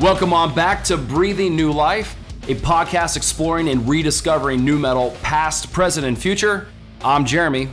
Welcome 0.00 0.32
on 0.32 0.52
back 0.54 0.82
to 0.84 0.96
Breathing 0.96 1.54
New 1.54 1.70
Life, 1.70 2.16
a 2.48 2.54
podcast 2.56 3.16
exploring 3.16 3.68
and 3.68 3.88
rediscovering 3.88 4.64
nu 4.64 4.78
metal, 4.80 5.16
past, 5.22 5.72
present, 5.72 6.06
and 6.06 6.18
future. 6.18 6.66
I'm 7.02 7.24
Jeremy. 7.24 7.68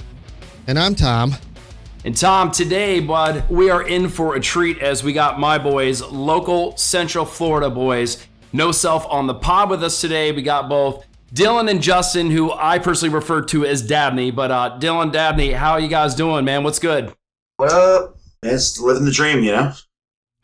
And 0.66 0.80
I'm 0.80 0.96
Tom. 0.96 1.36
And 2.06 2.16
Tom, 2.16 2.50
today, 2.50 3.02
bud, 3.02 3.50
we 3.50 3.70
are 3.70 3.86
in 3.86 4.08
for 4.08 4.36
a 4.36 4.40
treat 4.40 4.80
as 4.80 5.04
we 5.04 5.12
got 5.12 5.38
my 5.38 5.58
boys, 5.58 6.02
local 6.02 6.78
Central 6.78 7.26
Florida 7.26 7.70
boys, 7.70 8.26
NoSelf 8.54 9.06
on 9.12 9.28
the 9.28 9.34
pod 9.34 9.70
with 9.70 9.84
us 9.84 10.00
today. 10.00 10.32
We 10.32 10.42
got 10.42 10.70
both 10.70 11.06
Dylan 11.34 11.70
and 11.70 11.82
Justin, 11.82 12.32
who 12.32 12.54
I 12.54 12.80
personally 12.80 13.14
refer 13.14 13.42
to 13.42 13.66
as 13.66 13.82
Dabney. 13.82 14.32
But 14.32 14.52
uh, 14.52 14.78
Dylan, 14.80 15.12
Dabney, 15.12 15.52
how 15.52 15.74
are 15.74 15.82
you 15.82 15.90
guys 15.90 16.16
doing, 16.16 16.46
man? 16.46 16.64
What's 16.64 16.80
good? 16.80 17.14
What 17.58 17.72
up? 17.74 18.18
It's 18.42 18.80
living 18.80 19.04
the 19.04 19.12
dream, 19.12 19.44
you 19.44 19.52
know? 19.52 19.74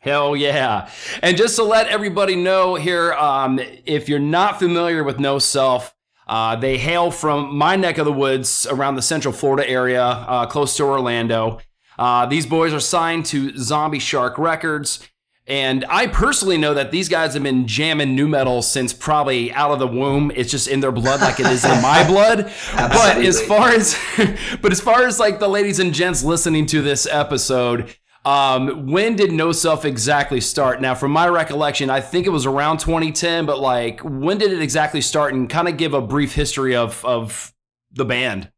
Hell 0.00 0.36
yeah. 0.36 0.90
And 1.22 1.36
just 1.36 1.56
to 1.56 1.62
let 1.62 1.88
everybody 1.88 2.36
know 2.36 2.74
here, 2.74 3.14
um, 3.14 3.58
if 3.86 4.08
you're 4.08 4.18
not 4.18 4.58
familiar 4.58 5.02
with 5.02 5.16
NoSelf, 5.16 5.92
uh, 6.30 6.54
they 6.54 6.78
hail 6.78 7.10
from 7.10 7.56
my 7.56 7.74
neck 7.74 7.98
of 7.98 8.04
the 8.04 8.12
woods 8.12 8.64
around 8.70 8.94
the 8.94 9.02
central 9.02 9.34
Florida 9.34 9.68
area, 9.68 10.04
uh, 10.04 10.46
close 10.46 10.76
to 10.76 10.84
Orlando. 10.84 11.58
Uh, 11.98 12.24
these 12.24 12.46
boys 12.46 12.72
are 12.72 12.78
signed 12.78 13.26
to 13.26 13.58
Zombie 13.58 13.98
Shark 13.98 14.38
Records. 14.38 15.06
And 15.48 15.84
I 15.88 16.06
personally 16.06 16.56
know 16.56 16.72
that 16.74 16.92
these 16.92 17.08
guys 17.08 17.34
have 17.34 17.42
been 17.42 17.66
jamming 17.66 18.14
nu 18.14 18.28
metal 18.28 18.62
since 18.62 18.92
probably 18.92 19.52
out 19.52 19.72
of 19.72 19.80
the 19.80 19.88
womb. 19.88 20.30
It's 20.36 20.52
just 20.52 20.68
in 20.68 20.78
their 20.78 20.92
blood, 20.92 21.20
like 21.20 21.40
it 21.40 21.46
is 21.46 21.64
in 21.64 21.82
my 21.82 22.06
blood. 22.08 22.52
but 22.76 23.16
as 23.18 23.42
far 23.42 23.70
as, 23.70 23.98
but 24.62 24.70
as 24.70 24.80
far 24.80 25.08
as 25.08 25.18
like 25.18 25.40
the 25.40 25.48
ladies 25.48 25.80
and 25.80 25.92
gents 25.92 26.22
listening 26.22 26.66
to 26.66 26.80
this 26.80 27.08
episode, 27.10 27.92
um, 28.24 28.86
when 28.86 29.16
did 29.16 29.30
NoSelf 29.30 29.84
exactly 29.84 30.40
start? 30.40 30.80
Now, 30.80 30.94
from 30.94 31.10
my 31.10 31.28
recollection, 31.28 31.88
I 31.88 32.00
think 32.00 32.26
it 32.26 32.30
was 32.30 32.44
around 32.44 32.78
2010, 32.78 33.46
but 33.46 33.60
like, 33.60 34.00
when 34.00 34.36
did 34.36 34.52
it 34.52 34.60
exactly 34.60 35.00
start? 35.00 35.32
And 35.32 35.48
kind 35.48 35.68
of 35.68 35.76
give 35.78 35.94
a 35.94 36.02
brief 36.02 36.34
history 36.34 36.76
of 36.76 37.04
of 37.04 37.54
the 37.92 38.04
band. 38.04 38.50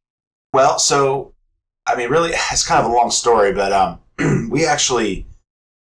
Well, 0.52 0.78
so 0.78 1.34
I 1.86 1.96
mean, 1.96 2.10
really, 2.10 2.30
it's 2.50 2.66
kind 2.66 2.84
of 2.84 2.90
a 2.90 2.94
long 2.94 3.10
story, 3.10 3.52
but 3.52 3.72
um, 3.72 4.50
we 4.50 4.66
actually 4.66 5.26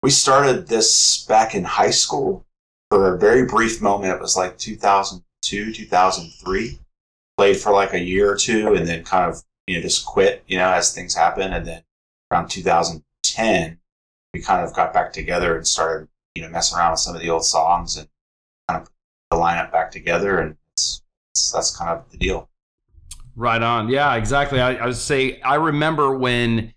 we 0.03 0.11
started 0.11 0.67
this 0.67 1.25
back 1.25 1.55
in 1.55 1.63
high 1.63 1.89
school 1.89 2.45
for 2.91 3.15
a 3.15 3.17
very 3.17 3.45
brief 3.45 3.81
moment. 3.81 4.13
It 4.13 4.21
was 4.21 4.37
like 4.37 4.57
2002, 4.59 5.73
2003. 5.73 6.79
Played 7.37 7.57
for 7.57 7.73
like 7.73 7.93
a 7.93 7.99
year 7.99 8.31
or 8.31 8.37
two, 8.37 8.75
and 8.75 8.87
then 8.87 9.03
kind 9.03 9.29
of 9.29 9.41
you 9.65 9.75
know 9.75 9.81
just 9.81 10.05
quit, 10.05 10.43
you 10.47 10.57
know, 10.57 10.71
as 10.71 10.93
things 10.93 11.15
happen, 11.15 11.51
and 11.51 11.65
then 11.65 11.83
around 12.31 12.47
2000 12.47 13.03
10, 13.33 13.79
we 14.33 14.41
kind 14.41 14.65
of 14.65 14.73
got 14.73 14.93
back 14.93 15.13
together 15.13 15.55
and 15.55 15.65
started, 15.65 16.07
you 16.35 16.43
know, 16.43 16.49
messing 16.49 16.77
around 16.77 16.91
with 16.91 16.99
some 16.99 17.15
of 17.15 17.21
the 17.21 17.29
old 17.29 17.45
songs 17.45 17.97
and 17.97 18.07
kind 18.67 18.81
of 18.81 18.87
put 18.87 18.93
the 19.31 19.37
lineup 19.37 19.71
back 19.71 19.91
together. 19.91 20.39
And 20.39 20.55
it's, 20.73 21.01
it's, 21.33 21.51
that's 21.51 21.75
kind 21.75 21.91
of 21.91 22.09
the 22.11 22.17
deal. 22.17 22.49
Right 23.35 23.61
on. 23.61 23.89
Yeah, 23.89 24.15
exactly. 24.15 24.61
I, 24.61 24.75
I 24.75 24.85
would 24.87 24.95
say 24.95 25.41
I 25.41 25.55
remember 25.55 26.17
when 26.17 26.73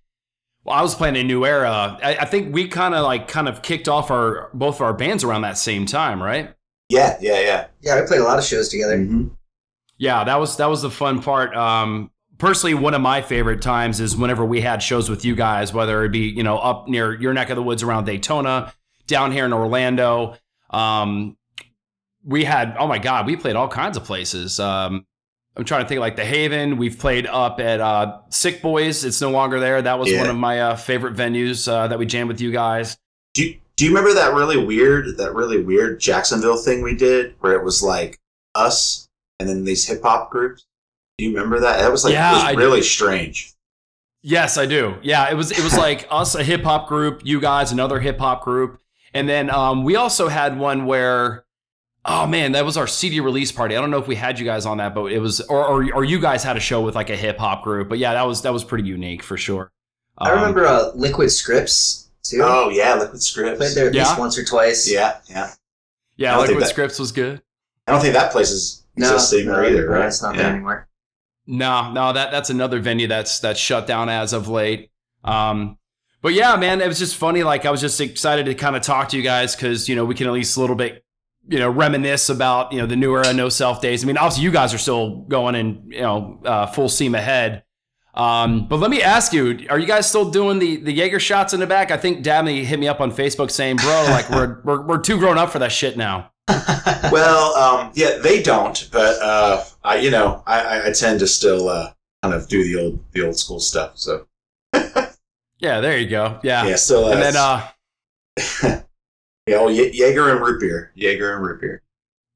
well, 0.64 0.76
I 0.76 0.82
was 0.82 0.94
playing 0.94 1.16
a 1.16 1.24
new 1.24 1.46
era. 1.46 1.98
I, 2.02 2.16
I 2.16 2.24
think 2.24 2.52
we 2.54 2.68
kind 2.68 2.94
of 2.94 3.04
like 3.04 3.28
kind 3.28 3.48
of 3.48 3.62
kicked 3.62 3.88
off 3.88 4.10
our 4.10 4.50
both 4.52 4.76
of 4.76 4.82
our 4.82 4.92
bands 4.92 5.24
around 5.24 5.42
that 5.42 5.56
same 5.56 5.86
time, 5.86 6.22
right? 6.22 6.52
Yeah, 6.88 7.16
yeah, 7.20 7.40
yeah. 7.40 7.66
Yeah, 7.80 8.00
we 8.00 8.06
played 8.06 8.20
a 8.20 8.24
lot 8.24 8.38
of 8.38 8.44
shows 8.44 8.68
together. 8.68 8.98
Mm-hmm. 8.98 9.28
Yeah, 9.98 10.24
that 10.24 10.38
was 10.38 10.56
that 10.56 10.66
was 10.66 10.82
the 10.82 10.90
fun 10.90 11.22
part. 11.22 11.56
Um, 11.56 12.10
personally 12.38 12.74
one 12.74 12.94
of 12.94 13.00
my 13.00 13.20
favorite 13.20 13.60
times 13.60 14.00
is 14.00 14.16
whenever 14.16 14.44
we 14.44 14.60
had 14.60 14.82
shows 14.82 15.10
with 15.10 15.24
you 15.24 15.34
guys 15.34 15.72
whether 15.72 16.04
it 16.04 16.10
be 16.10 16.28
you 16.30 16.42
know 16.42 16.58
up 16.58 16.88
near 16.88 17.14
your 17.20 17.32
neck 17.34 17.50
of 17.50 17.56
the 17.56 17.62
woods 17.62 17.82
around 17.82 18.04
daytona 18.04 18.72
down 19.06 19.32
here 19.32 19.44
in 19.44 19.52
orlando. 19.52 20.36
Um, 20.70 21.36
we 22.24 22.44
had 22.44 22.76
oh 22.78 22.86
my 22.86 22.98
god 22.98 23.26
we 23.26 23.36
played 23.36 23.56
all 23.56 23.68
kinds 23.68 23.96
of 23.96 24.04
places. 24.04 24.60
Um, 24.60 25.06
i'm 25.56 25.64
trying 25.64 25.82
to 25.82 25.88
think 25.88 26.00
like 26.00 26.16
the 26.16 26.24
haven. 26.24 26.76
We've 26.76 26.98
played 26.98 27.26
up 27.26 27.58
at 27.58 27.80
uh, 27.80 28.20
sick 28.30 28.62
boys. 28.62 29.04
It's 29.04 29.20
no 29.20 29.30
longer 29.30 29.58
there. 29.58 29.82
That 29.82 29.98
was 29.98 30.10
yeah. 30.10 30.20
one 30.20 30.30
of 30.30 30.36
my 30.36 30.60
uh, 30.60 30.76
favorite 30.76 31.16
venues 31.16 31.66
uh, 31.66 31.88
that 31.88 31.98
we 31.98 32.06
jammed 32.06 32.28
with 32.28 32.40
you 32.40 32.52
guys. 32.52 32.96
Do 33.34 33.44
you, 33.44 33.58
do 33.76 33.84
you 33.84 33.90
remember 33.90 34.14
that 34.14 34.34
really 34.34 34.62
weird 34.62 35.16
that 35.16 35.34
really 35.34 35.62
weird 35.62 36.00
jacksonville 36.00 36.56
thing 36.58 36.82
we 36.82 36.94
did 36.94 37.34
where 37.40 37.54
it 37.54 37.64
was 37.64 37.82
like 37.82 38.18
us 38.54 39.08
and 39.38 39.48
then 39.48 39.64
these 39.64 39.86
hip-hop 39.86 40.30
groups 40.30 40.66
do 41.18 41.24
you 41.24 41.34
remember 41.34 41.60
that? 41.60 41.78
That 41.78 41.90
was 41.90 42.04
like 42.04 42.12
yeah, 42.12 42.32
was 42.32 42.56
really 42.56 42.80
strange. 42.80 43.52
Yes, 44.22 44.56
I 44.56 44.66
do. 44.66 44.96
Yeah, 45.02 45.28
it 45.30 45.34
was 45.34 45.50
it 45.50 45.62
was 45.62 45.76
like 45.76 46.06
us, 46.10 46.34
a 46.34 46.44
hip 46.44 46.62
hop 46.62 46.88
group, 46.88 47.22
you 47.24 47.40
guys, 47.40 47.72
another 47.72 47.98
hip 47.98 48.18
hop 48.18 48.44
group, 48.44 48.80
and 49.12 49.28
then 49.28 49.50
um, 49.50 49.82
we 49.82 49.96
also 49.96 50.28
had 50.28 50.58
one 50.58 50.86
where, 50.86 51.44
oh 52.04 52.26
man, 52.26 52.52
that 52.52 52.64
was 52.64 52.76
our 52.76 52.86
CD 52.86 53.18
release 53.18 53.50
party. 53.50 53.76
I 53.76 53.80
don't 53.80 53.90
know 53.90 53.98
if 53.98 54.06
we 54.06 54.14
had 54.14 54.38
you 54.38 54.44
guys 54.44 54.64
on 54.64 54.78
that, 54.78 54.94
but 54.94 55.06
it 55.06 55.18
was, 55.18 55.40
or 55.42 55.64
or, 55.64 55.92
or 55.92 56.04
you 56.04 56.20
guys 56.20 56.44
had 56.44 56.56
a 56.56 56.60
show 56.60 56.80
with 56.80 56.94
like 56.94 57.10
a 57.10 57.16
hip 57.16 57.38
hop 57.38 57.64
group. 57.64 57.88
But 57.88 57.98
yeah, 57.98 58.14
that 58.14 58.26
was 58.26 58.42
that 58.42 58.52
was 58.52 58.62
pretty 58.62 58.88
unique 58.88 59.24
for 59.24 59.36
sure. 59.36 59.72
Um, 60.18 60.28
I 60.28 60.30
remember 60.30 60.66
uh, 60.66 60.92
Liquid 60.94 61.32
Scripts 61.32 62.10
too. 62.22 62.42
Oh 62.44 62.70
yeah, 62.70 62.94
Liquid 62.94 63.22
Scripts. 63.22 63.58
Played 63.58 63.74
there 63.74 63.88
at 63.88 63.94
least 63.94 64.18
once 64.18 64.38
or 64.38 64.44
twice. 64.44 64.90
Yeah, 64.90 65.18
yeah. 65.28 65.50
Yeah, 66.16 66.38
Liquid 66.38 66.62
that, 66.62 66.68
Scripts 66.68 66.98
was 66.98 67.12
good. 67.12 67.42
I 67.86 67.92
don't 67.92 68.00
think 68.00 68.14
that 68.14 68.30
place 68.30 68.50
is 68.50 68.84
existing 68.96 69.46
no, 69.46 69.62
no, 69.62 69.68
either, 69.68 69.88
right? 69.88 70.06
It's 70.06 70.22
not 70.22 70.34
yeah. 70.34 70.42
there 70.42 70.52
anymore. 70.52 70.87
No, 71.50 71.90
no, 71.92 72.12
that 72.12 72.30
that's 72.30 72.50
another 72.50 72.78
venue 72.78 73.06
that's 73.06 73.40
that's 73.40 73.58
shut 73.58 73.86
down 73.86 74.10
as 74.10 74.34
of 74.34 74.48
late. 74.48 74.90
Um, 75.24 75.78
but 76.20 76.34
yeah, 76.34 76.54
man, 76.56 76.82
it 76.82 76.86
was 76.86 76.98
just 76.98 77.16
funny. 77.16 77.42
Like 77.42 77.64
I 77.64 77.70
was 77.70 77.80
just 77.80 77.98
excited 78.02 78.44
to 78.46 78.54
kind 78.54 78.76
of 78.76 78.82
talk 78.82 79.08
to 79.08 79.16
you 79.16 79.22
guys 79.22 79.56
because 79.56 79.88
you 79.88 79.96
know 79.96 80.04
we 80.04 80.14
can 80.14 80.26
at 80.26 80.34
least 80.34 80.58
a 80.58 80.60
little 80.60 80.76
bit 80.76 81.06
you 81.48 81.58
know 81.58 81.70
reminisce 81.70 82.28
about 82.28 82.70
you 82.70 82.78
know 82.78 82.86
the 82.86 82.96
new 82.96 83.14
era 83.14 83.32
no 83.32 83.48
self 83.48 83.80
days. 83.80 84.04
I 84.04 84.06
mean, 84.06 84.18
obviously 84.18 84.44
you 84.44 84.50
guys 84.50 84.74
are 84.74 84.78
still 84.78 85.22
going 85.22 85.54
in 85.54 85.84
you 85.90 86.02
know 86.02 86.38
uh, 86.44 86.66
full 86.66 86.90
steam 86.90 87.14
ahead. 87.14 87.62
Um, 88.12 88.68
but 88.68 88.78
let 88.78 88.90
me 88.90 89.00
ask 89.00 89.32
you, 89.32 89.66
are 89.70 89.78
you 89.78 89.86
guys 89.86 90.06
still 90.06 90.30
doing 90.30 90.58
the 90.58 90.76
the 90.76 90.92
Jaeger 90.92 91.18
shots 91.18 91.54
in 91.54 91.60
the 91.60 91.66
back? 91.66 91.90
I 91.90 91.96
think 91.96 92.22
Dabney 92.22 92.62
hit 92.64 92.78
me 92.78 92.88
up 92.88 93.00
on 93.00 93.10
Facebook 93.10 93.50
saying, 93.50 93.76
"Bro, 93.76 94.08
like 94.10 94.28
we're 94.28 94.60
we're 94.64 94.82
we're 94.82 94.98
too 94.98 95.18
grown 95.18 95.38
up 95.38 95.48
for 95.48 95.60
that 95.60 95.72
shit 95.72 95.96
now." 95.96 96.30
well, 97.12 97.54
um, 97.56 97.90
yeah, 97.94 98.18
they 98.22 98.42
don't, 98.42 98.88
but 98.90 99.20
uh, 99.20 99.64
I, 99.84 99.98
you 99.98 100.10
know, 100.10 100.42
I, 100.46 100.88
I 100.88 100.92
tend 100.92 101.20
to 101.20 101.26
still 101.26 101.68
uh, 101.68 101.92
kind 102.22 102.34
of 102.34 102.48
do 102.48 102.64
the 102.64 102.76
old 102.80 103.04
the 103.12 103.26
old 103.26 103.36
school 103.36 103.60
stuff. 103.60 103.98
So. 103.98 104.26
yeah, 105.58 105.80
there 105.80 105.98
you 105.98 106.08
go. 106.08 106.38
Yeah. 106.42 106.66
Yeah. 106.66 106.76
Still. 106.76 107.06
Uh, 107.06 107.12
and 107.12 107.22
then. 107.22 107.36
uh 107.36 107.68
Yeah, 109.46 109.62
well, 109.62 109.70
Jaeger 109.70 110.30
and 110.30 110.40
root 110.42 110.60
beer. 110.60 110.92
Jaeger 110.94 111.34
and 111.34 111.42
root 111.42 111.60
beer. 111.62 111.82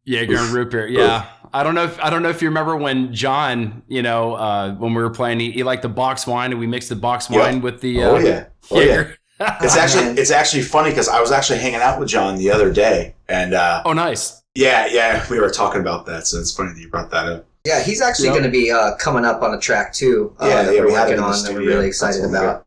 Jaeger 0.05 0.39
and 0.39 0.49
root 0.49 0.71
beer. 0.71 0.87
Yeah. 0.89 1.21
Oof. 1.21 1.51
I 1.53 1.63
don't 1.63 1.75
know 1.75 1.85
if 1.85 2.01
I 2.01 2.09
don't 2.09 2.23
know 2.23 2.31
if 2.31 2.41
you 2.41 2.49
remember 2.49 2.75
when 2.75 3.13
John, 3.13 3.83
you 3.87 4.01
know, 4.01 4.33
uh, 4.33 4.73
when 4.73 4.95
we 4.95 5.03
were 5.03 5.11
playing, 5.11 5.39
he, 5.39 5.51
he 5.51 5.63
liked 5.63 5.83
the 5.83 5.91
box 5.91 6.27
wine, 6.27 6.53
and 6.53 6.59
we 6.59 6.67
mixed 6.67 6.89
the 6.89 6.97
box 6.97 7.29
wine 7.29 7.57
yep. 7.57 7.63
with 7.63 7.81
the. 7.83 8.03
Uh, 8.03 8.09
oh 8.09 8.19
yeah. 8.19 8.47
Oh 8.71 8.81
Jaeger. 8.81 9.09
yeah 9.11 9.15
it's 9.61 9.77
actually 9.77 10.21
it's 10.21 10.31
actually 10.31 10.63
funny 10.63 10.91
because 10.91 11.09
I 11.09 11.21
was 11.21 11.31
actually 11.31 11.59
hanging 11.59 11.81
out 11.81 11.99
with 11.99 12.09
John 12.09 12.37
the 12.37 12.51
other 12.51 12.73
day, 12.73 13.15
and 13.29 13.55
uh, 13.55 13.83
oh, 13.85 13.93
nice. 13.93 14.43
Yeah, 14.55 14.87
yeah, 14.87 15.25
we 15.31 15.41
were 15.41 15.51
talking 15.51 15.81
about 15.81 16.05
that, 16.07 16.27
so 16.27 16.39
it's 16.39 16.55
funny 16.55 16.75
that 16.75 16.81
you 16.81 16.89
brought 16.89 17.11
that 17.11 17.27
up. 17.27 17.47
Yeah, 17.65 17.83
he's 17.83 18.03
actually 18.03 18.27
yep. 18.27 18.35
going 18.35 18.45
to 18.45 18.51
be 18.51 18.71
uh, 18.71 18.97
coming 18.97 19.25
up 19.25 19.41
on 19.43 19.55
a 19.55 19.59
track 19.59 19.93
too. 19.93 20.35
Uh, 20.39 20.47
yeah, 20.47 20.63
that 20.63 20.75
yeah, 20.75 20.81
we're 20.81 20.87
we 20.89 20.93
working 20.93 21.19
on. 21.21 21.31
That 21.31 21.55
we're 21.55 21.67
really 21.67 21.87
excited 21.87 22.25
about. 22.25 22.67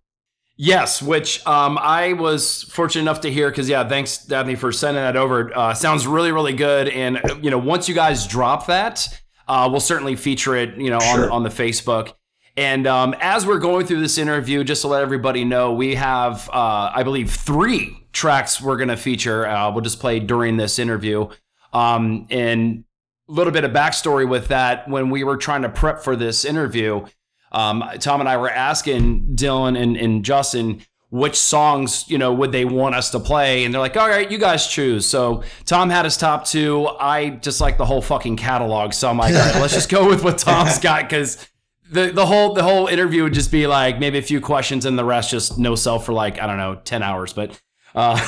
Yes, 0.58 1.02
which 1.02 1.46
um, 1.46 1.78
I 1.78 2.14
was 2.14 2.64
fortunate 2.64 3.02
enough 3.02 3.22
to 3.22 3.32
hear 3.32 3.50
because 3.50 3.68
yeah, 3.68 3.88
thanks 3.88 4.26
Dabney 4.26 4.56
for 4.56 4.72
sending 4.72 5.04
that 5.04 5.18
over. 5.18 5.56
Uh, 5.56 5.74
sounds 5.74 6.08
really 6.08 6.32
really 6.32 6.54
good, 6.54 6.88
and 6.88 7.20
you 7.42 7.52
know 7.52 7.58
once 7.58 7.90
you 7.90 7.96
guys 7.96 8.26
drop 8.26 8.68
that, 8.68 9.22
uh, 9.50 9.68
we'll 9.70 9.82
certainly 9.82 10.16
feature 10.16 10.56
it 10.56 10.78
you 10.78 10.90
know 10.90 11.00
sure. 11.00 11.26
on 11.26 11.32
on 11.32 11.44
the 11.44 11.50
Facebook. 11.50 12.14
And 12.57 12.88
um, 12.88 13.16
as 13.19 13.46
we're 13.46 13.60
going 13.60 13.86
through 13.86 14.00
this 14.00 14.18
interview, 14.18 14.63
just 14.63 14.81
to 14.84 14.88
let 14.88 15.02
everybody 15.02 15.44
know, 15.44 15.74
we 15.74 15.96
have, 15.96 16.50
uh, 16.50 16.92
I 16.94 17.04
believe, 17.04 17.31
three 17.31 17.98
tracks 18.13 18.62
we're 18.62 18.78
going 18.78 18.90
to 18.90 18.98
feature. 18.98 19.46
Uh, 19.46 19.72
we'll 19.72 19.81
just 19.81 20.00
play 20.00 20.19
during 20.19 20.56
this 20.56 20.80
interview. 20.80 21.28
Um, 21.74 22.28
and 22.30 22.86
a 23.28 23.31
little 23.31 23.52
bit 23.52 23.66
of 23.66 23.72
backstory 23.72 24.28
with 24.28 24.48
that 24.48 24.88
when 24.88 25.10
we 25.10 25.24
were 25.24 25.36
trying 25.36 25.63
to 25.63 25.69
prep 25.69 26.02
for 26.02 26.16
this 26.16 26.46
interview, 26.46 27.06
um, 27.52 27.84
Tom 28.00 28.22
and 28.22 28.30
I 28.30 28.38
were 28.38 28.50
asking 28.50 29.36
Dylan 29.36 29.81
and, 29.81 29.98
and 29.98 30.24
Justin 30.24 30.81
which 31.12 31.36
songs 31.36 32.10
you 32.10 32.18
know 32.18 32.34
would 32.34 32.51
they 32.51 32.66
want 32.66 32.96
us 32.96 33.12
to 33.12 33.19
play 33.19 33.63
and 33.63 33.74
they're 33.74 33.80
like 33.80 33.96
all 33.96 34.10
right 34.10 34.31
you 34.31 34.40
guys 34.40 34.68
choose 34.68 35.06
so 35.06 35.44
tom 35.63 35.90
had 35.90 36.04
his 36.04 36.18
top 36.18 36.46
two 36.46 36.88
i 37.00 37.30
just 37.30 37.62
like 37.62 37.78
the 37.78 37.86
whole 37.86 38.01
fucking 38.01 38.36
catalog 38.36 38.92
so 38.92 39.08
i'm 39.08 39.18
like 39.18 39.34
all 39.34 39.40
right 39.40 39.62
let's 39.62 39.74
just 39.74 39.88
go 39.88 40.10
with 40.10 40.24
what 40.24 40.38
tom's 40.38 40.80
got 40.80 41.04
because 41.04 41.48
the 41.90 42.12
the 42.12 42.26
whole 42.26 42.54
the 42.54 42.64
whole 42.64 42.88
interview 42.88 43.24
would 43.24 43.34
just 43.34 43.52
be 43.52 43.68
like 43.68 44.00
maybe 44.00 44.18
a 44.18 44.24
few 44.24 44.42
questions 44.42 44.86
and 44.86 44.98
the 44.98 45.06
rest 45.06 45.32
just 45.32 45.58
no 45.58 45.76
self 45.76 46.06
for 46.06 46.14
like 46.14 46.42
I 46.42 46.48
don't 46.48 46.58
know 46.58 46.76
ten 46.84 47.04
hours. 47.04 47.34
But 47.34 47.60
uh, 47.94 48.20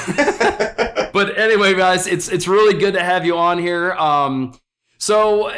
but 1.14 1.38
anyway, 1.38 1.74
guys, 1.76 2.08
it's 2.08 2.30
it's 2.30 2.48
really 2.48 2.78
good 2.78 2.94
to 2.94 3.04
have 3.04 3.26
you 3.26 3.38
on 3.38 3.58
here. 3.58 3.94
Um, 3.94 4.58
so 4.98 5.52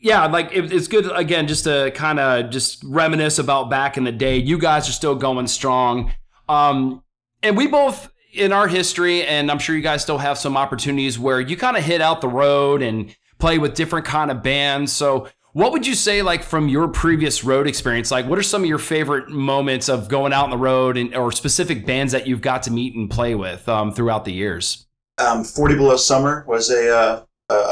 yeah, 0.00 0.26
like 0.26 0.52
it, 0.52 0.72
it's 0.72 0.88
good 0.88 1.10
again 1.12 1.46
just 1.48 1.64
to 1.64 1.90
kind 1.94 2.18
of 2.18 2.50
just 2.50 2.82
reminisce 2.84 3.38
about 3.38 3.70
back 3.70 3.96
in 3.96 4.04
the 4.04 4.12
day. 4.12 4.36
You 4.36 4.58
guys 4.58 4.88
are 4.88 4.92
still 4.92 5.14
going 5.14 5.46
strong, 5.46 6.12
um, 6.48 7.02
and 7.42 7.56
we 7.56 7.66
both 7.66 8.12
in 8.32 8.52
our 8.52 8.68
history, 8.68 9.24
and 9.24 9.50
I'm 9.50 9.58
sure 9.58 9.74
you 9.74 9.82
guys 9.82 10.02
still 10.02 10.18
have 10.18 10.36
some 10.36 10.56
opportunities 10.56 11.18
where 11.18 11.40
you 11.40 11.56
kind 11.56 11.76
of 11.76 11.82
hit 11.82 12.02
out 12.02 12.20
the 12.20 12.28
road 12.28 12.82
and 12.82 13.16
play 13.38 13.58
with 13.58 13.74
different 13.74 14.04
kind 14.06 14.30
of 14.30 14.42
bands. 14.42 14.92
So 14.92 15.28
what 15.56 15.72
would 15.72 15.86
you 15.86 15.94
say, 15.94 16.20
like 16.20 16.42
from 16.42 16.68
your 16.68 16.86
previous 16.86 17.42
road 17.42 17.66
experience? 17.66 18.10
Like, 18.10 18.26
what 18.26 18.38
are 18.38 18.42
some 18.42 18.62
of 18.62 18.68
your 18.68 18.76
favorite 18.76 19.30
moments 19.30 19.88
of 19.88 20.06
going 20.06 20.34
out 20.34 20.44
on 20.44 20.50
the 20.50 20.58
road, 20.58 20.98
and 20.98 21.14
or 21.14 21.32
specific 21.32 21.86
bands 21.86 22.12
that 22.12 22.26
you've 22.26 22.42
got 22.42 22.64
to 22.64 22.70
meet 22.70 22.94
and 22.94 23.08
play 23.08 23.34
with 23.34 23.66
um, 23.66 23.90
throughout 23.90 24.26
the 24.26 24.34
years? 24.34 24.86
Um, 25.16 25.44
Forty 25.44 25.74
Below 25.74 25.96
Summer 25.96 26.44
was 26.46 26.68
a 26.68 26.94
uh, 26.94 27.22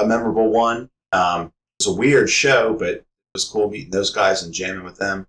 a 0.03 0.07
memorable 0.07 0.51
one. 0.51 0.89
Um, 1.13 1.53
it 1.79 1.87
was 1.87 1.89
a 1.89 1.93
weird 1.93 2.31
show, 2.31 2.73
but 2.73 2.89
it 2.89 3.07
was 3.35 3.45
cool 3.45 3.69
meeting 3.69 3.91
those 3.91 4.09
guys 4.09 4.43
and 4.43 4.55
jamming 4.55 4.85
with 4.85 4.97
them. 4.97 5.27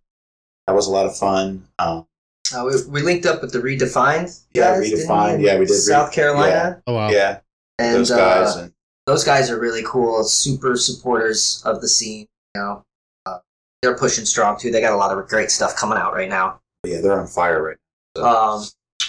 That 0.66 0.76
was 0.76 0.88
a 0.88 0.92
lot 0.92 1.06
of 1.08 1.18
fun. 1.18 1.68
Um, 1.78 2.08
uh, 2.56 2.64
we, 2.64 2.90
we 2.90 3.02
linked 3.02 3.26
up 3.26 3.42
with 3.42 3.52
the 3.52 3.60
Redefined. 3.60 4.46
Yeah, 4.54 4.80
guys, 4.80 4.94
Redefined. 4.94 5.42
Yeah, 5.42 5.60
we 5.60 5.66
did. 5.66 5.74
South 5.74 6.14
Carolina. 6.14 6.52
Yeah. 6.56 6.76
Oh 6.88 6.94
wow. 6.94 7.10
Yeah, 7.10 7.40
and 7.80 7.96
those 7.98 8.12
guys. 8.12 8.56
Uh, 8.56 8.60
and, 8.62 8.72
those 9.08 9.26
guys 9.26 9.52
are 9.52 9.60
really 9.60 9.84
cool. 9.86 10.24
Super 10.24 10.78
supporters 10.78 11.62
of 11.64 11.80
the 11.82 11.88
scene 11.88 12.28
know, 12.56 12.84
uh, 13.26 13.38
they're 13.82 13.98
pushing 13.98 14.26
strong 14.26 14.58
too. 14.60 14.72
They 14.72 14.82
got 14.82 14.94
a 14.94 14.98
lot 14.98 15.18
of 15.18 15.28
great 15.28 15.52
stuff 15.52 15.76
coming 15.76 15.98
out 15.98 16.14
right 16.14 16.30
now. 16.30 16.60
Yeah, 16.86 17.02
they're 17.02 17.20
on 17.20 17.28
fire 17.28 17.62
right 17.64 17.78
now. 18.16 18.22
So. 18.22 18.26
Um, 18.28 18.66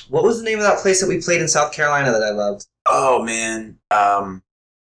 what 0.09 0.25
was 0.25 0.39
the 0.39 0.45
name 0.45 0.59
of 0.59 0.65
that 0.65 0.79
place 0.79 1.01
that 1.01 1.09
we 1.09 1.21
played 1.21 1.41
in 1.41 1.49
South 1.49 1.73
Carolina 1.73 2.13
that 2.13 2.23
I 2.23 2.31
loved? 2.31 2.67
Oh 2.87 3.23
man, 3.23 3.79
um, 3.91 4.43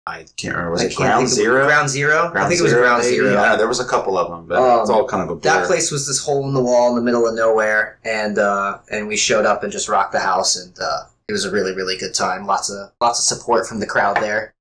I 0.06 0.26
can't 0.38 0.56
remember. 0.56 0.72
Was 0.72 0.82
I 0.82 0.86
it 0.86 0.96
Ground 0.96 1.28
Zero? 1.28 1.66
Ground 1.66 1.90
Zero. 1.90 2.30
Ground 2.30 2.46
I 2.46 2.50
think 2.50 2.60
it 2.60 2.64
was 2.64 2.74
Ground 2.74 3.04
maybe? 3.04 3.16
Zero. 3.16 3.34
Yeah, 3.34 3.56
there 3.56 3.68
was 3.68 3.80
a 3.80 3.86
couple 3.86 4.18
of 4.18 4.30
them, 4.30 4.48
but 4.48 4.58
um, 4.58 4.82
it's 4.82 4.90
all 4.90 5.08
kind 5.08 5.24
of 5.24 5.30
a 5.30 5.36
blur. 5.36 5.42
That 5.42 5.68
place 5.68 5.92
was 5.92 6.08
this 6.08 6.24
hole 6.24 6.48
in 6.48 6.54
the 6.54 6.62
wall 6.62 6.90
in 6.90 6.96
the 6.96 7.02
middle 7.02 7.28
of 7.28 7.36
nowhere, 7.36 8.00
and 8.04 8.38
uh, 8.38 8.80
and 8.92 9.08
we 9.08 9.18
showed 9.18 9.46
up 9.46 9.64
and 9.64 9.72
just 9.72 9.90
rocked 9.90 10.12
the 10.12 10.20
house, 10.20 10.56
and 10.56 10.76
uh, 10.80 11.04
it 11.28 11.32
was 11.32 11.46
a 11.46 11.52
really 11.52 11.76
really 11.76 11.98
good 11.98 12.14
time. 12.14 12.46
Lots 12.46 12.70
of 12.70 12.92
lots 13.02 13.20
of 13.20 13.26
support 13.26 13.68
from 13.68 13.80
the 13.80 13.88
crowd 13.88 14.18
there. 14.18 14.54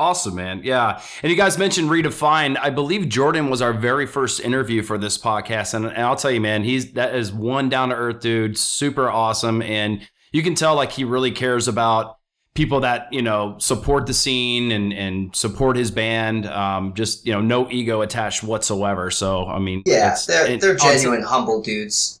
Awesome, 0.00 0.34
man. 0.34 0.62
Yeah. 0.64 0.98
And 1.22 1.30
you 1.30 1.36
guys 1.36 1.58
mentioned 1.58 1.90
Redefine. 1.90 2.58
I 2.58 2.70
believe 2.70 3.10
Jordan 3.10 3.50
was 3.50 3.60
our 3.60 3.74
very 3.74 4.06
first 4.06 4.40
interview 4.40 4.80
for 4.82 4.96
this 4.96 5.18
podcast. 5.18 5.74
And, 5.74 5.84
and 5.84 5.98
I'll 5.98 6.16
tell 6.16 6.30
you, 6.30 6.40
man, 6.40 6.64
he's 6.64 6.92
that 6.92 7.14
is 7.14 7.30
one 7.30 7.68
down 7.68 7.90
to 7.90 7.94
earth 7.96 8.20
dude, 8.20 8.56
super 8.56 9.10
awesome. 9.10 9.60
And 9.60 10.08
you 10.32 10.42
can 10.42 10.54
tell 10.54 10.74
like 10.74 10.90
he 10.90 11.04
really 11.04 11.32
cares 11.32 11.68
about 11.68 12.16
people 12.54 12.80
that, 12.80 13.12
you 13.12 13.20
know, 13.20 13.56
support 13.58 14.06
the 14.06 14.14
scene 14.14 14.72
and, 14.72 14.90
and 14.94 15.36
support 15.36 15.76
his 15.76 15.90
band. 15.90 16.46
Um, 16.46 16.94
just, 16.94 17.26
you 17.26 17.34
know, 17.34 17.42
no 17.42 17.70
ego 17.70 18.00
attached 18.00 18.42
whatsoever. 18.42 19.10
So, 19.10 19.46
I 19.48 19.58
mean, 19.58 19.82
yeah, 19.84 20.16
they're, 20.26 20.56
they're 20.56 20.76
genuine, 20.76 21.20
humble 21.22 21.60
dudes. 21.60 22.18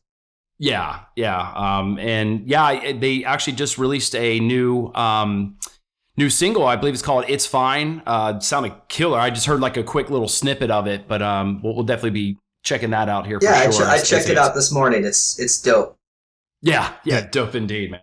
Yeah. 0.58 1.00
Yeah. 1.16 1.50
Um, 1.56 1.98
and 1.98 2.46
yeah, 2.46 2.92
they 2.92 3.24
actually 3.24 3.54
just 3.54 3.78
released 3.78 4.14
a 4.14 4.38
new, 4.38 4.92
um, 4.92 5.56
new 6.16 6.30
single. 6.30 6.66
I 6.66 6.76
believe 6.76 6.94
it's 6.94 7.02
called 7.02 7.24
"It's 7.28 7.46
Fine." 7.46 8.02
Uh, 8.06 8.40
sounded 8.40 8.72
killer. 8.88 9.18
I 9.18 9.30
just 9.30 9.46
heard 9.46 9.60
like 9.60 9.76
a 9.76 9.82
quick 9.82 10.10
little 10.10 10.28
snippet 10.28 10.70
of 10.70 10.86
it, 10.86 11.08
but 11.08 11.22
um, 11.22 11.62
we'll, 11.62 11.74
we'll 11.74 11.84
definitely 11.84 12.10
be 12.10 12.38
checking 12.62 12.90
that 12.90 13.08
out 13.08 13.26
here. 13.26 13.38
Yeah, 13.40 13.70
sure. 13.70 13.86
I, 13.86 13.98
ch- 13.98 14.00
I 14.00 14.04
checked 14.04 14.28
it 14.28 14.38
out 14.38 14.54
this 14.54 14.72
morning. 14.72 15.04
It's 15.04 15.38
it's 15.38 15.60
dope. 15.60 15.98
Yeah, 16.62 16.92
yeah, 17.04 17.26
dope 17.26 17.54
indeed, 17.54 17.90
man. 17.90 18.00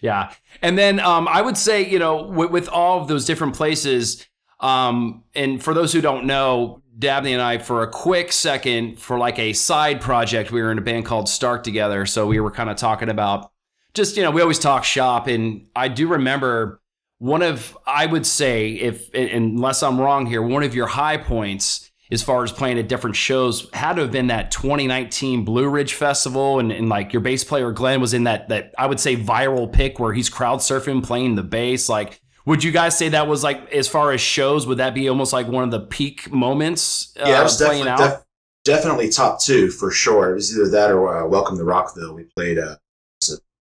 Yeah, 0.00 0.32
and 0.60 0.76
then 0.76 1.00
um, 1.00 1.26
I 1.28 1.40
would 1.40 1.56
say 1.56 1.88
you 1.88 1.98
know 1.98 2.22
with, 2.22 2.50
with 2.50 2.68
all 2.68 3.00
of 3.00 3.08
those 3.08 3.24
different 3.24 3.54
places, 3.54 4.26
um, 4.60 5.24
and 5.34 5.62
for 5.62 5.74
those 5.74 5.92
who 5.92 6.00
don't 6.00 6.26
know, 6.26 6.82
Dabney 6.98 7.32
and 7.32 7.42
I, 7.42 7.58
for 7.58 7.82
a 7.82 7.88
quick 7.88 8.32
second, 8.32 8.98
for 9.00 9.18
like 9.18 9.38
a 9.38 9.52
side 9.52 10.00
project, 10.00 10.52
we 10.52 10.62
were 10.62 10.70
in 10.70 10.78
a 10.78 10.82
band 10.82 11.06
called 11.06 11.28
Stark 11.28 11.64
together. 11.64 12.06
So 12.06 12.26
we 12.26 12.40
were 12.40 12.50
kind 12.50 12.70
of 12.70 12.76
talking 12.76 13.08
about 13.08 13.50
just, 13.94 14.16
you 14.16 14.22
know, 14.22 14.30
we 14.30 14.40
always 14.40 14.58
talk 14.58 14.84
shop. 14.84 15.26
And 15.26 15.66
I 15.74 15.88
do 15.88 16.08
remember 16.08 16.80
one 17.18 17.42
of 17.42 17.76
I 17.86 18.06
would 18.06 18.26
say 18.26 18.72
if 18.72 19.12
unless 19.14 19.82
I'm 19.82 20.00
wrong 20.00 20.26
here, 20.26 20.42
one 20.42 20.62
of 20.62 20.74
your 20.74 20.86
high 20.86 21.16
points 21.16 21.90
as 22.10 22.22
far 22.22 22.44
as 22.44 22.52
playing 22.52 22.78
at 22.78 22.88
different 22.88 23.16
shows 23.16 23.68
had 23.72 23.94
to 23.94 24.02
have 24.02 24.12
been 24.12 24.26
that 24.28 24.50
2019 24.50 25.44
Blue 25.44 25.68
Ridge 25.68 25.94
Festival 25.94 26.58
and, 26.58 26.70
and 26.70 26.88
like 26.88 27.12
your 27.12 27.20
bass 27.20 27.42
player 27.44 27.72
Glenn 27.72 28.00
was 28.00 28.14
in 28.14 28.24
that 28.24 28.48
that 28.48 28.74
I 28.76 28.86
would 28.86 29.00
say 29.00 29.16
viral 29.16 29.70
pick 29.72 29.98
where 29.98 30.12
he's 30.12 30.28
crowd 30.28 30.58
surfing 30.60 31.02
playing 31.02 31.34
the 31.34 31.42
bass. 31.42 31.88
Like 31.88 32.20
would 32.46 32.62
you 32.62 32.72
guys 32.72 32.96
say 32.98 33.08
that 33.10 33.26
was 33.26 33.42
like 33.42 33.72
as 33.72 33.88
far 33.88 34.12
as 34.12 34.20
shows 34.20 34.66
would 34.66 34.78
that 34.78 34.94
be 34.94 35.08
almost 35.08 35.32
like 35.32 35.48
one 35.48 35.64
of 35.64 35.70
the 35.70 35.80
peak 35.80 36.30
moments 36.30 37.14
uh, 37.18 37.24
yeah 37.26 37.40
it 37.40 37.44
was 37.44 37.56
definitely, 37.56 38.04
def- 38.04 38.24
definitely 38.64 39.08
top 39.08 39.40
two 39.40 39.70
for 39.70 39.90
sure. 39.90 40.32
It 40.32 40.34
was 40.34 40.56
either 40.56 40.68
that 40.70 40.90
or 40.90 41.16
uh, 41.16 41.26
Welcome 41.26 41.56
to 41.58 41.64
Rockville. 41.64 42.14
We 42.14 42.24
played 42.24 42.58
uh 42.58 42.76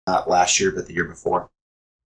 not 0.05 0.29
last 0.29 0.59
year 0.59 0.71
but 0.71 0.85
the 0.85 0.93
year 0.93 1.05
before 1.05 1.49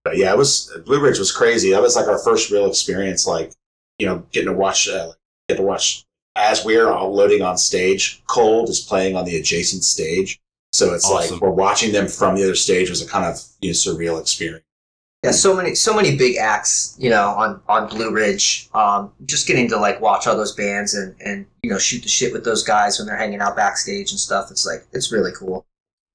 but 0.08 0.16
yeah, 0.16 0.32
it 0.32 0.38
was 0.38 0.72
Blue 0.86 1.00
Ridge 1.00 1.18
was 1.18 1.30
crazy. 1.30 1.70
That 1.70 1.82
was 1.82 1.94
like 1.94 2.08
our 2.08 2.18
first 2.18 2.50
real 2.50 2.66
experience, 2.66 3.26
like 3.26 3.52
you 3.98 4.06
know, 4.06 4.24
getting 4.32 4.48
to 4.48 4.54
watch, 4.54 4.88
uh, 4.88 5.12
get 5.48 5.56
to 5.56 5.62
watch 5.62 6.04
as 6.34 6.64
we're 6.64 6.90
all 6.90 7.14
loading 7.14 7.42
on 7.42 7.58
stage. 7.58 8.22
Cold 8.26 8.70
is 8.70 8.80
playing 8.80 9.16
on 9.16 9.26
the 9.26 9.36
adjacent 9.36 9.84
stage, 9.84 10.40
so 10.72 10.94
it's 10.94 11.04
awesome. 11.04 11.34
like 11.34 11.42
we're 11.42 11.50
watching 11.50 11.92
them 11.92 12.08
from 12.08 12.36
the 12.36 12.42
other 12.42 12.54
stage. 12.54 12.86
It 12.86 12.90
was 12.90 13.02
a 13.02 13.06
kind 13.06 13.26
of 13.26 13.38
you 13.60 13.68
know, 13.68 13.74
surreal 13.74 14.18
experience. 14.18 14.64
Yeah, 15.24 15.32
so 15.32 15.54
many, 15.54 15.74
so 15.74 15.94
many 15.94 16.16
big 16.16 16.36
acts, 16.36 16.96
you 16.98 17.10
know, 17.10 17.28
on 17.30 17.60
on 17.68 17.88
Blue 17.88 18.10
Ridge. 18.10 18.70
Um, 18.72 19.12
just 19.26 19.46
getting 19.46 19.68
to 19.68 19.76
like 19.76 20.00
watch 20.00 20.26
all 20.26 20.36
those 20.36 20.54
bands 20.54 20.94
and 20.94 21.14
and 21.20 21.44
you 21.62 21.68
know 21.68 21.78
shoot 21.78 22.02
the 22.02 22.08
shit 22.08 22.32
with 22.32 22.44
those 22.44 22.62
guys 22.62 22.98
when 22.98 23.06
they're 23.06 23.16
hanging 23.18 23.40
out 23.40 23.56
backstage 23.56 24.10
and 24.10 24.18
stuff. 24.18 24.50
It's 24.50 24.64
like 24.64 24.86
it's 24.94 25.12
really 25.12 25.32
cool. 25.36 25.66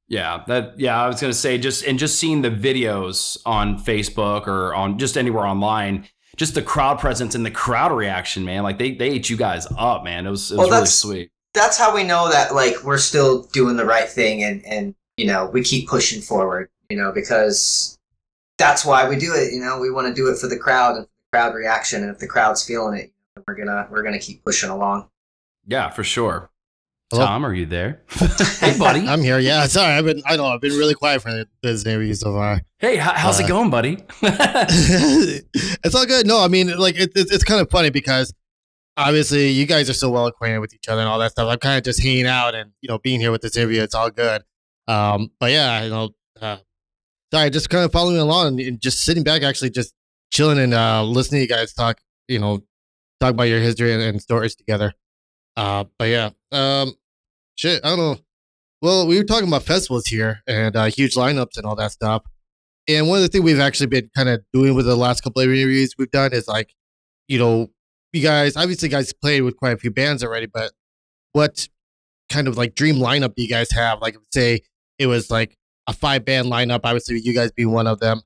Yeah, 0.08 0.44
that 0.48 0.80
yeah, 0.80 1.02
I 1.02 1.08
was 1.08 1.22
gonna 1.22 1.34
say 1.34 1.58
just 1.58 1.86
and 1.86 1.98
just 1.98 2.20
seeing 2.20 2.42
the 2.42 2.52
videos 2.52 3.38
on 3.46 3.80
Facebook 3.80 4.48
or 4.48 4.76
on 4.76 5.00
just 5.00 5.18
anywhere 5.18 5.46
online, 5.46 6.08
just 6.36 6.56
the 6.56 6.62
crowd 6.62 7.00
presence 7.00 7.36
and 7.36 7.46
the 7.46 7.52
crowd 7.52 7.92
reaction, 7.92 8.44
man. 8.44 8.64
Like 8.64 8.78
they 8.78 8.94
they 8.94 9.10
ate 9.10 9.30
you 9.30 9.38
guys 9.38 9.68
up, 9.78 10.04
man. 10.04 10.28
It 10.28 10.30
was 10.30 10.52
it 10.52 10.58
was 10.58 10.70
well, 10.70 10.80
really 10.80 10.88
sweet. 10.88 11.32
That's 11.54 11.78
how 11.78 11.94
we 11.94 12.04
know 12.04 12.30
that 12.30 12.54
like 12.54 12.84
we're 12.84 12.98
still 12.98 13.44
doing 13.54 13.78
the 13.78 13.86
right 13.86 14.10
thing 14.10 14.44
and 14.44 14.66
and 14.66 14.96
you 15.18 15.26
know 15.26 15.50
we 15.52 15.64
keep 15.64 15.88
pushing 15.88 16.22
forward, 16.22 16.70
you 16.90 16.98
know, 16.98 17.12
because 17.12 17.98
that's 18.58 18.86
why 18.86 19.08
we 19.08 19.16
do 19.16 19.34
it. 19.34 19.54
You 19.54 19.62
know, 19.62 19.80
we 19.80 19.92
want 19.92 20.08
to 20.08 20.14
do 20.14 20.30
it 20.30 20.38
for 20.38 20.48
the 20.48 20.58
crowd 20.58 20.98
and 20.98 21.06
the 21.06 21.10
crowd 21.32 21.56
reaction, 21.56 22.04
and 22.04 22.12
if 22.12 22.20
the 22.20 22.28
crowd's 22.28 22.64
feeling 22.66 23.00
it, 23.00 23.14
we're 23.48 23.56
gonna 23.56 23.88
we're 23.90 24.04
gonna 24.04 24.20
keep 24.20 24.44
pushing 24.44 24.70
along. 24.70 25.10
Yeah, 25.66 25.90
for 25.90 26.04
sure. 26.04 26.50
Hello? 27.14 27.28
Tom, 27.28 27.46
are 27.46 27.54
you 27.54 27.68
there? 27.68 28.02
hey, 28.60 28.76
buddy. 28.76 29.08
I'm 29.08 29.22
here. 29.22 29.38
Yeah, 29.38 29.68
sorry. 29.68 29.94
I've 29.94 30.06
been. 30.06 30.24
I 30.26 30.36
know. 30.36 30.48
I've 30.48 30.62
been 30.62 30.72
really 30.72 30.96
quiet 30.96 31.22
for 31.22 31.46
this 31.62 31.86
interview 31.86 32.16
so 32.16 32.34
far. 32.34 32.60
Hey, 32.80 32.96
how's 32.96 33.40
uh, 33.40 33.44
it 33.44 33.48
going, 33.48 33.70
buddy? 33.70 34.00
it's 34.24 35.94
all 35.94 36.08
good. 36.08 36.26
No, 36.26 36.44
I 36.44 36.48
mean, 36.48 36.76
like 36.76 36.96
it, 36.96 37.12
it, 37.16 37.28
it's 37.30 37.44
kind 37.44 37.62
of 37.62 37.70
funny 37.70 37.92
because 37.92 38.34
obviously 38.98 39.50
you 39.50 39.68
guys 39.68 39.92
are 39.92 39.94
so 39.94 40.10
well 40.10 40.26
acquainted 40.26 40.58
with 40.58 40.74
each 40.74 40.88
other 40.88 41.02
and 41.02 41.08
all 41.08 41.20
that 41.20 41.34
stuff. 41.34 41.48
I'm 41.48 41.60
kind 41.60 41.78
of 41.78 41.84
just 41.84 42.02
hanging 42.02 42.26
out 42.26 42.56
and 42.56 42.72
you 42.82 42.90
know 42.90 42.98
being 42.98 43.20
here 43.20 43.30
with 43.30 43.44
this 43.44 43.56
interview. 43.56 43.84
It's 43.84 43.94
all 43.94 44.10
good. 44.10 44.42
Um, 44.88 45.30
but 45.40 45.52
yeah, 45.52 45.84
you 45.84 45.92
know, 45.92 46.10
uh, 46.42 46.58
sorry, 47.32 47.52
just 47.52 47.70
kind 47.70 47.86
of 47.86 47.92
following 47.92 48.18
along 48.18 48.60
and 48.60 48.82
just 48.82 49.02
sitting 49.02 49.24
back, 49.24 49.44
actually, 49.44 49.70
just 49.70 49.94
chilling 50.32 50.58
and 50.58 50.74
uh, 50.74 51.04
listening 51.04 51.40
to 51.40 51.42
you 51.44 51.48
guys 51.48 51.76
talk. 51.76 52.02
You 52.28 52.40
know, 52.40 52.64
talk 53.20 53.34
about 53.34 53.44
your 53.44 53.60
history 53.60 53.94
and, 53.94 54.02
and 54.02 54.20
stories 54.20 54.56
together. 54.56 54.96
Uh, 55.56 55.84
but 56.00 56.06
yeah, 56.06 56.32
um, 56.52 56.96
shit, 57.56 57.84
I 57.84 57.90
don't 57.90 58.00
know. 58.00 58.18
Well, 58.82 59.08
we 59.08 59.18
were 59.18 59.24
talking 59.24 59.48
about 59.48 59.64
festivals 59.64 60.08
here 60.08 60.42
and 60.46 60.76
uh, 60.76 60.86
huge 60.86 61.16
lineups 61.16 61.58
and 61.58 61.66
all 61.66 61.76
that 61.76 61.92
stuff. 61.92 62.24
And 62.88 63.08
one 63.08 63.18
of 63.18 63.22
the 63.24 63.30
things 63.30 63.44
we've 63.44 63.60
actually 63.60 63.88
been 63.88 64.10
kind 64.16 64.28
of 64.28 64.42
doing 64.52 64.76
with 64.76 64.86
the 64.86 64.96
last 64.96 65.22
couple 65.22 65.42
of 65.42 65.50
interviews 65.50 65.96
we've 65.98 66.12
done 66.12 66.34
is 66.34 66.48
like, 66.48 66.74
you 67.30 67.40
know, 67.40 67.70
you 68.12 68.22
guys 68.22 68.58
obviously 68.58 68.90
guys 68.90 69.14
played 69.14 69.42
with 69.42 69.56
quite 69.56 69.74
a 69.74 69.78
few 69.78 69.90
bands 69.90 70.24
already, 70.24 70.48
but 70.48 70.74
what 71.32 71.68
kind 72.30 72.48
of 72.48 72.58
like 72.58 72.76
dream 72.76 72.96
lineup 72.96 73.36
do 73.36 73.44
you 73.44 73.48
guys 73.48 73.72
have? 73.72 74.02
Like, 74.02 74.18
say 74.34 74.62
it 75.00 75.08
was 75.08 75.32
like 75.32 75.56
a 75.88 75.94
five 75.94 76.26
band 76.26 76.48
lineup, 76.48 76.82
obviously 76.84 77.20
you 77.20 77.34
guys 77.34 77.52
being 77.52 77.72
one 77.72 77.88
of 77.88 78.00
them. 78.00 78.22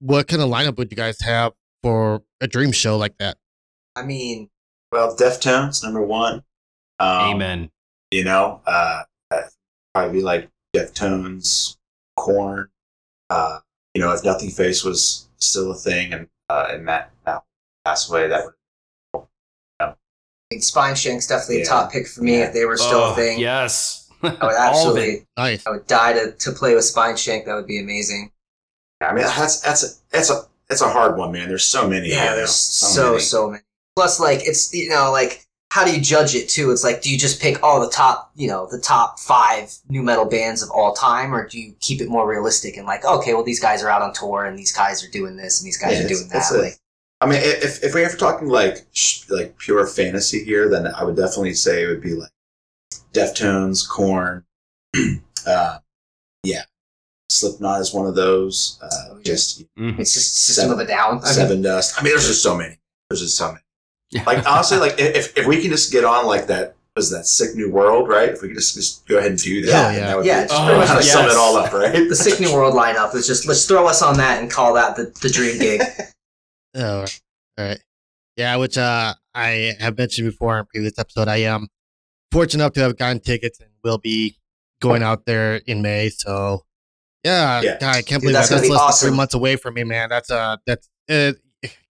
What 0.00 0.26
kind 0.26 0.42
of 0.42 0.48
lineup 0.48 0.76
would 0.76 0.90
you 0.90 0.96
guys 0.96 1.20
have 1.20 1.52
for 1.82 2.22
a 2.40 2.48
dream 2.48 2.72
show 2.72 2.96
like 2.96 3.16
that? 3.18 3.36
I 3.94 4.02
mean, 4.02 4.50
well, 4.90 5.16
Deftones 5.16 5.84
number 5.84 6.02
one. 6.02 6.42
Um, 6.98 7.34
Amen. 7.34 7.70
You 8.14 8.22
know, 8.22 8.60
uh, 8.64 9.02
probably 9.92 10.22
like 10.22 10.48
Deftones, 10.72 11.76
Korn. 12.16 12.68
Uh, 13.28 13.58
you 13.92 14.00
know, 14.00 14.12
if 14.12 14.22
Nothingface 14.22 14.84
was 14.84 15.26
still 15.38 15.72
a 15.72 15.74
thing 15.74 16.12
and 16.12 16.28
uh, 16.48 16.68
and 16.70 16.84
Matt, 16.84 17.10
Matt 17.26 17.42
passed 17.84 18.08
away, 18.08 18.28
that 18.28 18.44
would. 18.44 18.54
You 19.14 19.26
know. 19.80 19.96
Spineshank's 20.52 21.26
definitely 21.26 21.62
a 21.62 21.66
top 21.66 21.90
pick 21.90 22.06
for 22.06 22.22
me 22.22 22.38
Yeah. 22.38 22.44
if 22.46 22.54
they 22.54 22.64
were 22.66 22.76
still 22.76 23.00
Oh, 23.00 23.12
a 23.12 23.16
thing. 23.16 23.40
Yes. 23.40 24.08
I 24.22 24.28
would 24.28 24.40
All 24.42 24.48
of 24.48 24.52
it. 24.54 24.58
absolutely, 24.60 25.26
Nice. 25.36 25.66
I 25.66 25.70
would 25.70 25.86
die 25.88 26.12
to, 26.12 26.30
to 26.30 26.52
play 26.52 26.76
with 26.76 26.84
Spineshank. 26.84 27.46
That 27.46 27.56
would 27.56 27.66
be 27.66 27.80
amazing. 27.80 28.30
I 29.02 29.12
mean, 29.12 29.24
that's 29.24 29.60
that's 29.60 29.82
a, 29.82 29.88
that's 30.12 30.30
a 30.30 30.42
that's 30.68 30.82
a 30.82 30.88
hard 30.88 31.16
one, 31.16 31.32
man. 31.32 31.48
There's 31.48 31.64
so 31.64 31.88
many. 31.88 32.10
Yeah, 32.10 32.22
you 32.24 32.30
know, 32.30 32.36
there's 32.36 32.54
so 32.54 33.10
many. 33.10 33.20
so 33.20 33.50
many. 33.50 33.62
Plus, 33.96 34.20
like 34.20 34.46
it's 34.46 34.72
you 34.72 34.88
know 34.88 35.10
like 35.10 35.43
how 35.74 35.84
do 35.84 35.92
you 35.92 36.00
judge 36.00 36.36
it 36.36 36.48
too? 36.48 36.70
It's 36.70 36.84
like 36.84 37.02
do 37.02 37.10
you 37.10 37.18
just 37.18 37.42
pick 37.42 37.60
all 37.64 37.80
the 37.80 37.90
top 37.90 38.30
you 38.36 38.46
know 38.46 38.68
the 38.70 38.78
top 38.78 39.18
five 39.18 39.74
nu 39.88 40.02
metal 40.04 40.24
bands 40.24 40.62
of 40.62 40.70
all 40.70 40.94
time, 40.94 41.34
or 41.34 41.48
do 41.48 41.58
you 41.58 41.74
keep 41.80 42.00
it 42.00 42.08
more 42.08 42.28
realistic 42.28 42.76
and 42.76 42.86
like 42.86 43.04
okay, 43.04 43.34
well 43.34 43.42
these 43.42 43.58
guys 43.60 43.82
are 43.82 43.90
out 43.90 44.00
on 44.02 44.12
tour 44.14 44.44
and 44.44 44.56
these 44.58 44.70
guys 44.72 45.02
are 45.04 45.10
doing 45.10 45.36
this 45.36 45.60
and 45.60 45.66
these 45.66 45.76
guys 45.76 45.98
Yeah, 45.98 46.04
are 46.04 46.08
doing 46.08 46.28
that. 46.28 46.50
a- 46.52 46.58
like 46.58 46.76
I 47.20 47.26
mean, 47.26 47.40
if 47.42 47.82
if 47.82 47.92
we're 47.94 48.08
talking 48.16 48.48
like 48.48 48.86
like 49.30 49.58
pure 49.58 49.84
fantasy 49.86 50.44
here, 50.44 50.68
then 50.68 50.86
I 50.86 51.02
would 51.02 51.16
definitely 51.16 51.54
say 51.54 51.82
it 51.82 51.86
would 51.88 52.02
be 52.02 52.12
like 52.14 52.30
Deftones, 53.12 53.88
Korn, 53.88 54.44
uh, 55.46 55.78
yeah, 56.44 56.62
Slipknot 57.30 57.80
is 57.80 57.92
one 57.94 58.06
of 58.06 58.14
those. 58.14 58.78
Uh, 58.82 59.14
just 59.22 59.64
Mhm. 59.76 59.98
it's 59.98 60.12
just 60.14 60.36
System 60.38 60.64
Seven- 60.68 60.80
of 60.80 60.86
a 60.86 60.88
Down. 60.88 61.20
I 61.24 61.36
mean, 61.36 61.62
Sevendust. 61.62 61.94
I 61.98 62.02
mean, 62.02 62.12
there's 62.12 62.26
just 62.28 62.42
so 62.42 62.56
many. 62.56 62.78
There's 63.08 63.22
just 63.22 63.36
so 63.36 63.48
many. 63.48 63.63
Yeah. 64.14 64.22
Like 64.24 64.46
honestly, 64.48 64.78
like 64.78 64.94
if 64.98 65.36
if 65.36 65.46
we 65.46 65.60
can 65.60 65.70
just 65.70 65.90
get 65.92 66.04
on 66.04 66.26
like 66.26 66.46
that 66.46 66.76
was 66.96 67.10
that 67.10 67.26
sick 67.26 67.56
new 67.56 67.68
world, 67.70 68.08
right? 68.08 68.28
If 68.28 68.40
we 68.42 68.48
could 68.48 68.56
just 68.56 68.74
just 68.76 69.04
go 69.08 69.18
ahead 69.18 69.32
and 69.32 69.38
do 69.42 69.62
that, 69.62 69.68
Yeah, 69.68 69.82
then 69.88 69.94
yeah. 69.98 70.06
that 70.06 70.16
would 70.16 70.26
Yeah, 70.26 70.38
be, 70.38 70.44
it's 70.44 70.52
Oh, 70.52 70.56
kind 70.58 70.78
like 70.78 70.98
of 70.98 71.04
sum 71.04 71.26
it 71.26 71.36
all 71.36 71.56
up, 71.56 71.72
right? 71.72 72.08
the 72.08 72.14
Sick 72.14 72.38
New 72.38 72.54
World 72.54 72.74
lineup 72.74 73.12
is 73.16 73.26
just 73.26 73.48
let's 73.48 73.66
throw 73.66 73.88
us 73.88 74.00
on 74.02 74.16
that 74.18 74.40
and 74.40 74.48
call 74.50 74.74
that 74.74 74.94
the, 74.96 75.12
the 75.20 75.28
dream 75.28 75.58
gig. 75.58 75.80
Oh, 76.76 77.00
all 77.58 77.64
right. 77.68 77.80
Yeah, 78.36 78.56
which 78.56 78.76
uh, 78.78 79.14
I 79.34 79.74
have 79.78 79.96
mentioned 79.96 80.28
before 80.28 80.58
in 80.58 80.66
previous 80.66 80.98
episode. 80.98 81.28
I 81.28 81.36
am 81.38 81.68
fortunate 82.32 82.64
enough 82.64 82.72
to 82.74 82.80
have 82.80 82.96
gotten 82.96 83.20
tickets 83.20 83.60
and 83.60 83.70
will 83.84 83.98
be 83.98 84.36
going 84.80 85.02
out 85.04 85.24
there 85.24 85.56
in 85.66 85.82
May. 85.82 86.08
So, 86.08 86.64
yeah, 87.22 87.60
Yeah. 87.60 87.78
God, 87.78 87.94
I 87.96 88.02
can't 88.02 88.20
Dude, 88.20 88.20
believe 88.22 88.32
that's 88.34 88.48
that. 88.48 88.56
That's 88.56 88.66
be 88.68 88.72
less 88.74 89.00
than 89.00 89.08
three 89.10 89.16
months 89.16 89.34
away 89.34 89.54
from 89.54 89.74
me, 89.74 89.84
man. 89.84 90.08
That's 90.08 90.30
uh, 90.32 90.56
that's 90.66 90.88
uh, 91.08 91.32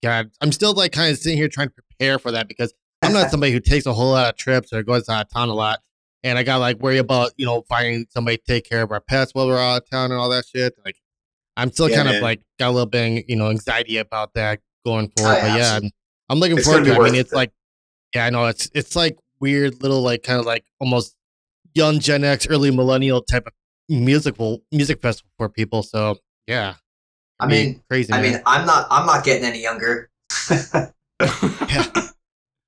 God. 0.03 0.31
I'm 0.41 0.53
still 0.53 0.73
like 0.75 0.93
kind 0.93 1.11
of 1.13 1.19
sitting 1.19 1.39
here 1.39 1.49
trying 1.49 1.69
to 1.69 1.75
prepare 1.75 2.19
for 2.19 2.31
that 2.33 2.49
because 2.49 2.73
I'm 3.03 3.13
not 3.13 3.31
somebody 3.31 3.53
who 3.53 3.61
takes 3.61 3.87
a 3.87 3.93
whole 3.93 4.11
lot 4.13 4.29
of 4.29 4.37
trips 4.37 4.73
or 4.73 4.83
goes 4.83 5.09
out 5.09 5.27
of 5.27 5.33
town 5.33 5.49
a 5.49 5.55
lot. 5.55 5.81
And 6.23 6.39
I 6.39 6.43
got 6.43 6.55
to 6.55 6.61
like 6.61 6.79
worry 6.81 6.99
about 6.99 7.33
you 7.37 7.45
know 7.47 7.63
finding 7.69 8.07
somebody 8.11 8.39
to 8.39 8.43
take 8.45 8.69
care 8.69 8.83
of 8.83 8.91
our 8.93 9.01
pets 9.01 9.33
while 9.35 9.47
we're 9.47 9.59
out 9.59 9.83
of 9.83 9.91
town 9.91 10.11
and 10.11 10.19
all 10.21 10.31
that 10.31 10.47
shit. 10.47 10.75
Like, 10.85 10.97
I'm 11.57 11.71
still 11.71 11.91
Yeah, 11.91 12.03
kind 12.03 12.17
of 12.17 12.23
like 12.23 12.41
got 12.59 12.69
a 12.69 12.71
little 12.71 12.87
bit 12.87 13.25
you 13.29 13.37
know 13.37 13.51
anxiety 13.51 13.99
about 13.99 14.33
that 14.35 14.61
going 14.87 15.13
Oh, 15.19 15.23
forward. 15.23 15.37
yeah, 15.37 15.43
but 15.43 15.59
yeah. 15.59 15.77
I'm, 15.77 15.91
I'm 16.31 16.39
looking 16.41 16.57
It's 16.59 16.67
forward 16.67 16.87
gonna 16.87 16.99
it. 16.99 17.03
I 17.03 17.11
mean, 17.11 17.21
it's 17.21 17.33
it. 17.33 17.37
like, 17.37 17.53
yeah, 18.15 18.25
I 18.27 18.31
know 18.31 18.47
it's 18.47 18.71
it's 18.75 18.97
like 18.97 19.19
weird 19.41 19.83
little 19.83 20.01
like 20.03 20.23
kind 20.23 20.41
of 20.41 20.47
like 20.47 20.65
almost 20.81 21.15
young 21.75 21.99
Gen 22.01 22.25
X, 22.25 22.47
early 22.49 22.71
millennial 22.71 23.21
type 23.21 23.47
of 23.47 23.53
musical 23.91 24.63
music 24.73 25.01
festival 25.03 25.31
for 25.37 25.49
people. 25.51 25.83
So 25.83 26.17
yeah, 26.47 26.75
I 27.41 27.47
mean, 27.47 27.83
crazy. 27.91 28.13
I 28.13 28.23
mean, 28.23 28.41
I'm 28.47 28.67
not 28.67 28.87
I'm 28.91 29.07
not 29.07 29.25
getting 29.25 29.45
any 29.45 29.61
younger. 29.63 30.11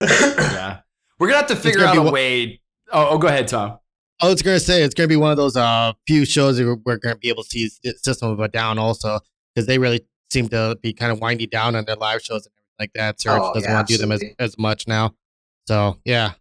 yeah. 0.00 0.80
We're 1.18 1.28
gonna 1.28 1.38
have 1.38 1.46
to 1.48 1.56
figure 1.56 1.84
out 1.84 1.96
a 1.96 2.02
one- 2.02 2.12
way. 2.12 2.60
Oh, 2.92 3.08
oh, 3.10 3.18
go 3.18 3.28
ahead, 3.28 3.48
Tom. 3.48 3.78
I 4.20 4.28
was 4.28 4.40
gonna 4.42 4.60
say 4.60 4.82
it's 4.82 4.94
gonna 4.94 5.08
be 5.08 5.16
one 5.16 5.30
of 5.30 5.36
those 5.36 5.56
uh 5.56 5.92
few 6.06 6.24
shows 6.24 6.56
that 6.56 6.64
we're, 6.66 6.76
we're 6.84 6.96
gonna 6.98 7.16
be 7.16 7.28
able 7.28 7.42
to 7.42 7.48
see 7.48 7.66
S- 7.84 8.02
System 8.02 8.30
of 8.30 8.40
a 8.40 8.48
Down 8.48 8.78
also 8.78 9.20
because 9.54 9.66
they 9.66 9.78
really 9.78 10.06
seem 10.30 10.48
to 10.48 10.78
be 10.82 10.92
kind 10.92 11.12
of 11.12 11.20
winding 11.20 11.48
down 11.48 11.76
on 11.76 11.84
their 11.84 11.96
live 11.96 12.22
shows 12.22 12.46
and 12.46 12.52
everything 12.54 12.76
like 12.80 12.92
that. 12.94 13.18
Serj 13.18 13.38
Oh, 13.40 13.54
doesn't 13.54 13.68
yeah, 13.68 13.74
want 13.76 13.88
to 13.88 13.94
do 13.94 13.98
them 13.98 14.12
as, 14.12 14.24
as 14.38 14.58
much 14.58 14.86
now. 14.88 15.14
So 15.68 15.98
yeah, 16.04 16.32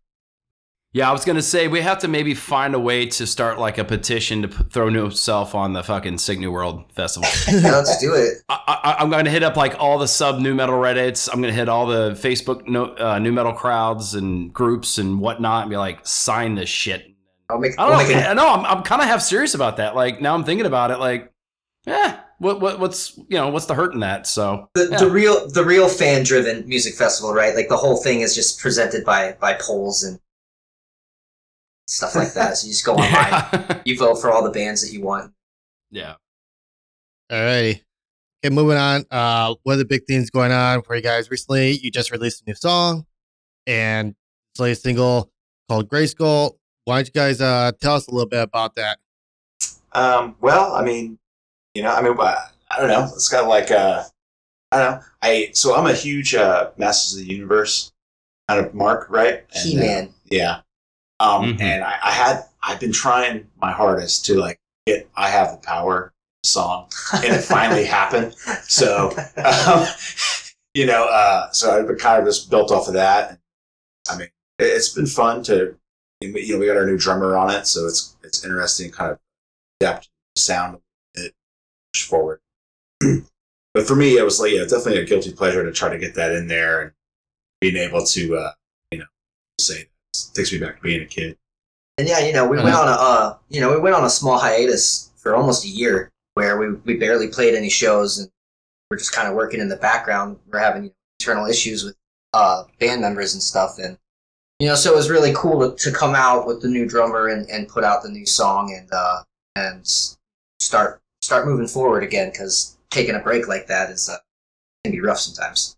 Yeah, 0.95 1.09
I 1.09 1.11
was 1.11 1.25
gonna 1.25 1.41
say 1.41 1.67
we 1.67 1.81
have 1.81 1.99
to 1.99 2.07
maybe 2.07 2.33
find 2.33 2.73
a 2.73 2.79
way 2.79 3.05
to 3.05 3.27
start 3.27 3.59
like 3.59 3.77
a 3.77 3.83
petition 3.83 4.43
to 4.43 4.47
p- 4.47 4.63
throw 4.69 4.87
NoSelf 4.87 5.53
on 5.53 5.73
the 5.73 5.83
fucking 5.83 6.17
Sick 6.19 6.39
New 6.39 6.53
World 6.53 6.85
Festival. 6.93 7.29
Yeah, 7.51 7.75
let's 7.75 7.99
do 7.99 8.13
it. 8.13 8.37
I, 8.47 8.61
I, 8.65 8.95
I'm 9.03 9.09
gonna 9.09 9.29
hit 9.29 9.43
up 9.43 9.57
like 9.57 9.75
all 9.77 9.97
the 9.99 10.07
sub 10.07 10.39
nu 10.39 10.55
metal 10.55 10.75
Reddits. 10.75 11.27
I'm 11.27 11.41
gonna 11.41 11.51
hit 11.51 11.67
all 11.67 11.85
the 11.85 12.11
Facebook 12.11 12.65
no, 12.65 12.95
uh, 12.95 13.19
nu 13.19 13.33
metal 13.33 13.51
crowds 13.51 14.15
and 14.15 14.53
groups 14.53 14.97
and 14.97 15.19
whatnot, 15.19 15.63
and 15.63 15.69
be 15.69 15.75
like, 15.75 15.99
sign 16.07 16.55
this 16.55 16.69
shit. 16.69 17.13
I'll 17.49 17.59
make. 17.59 17.73
I 17.77 17.89
don't 17.89 17.97
make 17.97 18.15
know. 18.15 18.21
it- 18.21 18.29
I 18.29 18.33
know. 18.33 18.53
I'm, 18.53 18.65
I'm 18.65 18.83
kind 18.83 19.01
of 19.01 19.09
half 19.09 19.21
serious 19.21 19.53
about 19.53 19.75
that. 19.75 19.97
Like 19.97 20.21
now, 20.21 20.33
I'm 20.33 20.45
thinking 20.45 20.65
about 20.65 20.91
it. 20.91 20.99
Like, 20.99 21.29
eh, 21.87 22.15
what, 22.37 22.61
what, 22.61 22.79
what's 22.79 23.17
you 23.17 23.37
know, 23.37 23.49
what's 23.49 23.65
the 23.65 23.75
hurt 23.75 23.93
in 23.93 23.99
that? 23.99 24.27
So 24.27 24.69
the, 24.75 24.87
yeah. 24.91 24.97
the 24.99 25.09
real 25.09 25.45
the 25.49 25.65
real 25.65 25.89
fan 25.89 26.23
driven 26.23 26.65
music 26.69 26.93
festival, 26.95 27.33
right? 27.33 27.53
Like 27.53 27.67
the 27.67 27.75
whole 27.75 27.97
thing 27.97 28.21
is 28.21 28.33
just 28.33 28.61
presented 28.61 29.03
by 29.03 29.33
by 29.41 29.55
polls 29.55 30.01
and 30.01 30.21
stuff 31.87 32.15
like 32.15 32.33
that. 32.33 32.57
So 32.57 32.67
you 32.67 32.73
just 32.73 32.85
go 32.85 32.93
online, 32.95 33.09
yeah. 33.11 33.81
you 33.85 33.97
vote 33.97 34.15
for 34.15 34.31
all 34.31 34.43
the 34.43 34.51
bands 34.51 34.81
that 34.81 34.93
you 34.93 35.01
want. 35.01 35.31
yeah. 35.91 36.15
Alrighty. 37.31 37.81
Okay, 38.45 38.53
moving 38.53 38.77
on. 38.77 39.03
Uh, 39.09 39.55
one 39.63 39.73
of 39.73 39.79
the 39.79 39.85
big 39.85 40.05
things 40.05 40.29
going 40.29 40.51
on 40.51 40.83
for 40.83 40.95
you 40.95 41.01
guys 41.01 41.31
recently, 41.31 41.71
you 41.71 41.89
just 41.89 42.11
released 42.11 42.43
a 42.45 42.49
new 42.49 42.53
song 42.55 43.05
and 43.65 44.13
it's 44.53 44.59
a 44.59 44.75
single 44.75 45.31
called 45.67 45.89
Gray 45.89 46.05
Skull. 46.05 46.59
Why 46.83 46.97
don't 46.97 47.07
you 47.07 47.13
guys 47.13 47.41
uh, 47.41 47.71
tell 47.81 47.95
us 47.95 48.07
a 48.07 48.11
little 48.11 48.29
bit 48.29 48.43
about 48.43 48.75
that? 48.75 48.99
Um, 49.93 50.35
well, 50.39 50.75
I 50.75 50.83
mean, 50.83 51.17
you 51.73 51.81
know, 51.81 51.89
I 51.91 52.01
mean, 52.03 52.15
uh, 52.19 52.35
I 52.69 52.77
don't 52.79 52.89
know. 52.89 53.05
It's 53.05 53.29
kind 53.29 53.41
of 53.41 53.49
like, 53.49 53.71
uh, 53.71 54.03
I 54.71 54.79
don't 54.79 54.91
know. 54.91 55.01
I 55.23 55.49
so 55.53 55.75
I'm 55.75 55.87
a 55.87 55.93
huge 55.93 56.35
uh, 56.35 56.69
Masters 56.77 57.19
of 57.19 57.25
the 57.25 57.33
Universe 57.33 57.91
kind 58.47 58.63
of 58.63 58.75
mark, 58.75 59.07
right? 59.09 59.43
And, 59.55 59.63
He 59.69 59.77
uh, 59.77 59.81
Man. 59.81 60.13
yeah. 60.29 60.59
Um, 61.19 61.57
Mhm. 61.57 61.61
and 61.61 61.83
I, 61.83 61.97
I 62.03 62.11
had 62.11 62.43
I've 62.61 62.79
been 62.79 62.91
trying 62.91 63.47
my 63.61 63.71
hardest 63.71 64.25
to 64.25 64.35
like 64.39 64.59
get 64.85 65.09
I 65.15 65.29
have 65.29 65.51
the 65.51 65.57
power 65.65 66.13
song, 66.43 66.87
and 67.13 67.25
it 67.25 67.41
finally 67.43 67.85
happened. 67.99 68.35
So, 68.67 69.11
um, 69.37 69.87
you 70.73 70.85
know, 70.85 71.05
uh, 71.05 71.51
so 71.51 71.71
I've 71.77 71.87
been 71.87 71.97
kind 71.97 72.19
of 72.21 72.27
just 72.27 72.49
built 72.49 72.71
off 72.71 72.87
of 72.87 72.93
that. 72.95 73.39
I 74.09 74.17
mean, 74.17 74.29
it, 74.59 74.65
it's 74.65 74.89
been 74.89 75.05
fun 75.07 75.43
to, 75.43 75.75
you 76.21 76.53
know, 76.53 76.59
we 76.59 76.65
got 76.67 76.77
our 76.77 76.85
new 76.85 76.97
drummer 76.97 77.37
on 77.37 77.51
it, 77.51 77.67
so 77.67 77.85
it's 77.87 78.15
it's 78.23 78.43
interesting, 78.43 78.91
kind 78.91 79.11
of 79.11 79.19
adapt 79.81 80.09
sound 80.37 80.79
it 81.15 81.33
push 81.93 82.03
forward. 82.03 82.41
but 83.73 83.87
for 83.87 83.95
me, 83.95 84.17
it 84.17 84.23
was 84.23 84.39
like 84.39 84.53
yeah, 84.53 84.61
definitely 84.63 84.99
a 84.99 85.05
guilty 85.05 85.33
pleasure 85.33 85.63
to 85.63 85.71
try 85.71 85.89
to 85.89 85.97
get 85.99 86.15
that 86.15 86.31
in 86.33 86.47
there 86.47 86.81
and 86.81 86.91
being 87.61 87.77
able 87.77 88.05
to, 88.05 88.35
uh, 88.37 88.51
you 88.91 88.99
know, 88.99 89.05
say 89.59 89.87
takes 90.35 90.51
me 90.51 90.59
back 90.59 90.77
to 90.77 90.81
being 90.81 91.01
a 91.01 91.05
kid. 91.05 91.37
And 91.97 92.07
yeah, 92.07 92.19
you 92.19 92.33
know, 92.33 92.47
we 92.47 92.57
went 92.57 92.75
on 92.75 92.87
a 92.87 92.91
uh, 92.91 93.37
you 93.49 93.61
know 93.61 93.71
we 93.71 93.79
went 93.79 93.95
on 93.95 94.03
a 94.03 94.09
small 94.09 94.37
hiatus 94.37 95.11
for 95.15 95.35
almost 95.35 95.65
a 95.65 95.69
year 95.69 96.11
where 96.33 96.57
we 96.59 96.73
we 96.85 96.97
barely 96.97 97.27
played 97.27 97.55
any 97.55 97.69
shows 97.69 98.19
and 98.19 98.29
we're 98.89 98.97
just 98.97 99.13
kind 99.13 99.27
of 99.27 99.33
working 99.33 99.61
in 99.61 99.69
the 99.69 99.77
background. 99.77 100.37
We're 100.51 100.59
having 100.59 100.91
internal 101.19 101.47
issues 101.47 101.83
with 101.83 101.95
uh, 102.33 102.63
band 102.79 103.01
members 103.01 103.33
and 103.33 103.41
stuff, 103.41 103.79
and 103.79 103.97
you 104.59 104.67
know, 104.67 104.75
so 104.75 104.91
it 104.91 104.95
was 104.95 105.09
really 105.09 105.33
cool 105.35 105.71
to, 105.71 105.75
to 105.83 105.91
come 105.95 106.15
out 106.15 106.47
with 106.47 106.61
the 106.61 106.67
new 106.67 106.85
drummer 106.85 107.27
and, 107.27 107.49
and 107.49 107.67
put 107.67 107.83
out 107.83 108.03
the 108.03 108.09
new 108.09 108.25
song 108.25 108.73
and 108.77 108.89
uh, 108.91 109.21
and 109.55 109.87
start 110.59 111.01
start 111.21 111.45
moving 111.45 111.67
forward 111.67 112.03
again 112.03 112.29
because 112.29 112.77
taking 112.89 113.15
a 113.15 113.19
break 113.19 113.47
like 113.47 113.67
that 113.67 113.89
is 113.89 114.09
uh, 114.09 114.17
can 114.83 114.91
be 114.91 115.01
rough 115.01 115.19
sometimes. 115.19 115.75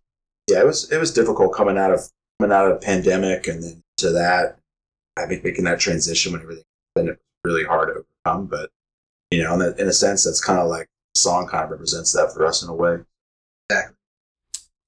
Yeah, 0.49 0.61
it 0.61 0.65
was 0.65 0.91
it 0.91 0.97
was 0.97 1.13
difficult 1.13 1.53
coming 1.53 1.77
out 1.77 1.91
of 1.91 2.09
coming 2.39 2.55
out 2.55 2.69
of 2.69 2.77
a 2.77 2.79
pandemic 2.79 3.47
and 3.47 3.63
then 3.63 3.83
to 3.97 4.11
that. 4.11 4.57
I 5.17 5.25
think 5.25 5.43
making 5.43 5.65
that 5.65 5.79
transition 5.79 6.31
when 6.31 6.41
everything 6.41 6.63
happened, 6.95 7.09
it 7.09 7.11
was 7.13 7.51
really 7.51 7.63
hard 7.65 7.89
to 7.89 8.03
overcome. 8.25 8.45
But 8.47 8.69
you 9.31 9.43
know, 9.43 9.55
in 9.55 9.61
a, 9.61 9.69
in 9.81 9.87
a 9.87 9.93
sense, 9.93 10.23
that's 10.23 10.43
kind 10.43 10.59
of 10.59 10.67
like 10.67 10.87
the 11.13 11.19
song 11.19 11.47
kind 11.47 11.63
of 11.65 11.71
represents 11.71 12.13
that 12.13 12.31
for 12.33 12.45
us 12.45 12.63
in 12.63 12.69
a 12.69 12.73
way. 12.73 12.99
Exactly. 13.69 13.95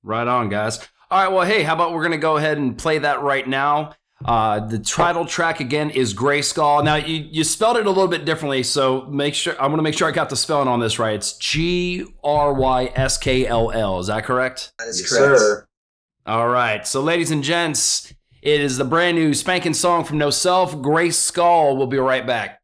Right 0.04 0.28
on, 0.28 0.50
guys. 0.50 0.80
All 1.12 1.24
right, 1.24 1.34
well, 1.34 1.46
hey, 1.46 1.63
how 1.63 1.74
about 1.74 1.94
we're 1.94 2.04
gonna 2.04 2.18
go 2.18 2.38
ahead 2.38 2.58
and 2.58 2.78
play 2.78 3.00
that 3.00 3.22
right 3.22 3.48
now? 3.48 3.96
Uh, 4.24 4.60
the 4.60 4.78
title 4.78 5.25
track 5.25 5.60
again 5.62 5.89
is 5.89 6.13
Gray 6.13 6.42
Skull. 6.42 6.84
Now 6.84 6.96
you 6.96 7.25
you 7.32 7.44
spelled 7.44 7.78
it 7.78 7.86
a 7.86 7.89
little 7.89 8.08
bit 8.08 8.25
differently, 8.25 8.63
so 8.63 9.01
make 9.08 9.34
sure 9.34 9.60
I 9.60 9.66
want 9.68 9.78
to 9.80 9.82
make 9.82 9.96
sure 9.96 10.08
I 10.08 10.12
got 10.12 10.30
the 10.30 10.36
spelling 10.36 10.68
on 10.68 10.80
this 10.82 11.00
right. 11.00 11.16
It's 11.16 11.34
G 11.38 12.06
R 12.24 12.54
Y 12.54 12.92
S 12.96 13.18
K 13.18 13.48
L 13.48 13.72
L. 13.72 13.98
Is 14.00 14.08
that 14.08 14.25
correct? 14.25 14.74
That 14.78 14.89
is 14.89 15.00
Yes, 15.00 15.10
correct. 15.18 15.39
sir. 15.39 15.66
All 16.25 16.48
right. 16.50 16.86
So, 16.86 17.01
ladies 17.01 17.32
and 17.32 17.44
gents, 17.44 18.13
it 18.41 18.62
is 18.62 18.77
the 18.77 18.86
brand 18.86 19.17
new 19.17 19.34
spanking 19.34 19.74
song 19.74 20.03
from 20.03 20.17
No 20.17 20.29
Self, 20.29 20.81
Gray 20.81 21.12
Skull. 21.12 21.75
We'll 21.75 21.88
be 21.88 21.98
right 21.98 22.25
back. 22.25 22.59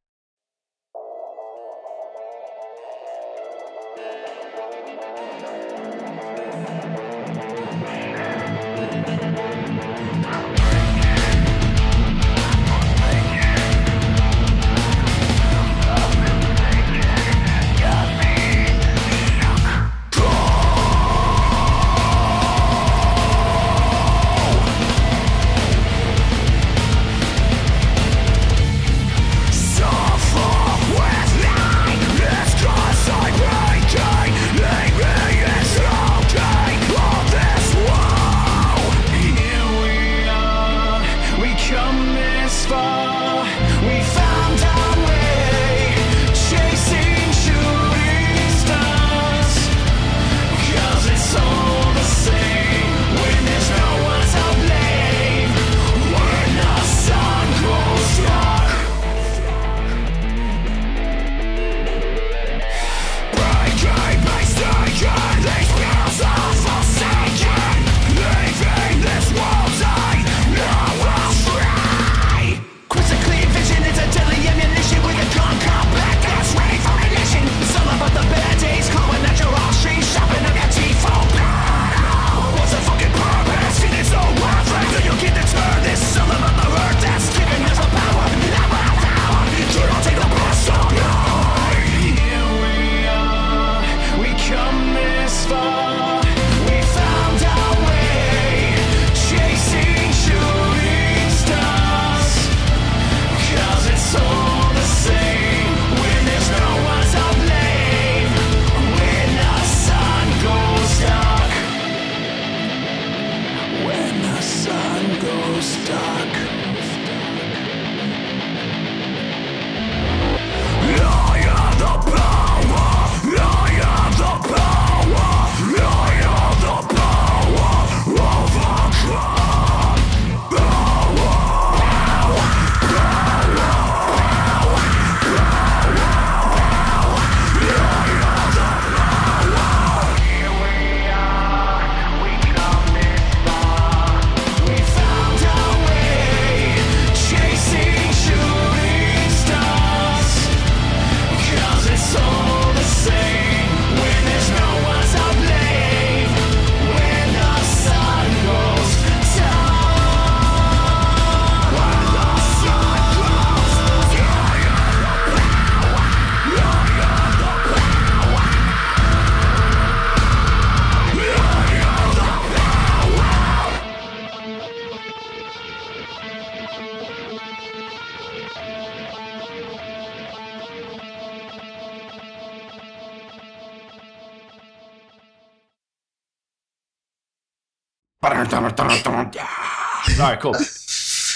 Cool. 190.54 190.56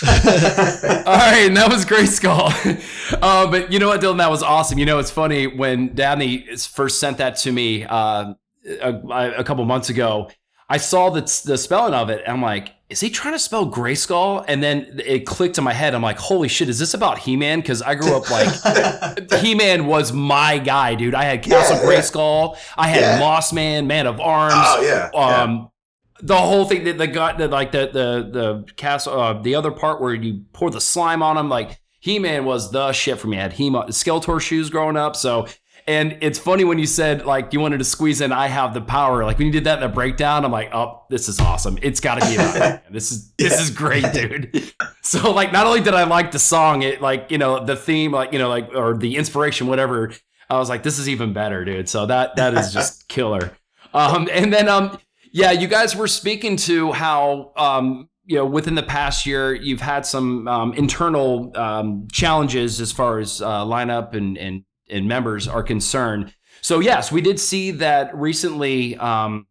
All 0.08 1.18
right, 1.18 1.46
and 1.48 1.58
that 1.58 1.70
was 1.70 1.84
Gray 1.86 2.06
Skull. 2.06 2.54
uh, 3.22 3.50
but 3.52 3.72
you 3.72 3.80
know 3.80 3.90
what, 3.90 4.02
Dylan, 4.02 4.18
that 4.20 4.30
was 4.30 4.44
awesome. 4.44 4.80
You 4.80 4.86
know, 4.86 5.00
it's 5.00 5.12
funny 5.12 5.48
when 5.48 5.94
Dabney 5.94 6.56
first 6.56 7.00
sent 7.00 7.18
that 7.18 7.36
to 7.38 7.52
me 7.52 7.84
uh, 7.84 8.34
a, 8.82 9.34
a 9.38 9.44
couple 9.44 9.66
months 9.66 9.90
ago. 9.90 10.30
I 10.70 10.78
saw 10.78 11.10
the, 11.10 11.22
the 11.46 11.58
spelling 11.58 11.96
of 11.96 12.10
it. 12.12 12.22
And 12.26 12.34
I'm 12.34 12.42
like, 12.42 12.76
is 12.90 13.00
he 13.00 13.10
trying 13.10 13.34
to 13.34 13.40
spell 13.40 13.70
Grayskull? 13.70 14.46
And 14.48 14.62
then 14.62 15.02
it 15.04 15.26
clicked 15.26 15.58
in 15.58 15.64
my 15.64 15.74
head. 15.74 15.96
I'm 15.96 16.04
like, 16.04 16.20
holy 16.20 16.48
shit, 16.48 16.70
is 16.70 16.78
this 16.78 16.94
about 16.94 17.18
He 17.18 17.36
Man? 17.36 17.60
Because 17.60 17.82
I 17.82 17.96
grew 17.96 18.16
up 18.16 18.30
like 18.30 19.34
He 19.42 19.56
Man 19.56 19.88
was 19.88 20.14
my 20.14 20.60
guy, 20.60 20.94
dude. 20.96 21.16
I 21.16 21.24
had 21.24 21.42
Castle 21.42 21.78
Yeah, 21.78 21.82
yeah. 21.84 21.90
Grayskull. 22.00 22.58
I 22.78 22.88
had 22.88 23.02
Yeah. 23.02 23.20
Moss 23.20 23.52
Man, 23.52 23.88
Man-At-Arms. 23.88 24.54
Oh 24.56 24.82
yeah. 24.84 25.10
yeah. 25.12 25.20
Um, 25.20 25.72
the 26.22 26.36
whole 26.38 26.66
thing 26.66 26.84
that 26.86 26.98
the 26.98 27.08
got 27.08 27.38
the 27.38 27.48
like 27.48 27.72
the 27.72 27.88
the 27.92 28.30
the 28.32 28.74
castle 28.74 29.20
uh, 29.20 29.34
the 29.42 29.56
other 29.56 29.72
part 29.72 30.02
where 30.02 30.14
you 30.14 30.44
pour 30.54 30.70
the 30.70 30.82
slime 30.82 31.22
on 31.24 31.38
him 31.38 31.50
like 31.50 31.80
He 32.00 32.20
Man 32.20 32.46
was 32.46 32.72
the 32.72 32.92
shit 32.94 33.20
for 33.20 33.28
me. 33.28 33.38
I 33.38 33.42
had 33.44 33.54
He 33.54 33.70
Man 33.70 33.84
Skeletor 33.88 34.42
shoes 34.42 34.70
growing 34.70 34.98
up, 34.98 35.16
so. 35.16 35.48
And 35.88 36.18
it's 36.22 36.38
funny 36.38 36.66
when 36.66 36.78
you 36.78 36.86
said 36.86 37.26
like 37.26 37.52
you 37.52 37.60
wanted 37.60 37.80
to 37.80 37.84
squeeze 37.84 38.22
in, 38.22 38.32
I 38.32 38.46
have 38.48 38.76
the 38.76 38.82
power. 38.82 39.24
Like 39.26 39.40
when 39.40 39.48
you 39.48 39.52
did 39.54 39.64
that 39.64 39.82
in 39.82 39.90
the 39.90 39.94
breakdown, 39.94 40.46
I'm 40.46 40.52
like, 40.52 40.70
oh, 40.72 41.02
this 41.10 41.28
is 41.28 41.40
awesome. 41.40 41.80
It's 41.82 42.00
got 42.00 42.22
to 42.22 42.28
be 42.28 42.36
about. 42.36 42.82
This 42.94 43.12
is 43.12 43.32
this 43.40 43.54
Yeah. 43.56 43.62
is 43.62 43.72
great, 43.72 44.04
dude. 44.14 44.72
So 45.02 45.32
like, 45.32 45.52
not 45.52 45.66
only 45.66 45.82
did 45.82 45.96
I 45.96 46.04
like 46.04 46.30
the 46.32 46.38
song, 46.38 46.84
it 46.84 47.02
like 47.02 47.32
you 47.32 47.40
know 47.40 47.66
the 47.66 47.76
theme, 47.76 48.12
like 48.12 48.34
you 48.34 48.38
know 48.40 48.50
like 48.50 48.70
or 48.76 48.98
the 48.98 49.16
inspiration, 49.16 49.66
whatever. 49.66 50.12
I 50.48 50.60
was 50.60 50.70
like, 50.70 50.84
this 50.84 51.00
is 51.00 51.10
even 51.10 51.34
better, 51.34 51.66
dude. 51.66 51.90
So 51.90 52.06
that 52.06 52.36
that 52.36 52.54
is 52.54 52.72
just 52.72 53.08
killer. 53.08 53.58
Um, 53.92 54.30
and 54.32 54.54
then 54.54 54.70
um, 54.70 55.00
yeah, 55.32 55.52
you 55.52 55.68
guys 55.68 55.96
were 55.96 56.08
speaking 56.08 56.56
to 56.58 56.92
how 56.92 57.52
um, 57.56 58.10
you 58.26 58.36
know 58.36 58.46
within 58.46 58.76
the 58.76 58.84
past 58.84 59.26
year 59.26 59.54
you've 59.54 59.82
had 59.82 60.06
some 60.06 60.48
um, 60.48 60.74
internal 60.74 61.52
um, 61.56 62.08
challenges 62.12 62.82
as 62.82 62.92
far 62.92 63.20
as 63.20 63.42
uh, 63.42 63.64
lineup 63.66 64.14
and 64.14 64.38
and 64.38 64.64
and 64.90 65.08
members 65.08 65.48
are 65.48 65.64
concerned. 65.64 66.34
So 66.62 66.80
yes, 66.80 67.12
we 67.12 67.22
did 67.22 67.40
see 67.40 67.72
that 67.72 68.16
recently. 68.16 68.98
Um, 68.98 69.48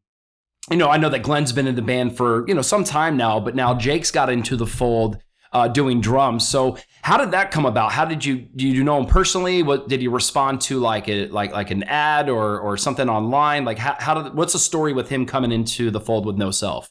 you 0.70 0.76
know, 0.76 0.90
I 0.90 0.98
know 0.98 1.08
that 1.08 1.22
Glenn's 1.22 1.52
been 1.52 1.66
in 1.66 1.76
the 1.76 1.82
band 1.82 2.16
for 2.16 2.46
you 2.48 2.54
know 2.54 2.62
some 2.62 2.84
time 2.84 3.16
now, 3.16 3.40
but 3.40 3.54
now 3.54 3.74
Jake's 3.74 4.10
got 4.10 4.30
into 4.30 4.56
the 4.56 4.66
fold 4.66 5.18
uh, 5.52 5.68
doing 5.68 6.00
drums. 6.00 6.46
So 6.46 6.78
how 7.08 7.16
did 7.16 7.30
that 7.30 7.50
come 7.50 7.64
about? 7.64 7.90
How 7.90 8.04
did 8.04 8.22
you 8.22 8.36
do 8.36 8.68
you 8.68 8.84
know 8.84 8.98
him 8.98 9.06
personally? 9.06 9.62
What 9.62 9.88
did 9.88 10.02
he 10.02 10.08
respond 10.08 10.60
to 10.62 10.78
like 10.78 11.08
a 11.08 11.26
like 11.28 11.52
like 11.52 11.70
an 11.70 11.84
ad 11.84 12.28
or 12.28 12.60
or 12.60 12.76
something 12.76 13.08
online? 13.08 13.64
Like 13.64 13.78
how 13.78 13.96
how 13.98 14.22
did 14.22 14.34
what's 14.34 14.52
the 14.52 14.58
story 14.58 14.92
with 14.92 15.08
him 15.08 15.24
coming 15.24 15.50
into 15.50 15.90
the 15.90 16.00
fold 16.00 16.26
with 16.26 16.36
no 16.36 16.50
self? 16.50 16.90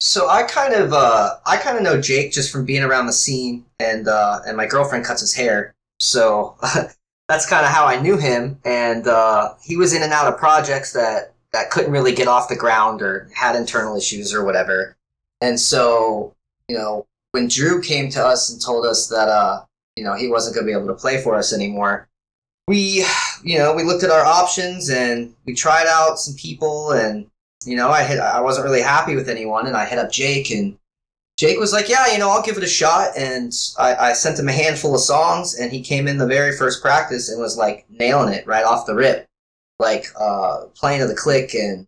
So 0.00 0.26
I 0.26 0.44
kind 0.44 0.72
of 0.72 0.94
uh, 0.94 1.34
I 1.44 1.58
kind 1.58 1.76
of 1.76 1.82
know 1.82 2.00
Jake 2.00 2.32
just 2.32 2.50
from 2.50 2.64
being 2.64 2.82
around 2.82 3.08
the 3.08 3.12
scene, 3.12 3.66
and 3.78 4.08
uh, 4.08 4.38
and 4.46 4.56
my 4.56 4.64
girlfriend 4.64 5.04
cuts 5.04 5.20
his 5.20 5.34
hair, 5.34 5.74
so 6.00 6.56
that's 7.28 7.46
kind 7.46 7.66
of 7.66 7.70
how 7.70 7.84
I 7.84 8.00
knew 8.00 8.16
him. 8.16 8.58
And 8.64 9.06
uh, 9.06 9.52
he 9.62 9.76
was 9.76 9.92
in 9.92 10.02
and 10.02 10.14
out 10.14 10.32
of 10.32 10.38
projects 10.38 10.94
that 10.94 11.34
that 11.52 11.68
couldn't 11.68 11.92
really 11.92 12.14
get 12.14 12.26
off 12.26 12.48
the 12.48 12.56
ground 12.56 13.02
or 13.02 13.28
had 13.34 13.54
internal 13.54 13.96
issues 13.98 14.32
or 14.32 14.46
whatever. 14.46 14.96
And 15.42 15.60
so 15.60 16.34
you 16.68 16.76
know 16.78 17.04
when 17.32 17.48
Drew 17.48 17.82
came 17.82 18.10
to 18.10 18.24
us 18.24 18.50
and 18.50 18.60
told 18.60 18.86
us 18.86 19.08
that 19.08 19.28
uh, 19.28 19.64
you 19.96 20.04
know 20.04 20.14
he 20.14 20.28
wasn't 20.28 20.54
going 20.54 20.66
to 20.66 20.72
be 20.72 20.76
able 20.76 20.88
to 20.88 21.00
play 21.00 21.22
for 21.22 21.34
us 21.34 21.52
anymore, 21.52 22.08
we 22.66 23.04
you 23.42 23.58
know 23.58 23.74
we 23.74 23.82
looked 23.82 24.04
at 24.04 24.10
our 24.10 24.24
options 24.24 24.90
and 24.90 25.34
we 25.44 25.54
tried 25.54 25.86
out 25.86 26.18
some 26.18 26.34
people 26.34 26.92
and 26.92 27.28
you 27.64 27.76
know, 27.76 27.90
I 27.90 28.04
hit, 28.04 28.18
I 28.18 28.40
wasn't 28.40 28.64
really 28.64 28.82
happy 28.82 29.16
with 29.16 29.28
anyone, 29.28 29.66
and 29.66 29.76
I 29.76 29.84
hit 29.84 29.98
up 29.98 30.12
Jake, 30.12 30.50
and 30.50 30.78
Jake 31.36 31.58
was 31.58 31.72
like, 31.72 31.88
"Yeah, 31.88 32.12
you 32.12 32.18
know, 32.18 32.30
I'll 32.30 32.42
give 32.42 32.56
it 32.56 32.62
a 32.62 32.68
shot." 32.68 33.10
And 33.16 33.52
I, 33.78 33.94
I 33.96 34.12
sent 34.12 34.38
him 34.38 34.48
a 34.48 34.52
handful 34.52 34.94
of 34.94 35.00
songs, 35.00 35.54
and 35.54 35.72
he 35.72 35.80
came 35.80 36.08
in 36.08 36.18
the 36.18 36.26
very 36.26 36.56
first 36.56 36.80
practice 36.80 37.28
and 37.28 37.40
was 37.40 37.56
like 37.56 37.84
nailing 37.90 38.32
it 38.32 38.46
right 38.46 38.64
off 38.64 38.86
the 38.86 38.94
rip, 38.94 39.26
like 39.78 40.06
uh, 40.18 40.66
playing 40.74 41.00
to 41.00 41.06
the 41.06 41.14
click 41.14 41.54
and, 41.54 41.86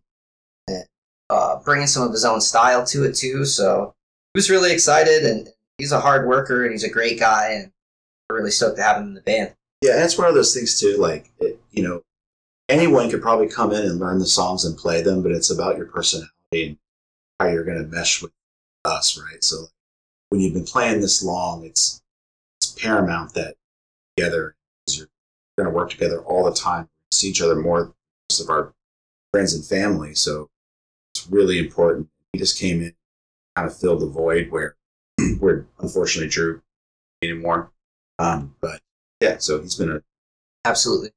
uh, 1.29 1.57
bringing 1.63 1.87
some 1.87 2.03
of 2.03 2.11
his 2.11 2.25
own 2.25 2.41
style 2.41 2.85
to 2.85 3.05
it 3.05 3.15
too. 3.15 3.45
So 3.45 3.93
was 4.35 4.49
really 4.49 4.71
excited, 4.71 5.23
and 5.23 5.49
he's 5.77 5.91
a 5.91 5.99
hard 5.99 6.27
worker, 6.27 6.63
and 6.63 6.71
he's 6.71 6.83
a 6.83 6.89
great 6.89 7.19
guy, 7.19 7.51
and 7.51 7.71
we're 8.29 8.37
really 8.37 8.51
stoked 8.51 8.77
to 8.77 8.83
have 8.83 8.97
him 8.97 9.09
in 9.09 9.13
the 9.13 9.21
band. 9.21 9.53
Yeah, 9.81 9.93
and 9.93 10.03
it's 10.03 10.17
one 10.17 10.27
of 10.27 10.35
those 10.35 10.53
things 10.53 10.79
too. 10.79 10.97
Like, 10.97 11.31
it, 11.39 11.59
you 11.71 11.83
know, 11.83 12.03
anyone 12.69 13.09
could 13.09 13.21
probably 13.21 13.47
come 13.47 13.71
in 13.71 13.83
and 13.83 13.99
learn 13.99 14.19
the 14.19 14.25
songs 14.25 14.63
and 14.63 14.77
play 14.77 15.01
them, 15.01 15.21
but 15.23 15.31
it's 15.31 15.49
about 15.49 15.77
your 15.77 15.87
personality 15.87 16.31
and 16.53 16.77
how 17.39 17.47
you're 17.47 17.65
going 17.65 17.81
to 17.81 17.87
mesh 17.87 18.21
with 18.21 18.31
us, 18.85 19.17
right? 19.17 19.43
So, 19.43 19.65
when 20.29 20.39
you've 20.39 20.53
been 20.53 20.65
playing 20.65 21.01
this 21.01 21.23
long, 21.23 21.65
it's 21.65 22.01
it's 22.59 22.71
paramount 22.71 23.33
that 23.33 23.55
together 24.15 24.55
you're 24.87 25.07
going 25.57 25.69
to 25.69 25.75
work 25.75 25.89
together 25.89 26.19
all 26.19 26.45
the 26.45 26.53
time, 26.53 26.87
see 27.11 27.29
each 27.29 27.41
other 27.41 27.55
more 27.55 27.93
most 28.29 28.39
of 28.39 28.49
our 28.49 28.73
friends 29.31 29.53
and 29.53 29.65
family. 29.65 30.13
So, 30.15 30.49
it's 31.15 31.27
really 31.27 31.59
important. 31.59 32.07
He 32.33 32.39
just 32.39 32.57
came 32.57 32.81
in, 32.81 32.93
kind 33.55 33.67
of 33.67 33.77
fill 33.77 33.97
the 33.99 34.07
void 34.07 34.49
where 34.51 34.75
where 35.39 35.65
unfortunately 35.79 36.29
Drew 36.29 36.61
anymore. 37.21 37.71
Um, 38.19 38.55
but 38.61 38.81
yeah, 39.19 39.37
so 39.39 39.61
he's 39.61 39.75
been 39.75 39.91
a 39.91 40.01
Absolutely. 40.65 41.09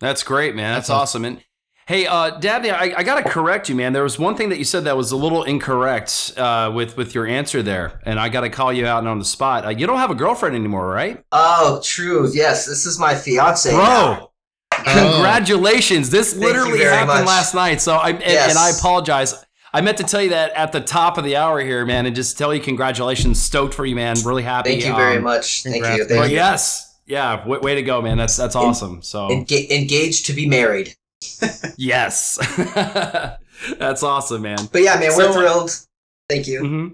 That's 0.00 0.22
great, 0.22 0.54
man. 0.54 0.74
That's, 0.74 0.88
That's 0.88 0.90
awesome. 0.90 1.22
awesome. 1.24 1.36
And 1.36 1.44
hey, 1.86 2.06
uh, 2.06 2.38
Dabney, 2.38 2.70
I, 2.70 2.94
I 2.98 3.02
got 3.02 3.22
to 3.22 3.28
correct 3.28 3.68
you, 3.68 3.74
man. 3.74 3.92
There 3.92 4.02
was 4.02 4.18
one 4.18 4.34
thing 4.36 4.48
that 4.50 4.58
you 4.58 4.64
said 4.64 4.84
that 4.84 4.96
was 4.96 5.10
a 5.12 5.16
little 5.16 5.42
incorrect 5.44 6.32
uh, 6.36 6.70
with 6.74 6.96
with 6.96 7.14
your 7.14 7.26
answer 7.26 7.62
there, 7.62 8.00
and 8.04 8.18
I 8.18 8.28
got 8.28 8.42
to 8.42 8.48
call 8.50 8.72
you 8.72 8.86
out 8.86 9.06
on 9.06 9.18
the 9.18 9.24
spot. 9.24 9.64
Uh, 9.66 9.70
you 9.70 9.86
don't 9.86 9.98
have 9.98 10.10
a 10.10 10.14
girlfriend 10.14 10.54
anymore, 10.54 10.88
right, 10.88 11.22
Oh, 11.32 11.80
true. 11.84 12.30
Yes, 12.32 12.64
this 12.66 12.86
is 12.86 12.98
my 12.98 13.14
fiance. 13.14 13.70
now. 13.72 14.16
bro? 14.16 14.84
Congratulations! 14.94 16.10
This 16.10 16.32
Thank 16.32 16.44
literally 16.44 16.80
happened 16.84 17.08
much. 17.20 17.26
last 17.26 17.54
night. 17.54 17.80
So 17.80 17.94
I 17.96 18.10
and, 18.10 18.20
Yes. 18.20 18.50
and 18.50 18.58
I 18.58 18.70
apologize. 18.70 19.34
I 19.72 19.80
meant 19.82 19.98
to 19.98 20.04
tell 20.04 20.22
you 20.22 20.30
that 20.30 20.52
at 20.52 20.72
the 20.72 20.80
top 20.80 21.18
of 21.18 21.24
the 21.24 21.36
hour 21.36 21.60
here, 21.60 21.84
man, 21.84 22.06
and 22.06 22.16
just 22.16 22.38
tell 22.38 22.54
you 22.54 22.60
congratulations. 22.60 23.40
Stoked 23.40 23.74
for 23.74 23.84
you, 23.84 23.94
man. 23.94 24.16
Really 24.24 24.42
happy. 24.42 24.70
Thank 24.70 24.86
you 24.86 24.94
very 24.94 25.18
Um, 25.18 25.24
much. 25.24 25.62
Thank 25.62 25.76
you. 25.76 26.04
Thank 26.04 26.10
Well, 26.10 26.26
you. 26.28 26.36
yes, 26.36 26.96
yeah. 27.06 27.46
Way, 27.46 27.58
way 27.58 27.74
to 27.74 27.82
go, 27.82 28.00
man. 28.00 28.16
That's 28.16 28.36
that's 28.36 28.56
awesome. 28.56 29.02
So 29.02 29.28
Enga- 29.28 29.68
engaged 29.70 30.26
to 30.26 30.32
be 30.32 30.48
married. 30.48 30.94
yes, 31.76 32.38
that's 33.78 34.02
awesome, 34.02 34.42
man. 34.42 34.58
But 34.72 34.82
yeah, 34.82 34.98
man, 34.98 35.10
So- 35.12 35.28
we're 35.28 35.32
thrilled. 35.34 35.70
Thank 36.28 36.46
you. 36.46 36.60
hmm 36.60 36.88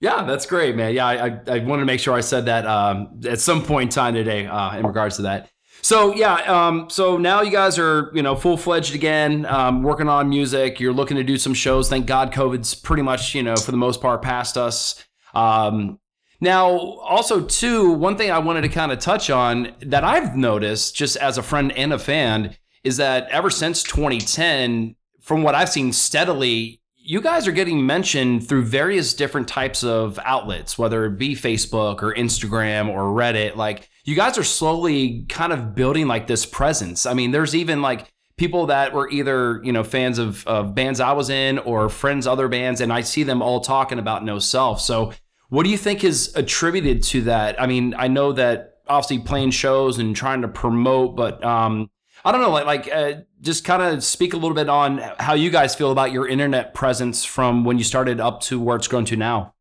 Yeah, 0.00 0.24
that's 0.24 0.46
great, 0.46 0.76
man. 0.76 0.94
Yeah, 0.94 1.06
I, 1.06 1.26
I, 1.26 1.40
I 1.48 1.58
wanted 1.60 1.80
to 1.80 1.86
make 1.86 1.98
sure 2.00 2.14
I 2.14 2.20
said 2.20 2.46
that 2.46 2.66
um, 2.66 3.20
at 3.26 3.40
some 3.40 3.62
point 3.62 3.84
in 3.84 3.94
time 3.94 4.14
today 4.14 4.46
uh, 4.46 4.76
in 4.78 4.86
regards 4.86 5.16
to 5.16 5.22
that. 5.22 5.50
So 5.84 6.14
yeah, 6.14 6.36
um, 6.46 6.88
so 6.88 7.18
now 7.18 7.42
you 7.42 7.50
guys 7.50 7.78
are 7.78 8.10
you 8.14 8.22
know 8.22 8.36
full 8.36 8.56
fledged 8.56 8.94
again, 8.94 9.44
um, 9.44 9.82
working 9.82 10.08
on 10.08 10.30
music. 10.30 10.80
You're 10.80 10.94
looking 10.94 11.18
to 11.18 11.22
do 11.22 11.36
some 11.36 11.52
shows. 11.52 11.90
Thank 11.90 12.06
God, 12.06 12.32
COVID's 12.32 12.74
pretty 12.74 13.02
much 13.02 13.34
you 13.34 13.42
know 13.42 13.54
for 13.54 13.70
the 13.70 13.76
most 13.76 14.00
part 14.00 14.22
past 14.22 14.56
us. 14.56 15.04
Um, 15.34 15.98
now, 16.40 16.70
also 16.70 17.42
too, 17.42 17.90
one 17.90 18.16
thing 18.16 18.30
I 18.30 18.38
wanted 18.38 18.62
to 18.62 18.70
kind 18.70 18.92
of 18.92 18.98
touch 18.98 19.28
on 19.28 19.74
that 19.82 20.04
I've 20.04 20.34
noticed 20.34 20.96
just 20.96 21.18
as 21.18 21.36
a 21.36 21.42
friend 21.42 21.70
and 21.72 21.92
a 21.92 21.98
fan 21.98 22.56
is 22.82 22.96
that 22.96 23.28
ever 23.28 23.50
since 23.50 23.82
2010, 23.82 24.96
from 25.20 25.42
what 25.42 25.54
I've 25.54 25.68
seen 25.68 25.92
steadily, 25.92 26.80
you 27.06 27.20
guys 27.20 27.46
are 27.46 27.52
getting 27.52 27.84
mentioned 27.84 28.48
through 28.48 28.62
various 28.64 29.12
different 29.12 29.46
types 29.46 29.84
of 29.84 30.18
outlets, 30.24 30.78
whether 30.78 31.04
it 31.04 31.18
be 31.18 31.34
Facebook 31.34 32.02
or 32.02 32.14
Instagram 32.14 32.88
or 32.88 33.02
Reddit. 33.14 33.56
Like 33.56 33.90
you 34.04 34.16
guys 34.16 34.38
are 34.38 34.44
slowly 34.44 35.26
kind 35.28 35.52
of 35.52 35.74
building 35.74 36.06
like 36.06 36.26
this 36.26 36.46
presence. 36.46 37.04
I 37.04 37.12
mean, 37.12 37.30
there's 37.30 37.54
even 37.54 37.82
like 37.82 38.10
people 38.38 38.66
that 38.66 38.94
were 38.94 39.10
either, 39.10 39.60
you 39.62 39.70
know, 39.70 39.84
fans 39.84 40.18
of, 40.18 40.46
of 40.46 40.74
bands 40.74 40.98
I 40.98 41.12
was 41.12 41.28
in 41.28 41.58
or 41.58 41.90
friends 41.90 42.26
other 42.26 42.48
bands, 42.48 42.80
and 42.80 42.90
I 42.90 43.02
see 43.02 43.22
them 43.22 43.42
all 43.42 43.60
talking 43.60 43.98
about 43.98 44.24
no 44.24 44.38
self. 44.38 44.80
So 44.80 45.12
what 45.50 45.64
do 45.64 45.70
you 45.70 45.78
think 45.78 46.04
is 46.04 46.34
attributed 46.34 47.02
to 47.04 47.22
that? 47.22 47.60
I 47.60 47.66
mean, 47.66 47.94
I 47.98 48.08
know 48.08 48.32
that 48.32 48.78
obviously 48.88 49.18
playing 49.18 49.50
shows 49.50 49.98
and 49.98 50.16
trying 50.16 50.40
to 50.40 50.48
promote, 50.48 51.16
but 51.16 51.44
um, 51.44 51.90
I 52.24 52.32
don't 52.32 52.40
know, 52.40 52.50
like, 52.50 52.66
like 52.66 52.90
uh, 52.90 53.20
just 53.44 53.64
kind 53.64 53.82
of 53.82 54.02
speak 54.02 54.32
a 54.32 54.36
little 54.36 54.54
bit 54.54 54.68
on 54.68 54.98
how 55.18 55.34
you 55.34 55.50
guys 55.50 55.74
feel 55.74 55.92
about 55.92 56.12
your 56.12 56.26
internet 56.26 56.74
presence 56.74 57.24
from 57.24 57.64
when 57.64 57.76
you 57.78 57.84
started 57.84 58.18
up 58.18 58.40
to 58.40 58.58
where 58.58 58.76
it's 58.76 58.88
grown 58.88 59.04
to 59.04 59.16
now. 59.16 59.54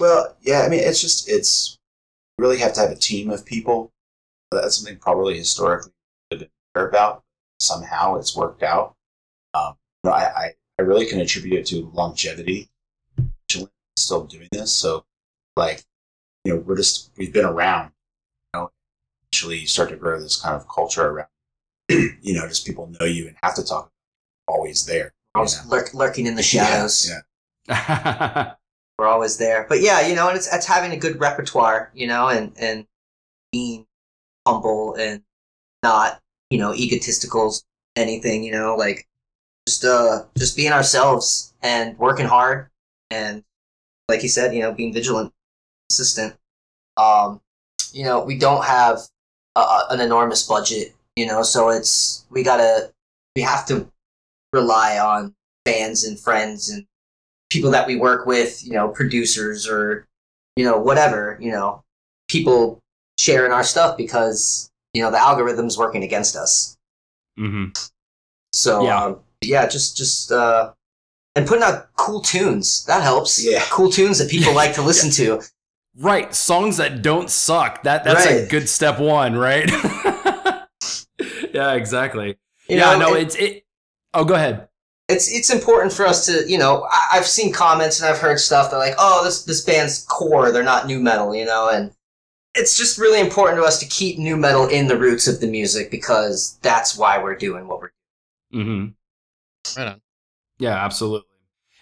Well, 0.00 0.36
yeah, 0.40 0.62
I 0.62 0.68
mean, 0.68 0.80
it's 0.80 1.00
just 1.00 1.28
it's 1.28 1.78
you 2.36 2.44
really 2.44 2.58
have 2.58 2.72
to 2.74 2.80
have 2.80 2.90
a 2.90 2.96
team 2.96 3.30
of 3.30 3.44
people. 3.44 3.92
That's 4.50 4.76
something 4.76 4.98
probably 4.98 5.38
historically 5.38 5.92
didn't 6.30 6.50
care 6.74 6.88
about. 6.88 7.22
Somehow 7.60 8.16
it's 8.16 8.36
worked 8.36 8.62
out. 8.62 8.96
Um, 9.54 9.74
you 10.02 10.10
know, 10.10 10.16
I, 10.16 10.22
I 10.24 10.50
I 10.78 10.82
really 10.82 11.06
can 11.06 11.20
attribute 11.20 11.60
it 11.60 11.66
to 11.66 11.90
longevity. 11.94 12.68
Still 13.96 14.24
doing 14.24 14.48
this, 14.50 14.72
so 14.72 15.04
like 15.54 15.84
you 16.44 16.54
know, 16.54 16.60
we're 16.60 16.76
just 16.76 17.10
we've 17.16 17.32
been 17.32 17.44
around. 17.44 17.92
You 18.52 18.60
know, 18.60 18.70
eventually 19.30 19.58
you 19.58 19.66
start 19.66 19.90
to 19.90 19.96
grow 19.96 20.18
this 20.18 20.40
kind 20.40 20.56
of 20.56 20.66
culture 20.66 21.06
around. 21.06 21.28
you 22.22 22.34
know, 22.34 22.46
just 22.48 22.66
people 22.66 22.86
know 23.00 23.06
you 23.06 23.28
and 23.28 23.36
have 23.42 23.54
to 23.56 23.64
talk. 23.64 23.90
Always 24.48 24.86
there. 24.86 25.12
you 25.34 25.38
Always 25.40 25.64
know? 25.64 25.70
lurk, 25.70 25.94
lurking 25.94 26.26
in 26.26 26.34
the 26.34 26.42
Yeah, 26.52 26.64
shadows. 26.64 27.10
Yeah, 27.68 28.54
we're 28.98 29.06
always 29.06 29.36
there. 29.38 29.66
But 29.68 29.80
yeah, 29.80 30.06
you 30.06 30.14
know, 30.14 30.28
and 30.28 30.36
it's 30.36 30.52
it's 30.52 30.66
having 30.66 30.92
a 30.92 30.96
good 30.96 31.20
repertoire, 31.20 31.90
you 31.94 32.06
know, 32.06 32.28
and 32.28 32.52
and 32.58 32.86
being 33.52 33.86
humble 34.46 34.94
and 34.96 35.22
not, 35.82 36.20
you 36.50 36.58
know, 36.58 36.74
egotistical 36.74 37.54
anything, 37.96 38.44
you 38.44 38.52
know, 38.52 38.76
like 38.76 39.08
just 39.68 39.84
uh 39.84 40.24
just 40.38 40.56
being 40.56 40.72
ourselves 40.72 41.54
and 41.62 41.98
working 41.98 42.26
hard 42.26 42.70
and 43.10 43.44
like 44.08 44.22
you 44.22 44.28
said, 44.28 44.54
you 44.54 44.62
know, 44.62 44.72
being 44.72 44.92
vigilant, 44.92 45.32
consistent. 45.90 46.36
Um, 46.96 47.40
you 47.92 48.04
know, 48.04 48.24
we 48.24 48.38
don't 48.38 48.64
have 48.64 49.00
a, 49.56 49.80
an 49.90 50.00
enormous 50.00 50.46
budget, 50.46 50.94
you 51.16 51.26
know, 51.26 51.42
so 51.42 51.70
it's 51.70 52.24
we 52.30 52.42
gotta 52.42 52.90
we 53.36 53.42
have 53.42 53.66
to 53.66 53.88
rely 54.52 54.98
on 54.98 55.34
fans 55.66 56.04
and 56.04 56.18
friends 56.18 56.68
and 56.70 56.86
people 57.50 57.70
that 57.70 57.86
we 57.86 57.96
work 57.96 58.26
with, 58.26 58.64
you 58.64 58.72
know, 58.72 58.88
producers 58.88 59.68
or 59.68 60.06
you 60.56 60.64
know 60.64 60.78
whatever, 60.78 61.38
you 61.40 61.50
know, 61.50 61.82
people 62.28 62.78
sharing 63.18 63.52
our 63.52 63.64
stuff 63.64 63.96
because 63.96 64.70
you 64.94 65.02
know 65.02 65.10
the 65.10 65.18
algorithm's 65.18 65.78
working 65.78 66.02
against 66.02 66.36
us. 66.36 66.76
mm-hmm. 67.38 67.70
So 68.52 68.84
Yeah. 68.84 69.04
um, 69.04 69.20
yeah, 69.42 69.66
just 69.66 69.96
just 69.96 70.30
uh, 70.30 70.72
and 71.34 71.46
putting 71.46 71.62
out 71.64 71.88
cool 71.96 72.20
tunes 72.20 72.84
that 72.86 73.02
helps. 73.02 73.42
Yeah. 73.44 73.62
cool 73.70 73.90
tunes 73.90 74.18
that 74.18 74.30
people 74.30 74.54
like 74.62 74.74
to 74.74 74.82
listen 74.82 75.10
to. 75.12 75.42
Right, 75.98 76.34
songs 76.34 76.78
that 76.78 77.02
don't 77.02 77.28
suck. 77.28 77.82
That 77.82 78.04
that's 78.04 78.24
a 78.26 78.46
good 78.46 78.68
step 78.68 78.98
one, 78.98 79.36
right? 79.36 79.70
yeah, 81.54 81.72
exactly. 81.74 82.38
You 82.68 82.78
yeah, 82.78 82.92
know, 82.96 83.10
no, 83.10 83.14
it- 83.14 83.22
it's 83.22 83.34
it. 83.36 83.64
Oh, 84.14 84.24
go 84.24 84.34
ahead. 84.34 84.68
it's 85.08 85.30
it's 85.30 85.50
important 85.50 85.92
for 85.92 86.06
us 86.06 86.26
to 86.26 86.44
you 86.48 86.58
know 86.58 86.86
I, 86.90 87.08
I've 87.14 87.26
seen 87.26 87.52
comments 87.52 88.00
and 88.00 88.08
I've 88.10 88.18
heard 88.20 88.38
stuff 88.38 88.70
that 88.70 88.76
like 88.78 88.94
oh 88.98 89.24
this 89.24 89.44
this 89.44 89.62
band's 89.64 90.04
core 90.04 90.52
they're 90.52 90.62
not 90.62 90.86
nu 90.86 91.00
metal 91.00 91.34
you 91.34 91.44
know 91.44 91.68
and 91.72 91.92
it's 92.54 92.76
just 92.76 92.98
really 92.98 93.20
important 93.20 93.58
to 93.58 93.64
us 93.64 93.80
to 93.80 93.86
keep 93.86 94.18
nu 94.18 94.36
metal 94.36 94.68
in 94.68 94.86
the 94.88 94.96
roots 94.98 95.26
of 95.26 95.40
the 95.40 95.46
music 95.46 95.90
because 95.90 96.58
that's 96.62 96.96
why 96.96 97.22
we're 97.22 97.34
doing 97.34 97.66
what 97.68 97.80
we're 97.80 97.90
mm-hmm 98.54 98.86
Right 99.76 99.88
on. 99.88 100.00
Yeah, 100.58 100.84
absolutely. 100.84 101.26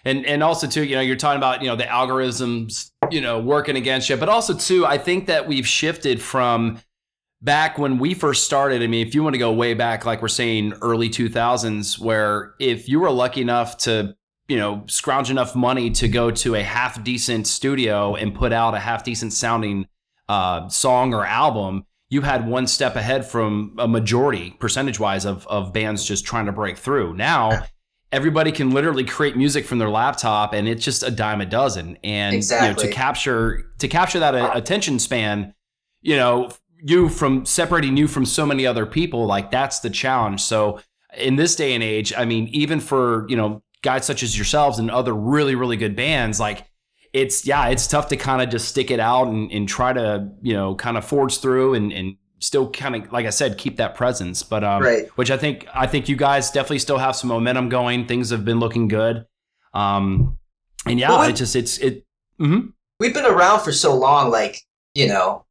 And 0.05 0.25
and 0.25 0.41
also 0.41 0.65
too, 0.67 0.83
you 0.83 0.95
know, 0.95 1.01
you're 1.01 1.15
talking 1.15 1.37
about 1.37 1.61
you 1.61 1.67
know 1.67 1.75
the 1.75 1.83
algorithms, 1.83 2.91
you 3.11 3.21
know, 3.21 3.39
working 3.39 3.75
against 3.75 4.09
you, 4.09 4.17
but 4.17 4.29
also 4.29 4.55
too, 4.55 4.85
I 4.85 4.97
think 4.97 5.27
that 5.27 5.47
we've 5.47 5.67
shifted 5.67 6.21
from 6.21 6.79
back 7.41 7.77
when 7.77 7.97
we 7.97 8.13
first 8.13 8.43
started. 8.43 8.81
I 8.81 8.87
mean, 8.87 9.05
if 9.05 9.15
you 9.15 9.23
want 9.23 9.33
to 9.33 9.39
go 9.39 9.51
way 9.51 9.73
back, 9.73 10.05
like 10.05 10.21
we're 10.21 10.27
saying, 10.27 10.73
early 10.81 11.09
2000s, 11.09 11.99
where 11.99 12.53
if 12.59 12.87
you 12.87 12.99
were 12.99 13.11
lucky 13.11 13.41
enough 13.41 13.77
to 13.79 14.15
you 14.47 14.57
know 14.57 14.83
scrounge 14.87 15.31
enough 15.31 15.55
money 15.55 15.89
to 15.91 16.07
go 16.07 16.29
to 16.31 16.55
a 16.55 16.63
half 16.63 17.03
decent 17.03 17.47
studio 17.47 18.15
and 18.15 18.35
put 18.35 18.51
out 18.51 18.73
a 18.73 18.79
half 18.79 19.03
decent 19.03 19.33
sounding 19.33 19.87
uh, 20.29 20.67
song 20.69 21.13
or 21.13 21.25
album, 21.25 21.85
you 22.09 22.21
had 22.21 22.47
one 22.47 22.67
step 22.67 22.95
ahead 22.95 23.25
from 23.25 23.75
a 23.79 23.87
majority 23.87 24.51
percentage 24.59 24.99
wise 24.99 25.25
of 25.25 25.47
of 25.47 25.73
bands 25.73 26.05
just 26.05 26.25
trying 26.25 26.45
to 26.45 26.51
break 26.51 26.77
through. 26.77 27.15
Now 27.15 27.63
everybody 28.11 28.51
can 28.51 28.71
literally 28.71 29.05
create 29.05 29.37
music 29.37 29.65
from 29.65 29.79
their 29.79 29.89
laptop 29.89 30.53
and 30.53 30.67
it's 30.67 30.83
just 30.83 31.01
a 31.01 31.09
dime 31.11 31.39
a 31.39 31.45
dozen 31.45 31.97
and 32.03 32.43
you 32.43 32.61
know, 32.61 32.73
to 32.73 32.89
capture 32.89 33.71
to 33.79 33.87
capture 33.87 34.19
that 34.19 34.35
uh, 34.35 34.51
attention 34.53 34.99
span 34.99 35.53
you 36.01 36.17
know 36.17 36.51
you 36.83 37.09
from 37.09 37.45
separating 37.45 37.97
you 37.97 38.07
from 38.07 38.25
so 38.25 38.45
many 38.45 38.65
other 38.65 38.85
people 38.85 39.25
like 39.25 39.51
that's 39.51 39.79
the 39.79 39.89
challenge 39.89 40.41
so 40.41 40.79
in 41.17 41.35
this 41.35 41.55
day 41.55 41.73
and 41.73 41.83
age 41.83 42.13
i 42.17 42.25
mean 42.25 42.47
even 42.49 42.79
for 42.79 43.25
you 43.29 43.35
know 43.35 43.61
guys 43.81 44.05
such 44.05 44.23
as 44.23 44.37
yourselves 44.37 44.79
and 44.79 44.89
other 44.91 45.13
really 45.13 45.55
really 45.55 45.77
good 45.77 45.95
bands 45.95 46.39
like 46.39 46.65
it's 47.13 47.45
yeah 47.45 47.67
it's 47.67 47.87
tough 47.87 48.07
to 48.07 48.15
kind 48.17 48.41
of 48.41 48.49
just 48.49 48.69
stick 48.69 48.89
it 48.91 48.99
out 48.99 49.27
and, 49.27 49.51
and 49.51 49.67
try 49.67 49.91
to 49.91 50.29
you 50.41 50.53
know 50.53 50.75
kind 50.75 50.97
of 50.97 51.05
forge 51.05 51.39
through 51.39 51.73
and, 51.73 51.91
and 51.91 52.15
still 52.39 52.69
kind 52.71 52.95
of 52.95 53.11
like 53.11 53.25
i 53.25 53.29
said 53.29 53.57
keep 53.57 53.77
that 53.77 53.93
presence 53.95 54.41
but 54.43 54.63
um 54.63 54.81
Right. 54.81 55.07
which 55.15 55.29
i 55.29 55.37
think 55.37 55.67
i 55.73 55.85
think 55.85 56.09
you 56.09 56.15
guys 56.15 56.49
definitely 56.51 56.79
still 56.79 56.97
have 56.97 57.15
some 57.15 57.27
momentum 57.27 57.69
going 57.69 58.07
things 58.07 58.29
have 58.31 58.45
been 58.45 58.59
looking 58.59 58.87
good 58.87 59.25
um 59.73 60.37
and 60.85 60.99
yeah 60.99 61.09
Well, 61.09 61.23
it 61.29 61.33
just 61.33 61.55
it's 61.55 61.77
it 61.77 62.05
mhm. 62.39 62.73
we've 62.99 63.13
been 63.13 63.25
around 63.25 63.59
for 63.59 63.71
so 63.71 63.93
long 63.95 64.31
like 64.31 64.61
you 64.95 65.07
know 65.07 65.45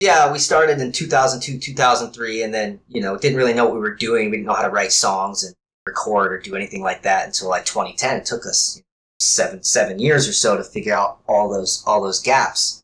yeah 0.00 0.30
we 0.32 0.38
started 0.38 0.80
in 0.80 0.92
2002 0.92 1.58
2003 1.58 2.42
and 2.42 2.54
then 2.54 2.80
you 2.88 3.00
know 3.00 3.16
didn't 3.16 3.36
really 3.38 3.54
know 3.54 3.64
what 3.64 3.74
we 3.74 3.80
were 3.80 3.94
doing 3.94 4.30
we 4.30 4.36
didn't 4.38 4.46
know 4.46 4.54
how 4.54 4.62
to 4.62 4.70
write 4.70 4.92
songs 4.92 5.44
and 5.44 5.54
record 5.86 6.32
or 6.32 6.38
do 6.38 6.54
anything 6.56 6.82
like 6.82 7.02
that 7.02 7.26
until 7.26 7.48
like 7.48 7.64
2010 7.64 8.18
it 8.18 8.24
took 8.24 8.46
us 8.46 8.82
seven 9.18 9.62
seven 9.62 9.98
years 9.98 10.28
or 10.28 10.32
so 10.32 10.56
to 10.56 10.64
figure 10.64 10.94
out 10.94 11.18
all 11.28 11.48
those 11.50 11.82
all 11.86 12.02
those 12.02 12.20
gaps 12.20 12.82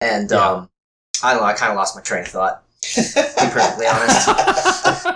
and 0.00 0.30
Yeah. 0.30 0.38
um 0.38 0.70
i 1.22 1.32
don't 1.32 1.42
know 1.42 1.46
i 1.48 1.52
kind 1.52 1.70
of 1.72 1.76
lost 1.76 1.96
my 1.96 2.02
train 2.02 2.22
of 2.22 2.28
thought 2.28 2.62
to 2.82 3.02
be 3.02 3.50
perfectly 3.50 3.86
honest 3.86 4.28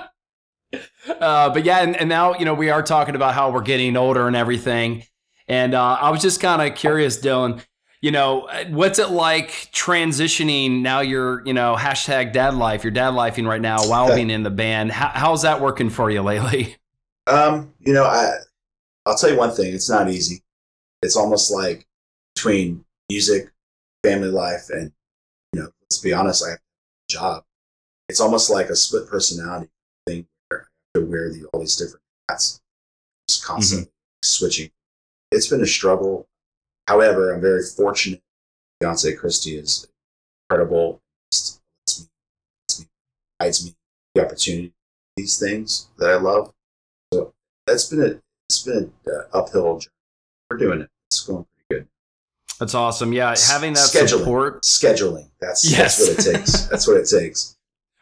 uh, 1.20 1.50
but 1.50 1.64
yeah, 1.64 1.83
and, 1.83 1.96
and 1.96 2.09
now 2.09 2.37
you 2.38 2.44
know 2.44 2.55
we 2.55 2.70
are 2.70 2.83
talking 2.83 3.14
about 3.14 3.35
how 3.35 3.50
we're 3.50 3.62
getting 3.62 3.96
older 3.96 4.26
and 4.26 4.37
everything. 4.37 5.05
And 5.48 5.74
uh, 5.74 5.98
I 6.00 6.11
was 6.11 6.22
just 6.22 6.40
kind 6.40 6.62
of 6.62 6.76
curious, 6.76 7.20
Dylan. 7.20 7.62
You 8.03 8.11
know, 8.11 8.49
what's 8.69 8.99
it 8.99 9.11
like 9.11 9.51
transitioning 9.73 10.83
now? 10.83 11.01
You're 11.01 11.47
you 11.47 11.55
know 11.55 11.77
hashtag 11.79 12.33
dad 12.33 12.55
life. 12.55 12.83
You're 12.85 12.91
dad 12.91 13.12
lifing 13.15 13.47
right 13.47 13.61
now 13.61 13.88
while 13.88 14.15
being 14.15 14.29
in 14.29 14.43
the 14.43 14.51
band. 14.51 14.91
How, 14.91 15.09
how's 15.15 15.43
that 15.43 15.61
working 15.61 15.88
for 15.88 16.11
you 16.11 16.21
lately? 16.23 16.77
Um, 17.29 17.73
you 17.79 17.93
know, 17.93 18.03
I 18.03 18.33
I'll 19.07 19.17
tell 19.17 19.31
you 19.31 19.38
one 19.38 19.53
thing, 19.53 19.73
it's 19.73 19.88
not 19.88 20.11
easy. 20.11 20.43
It's 21.03 21.17
almost 21.17 21.53
like 21.53 21.87
between 22.35 22.85
music, 23.09 23.53
family 24.05 24.29
life, 24.29 24.71
and 24.71 24.93
you 25.53 25.61
know, 25.61 25.69
let's 25.83 25.99
be 25.99 26.12
honest, 26.12 26.45
I 26.45 26.51
have 26.51 26.59
a 26.59 27.12
job. 27.12 27.45
It's 28.09 28.21
almost 28.21 28.51
like 28.51 28.69
a 28.69 28.77
split 28.77 29.09
personality 29.09 29.71
thing 30.07 30.27
where 30.49 30.62
I 30.62 30.99
have 30.99 31.05
to 31.05 31.11
wear 31.11 31.33
the, 31.33 31.45
all 31.53 31.61
these 31.61 31.77
different 31.77 32.03
hats, 32.29 32.61
just 33.29 33.45
constantly 33.45 33.91
switching. 34.23 34.71
It's 35.31 35.47
been 35.47 35.62
a 35.62 35.67
struggle. 35.67 36.27
However, 36.88 37.33
I'm 37.33 37.40
very 37.40 37.62
fortunate. 37.62 38.23
Beyonce 38.83 39.16
Christie 39.16 39.57
is 39.57 39.87
incredible. 40.51 41.01
Just 41.31 41.61
lets 41.87 42.01
me, 42.01 42.07
lets 42.68 42.81
me, 42.81 42.87
provides 43.38 43.64
me 43.64 43.75
the 44.14 44.25
opportunity, 44.25 44.73
these 45.16 45.38
things 45.38 45.88
that 45.99 46.11
I 46.11 46.16
love 46.16 46.53
So 47.14 47.33
that's 47.66 47.88
been 47.88 48.03
a 48.03 48.21
it's 48.49 48.62
been 48.64 48.92
an 49.07 49.23
uh, 49.33 49.38
uphill 49.38 49.79
journey. 49.79 49.92
We're 50.51 50.57
doing 50.59 50.81
it. 50.83 50.90
It's 51.11 51.21
going 51.21 51.47
pretty 51.68 51.85
good. 51.85 51.88
That's 52.59 52.75
awesome. 52.75 53.12
Yeah, 53.12 53.35
having 53.49 53.73
that 53.75 53.81
Scheduling. 53.88 54.09
support, 54.09 54.62
Scheduling. 54.62 55.29
That's 55.40 55.64
Yes. 55.71 55.99
that's 55.99 56.27
what 56.27 56.27
it 56.35 56.38
takes. 56.38 56.66
That's 56.66 56.87
what 56.88 56.97
it 56.99 57.09
takes. 57.09 57.57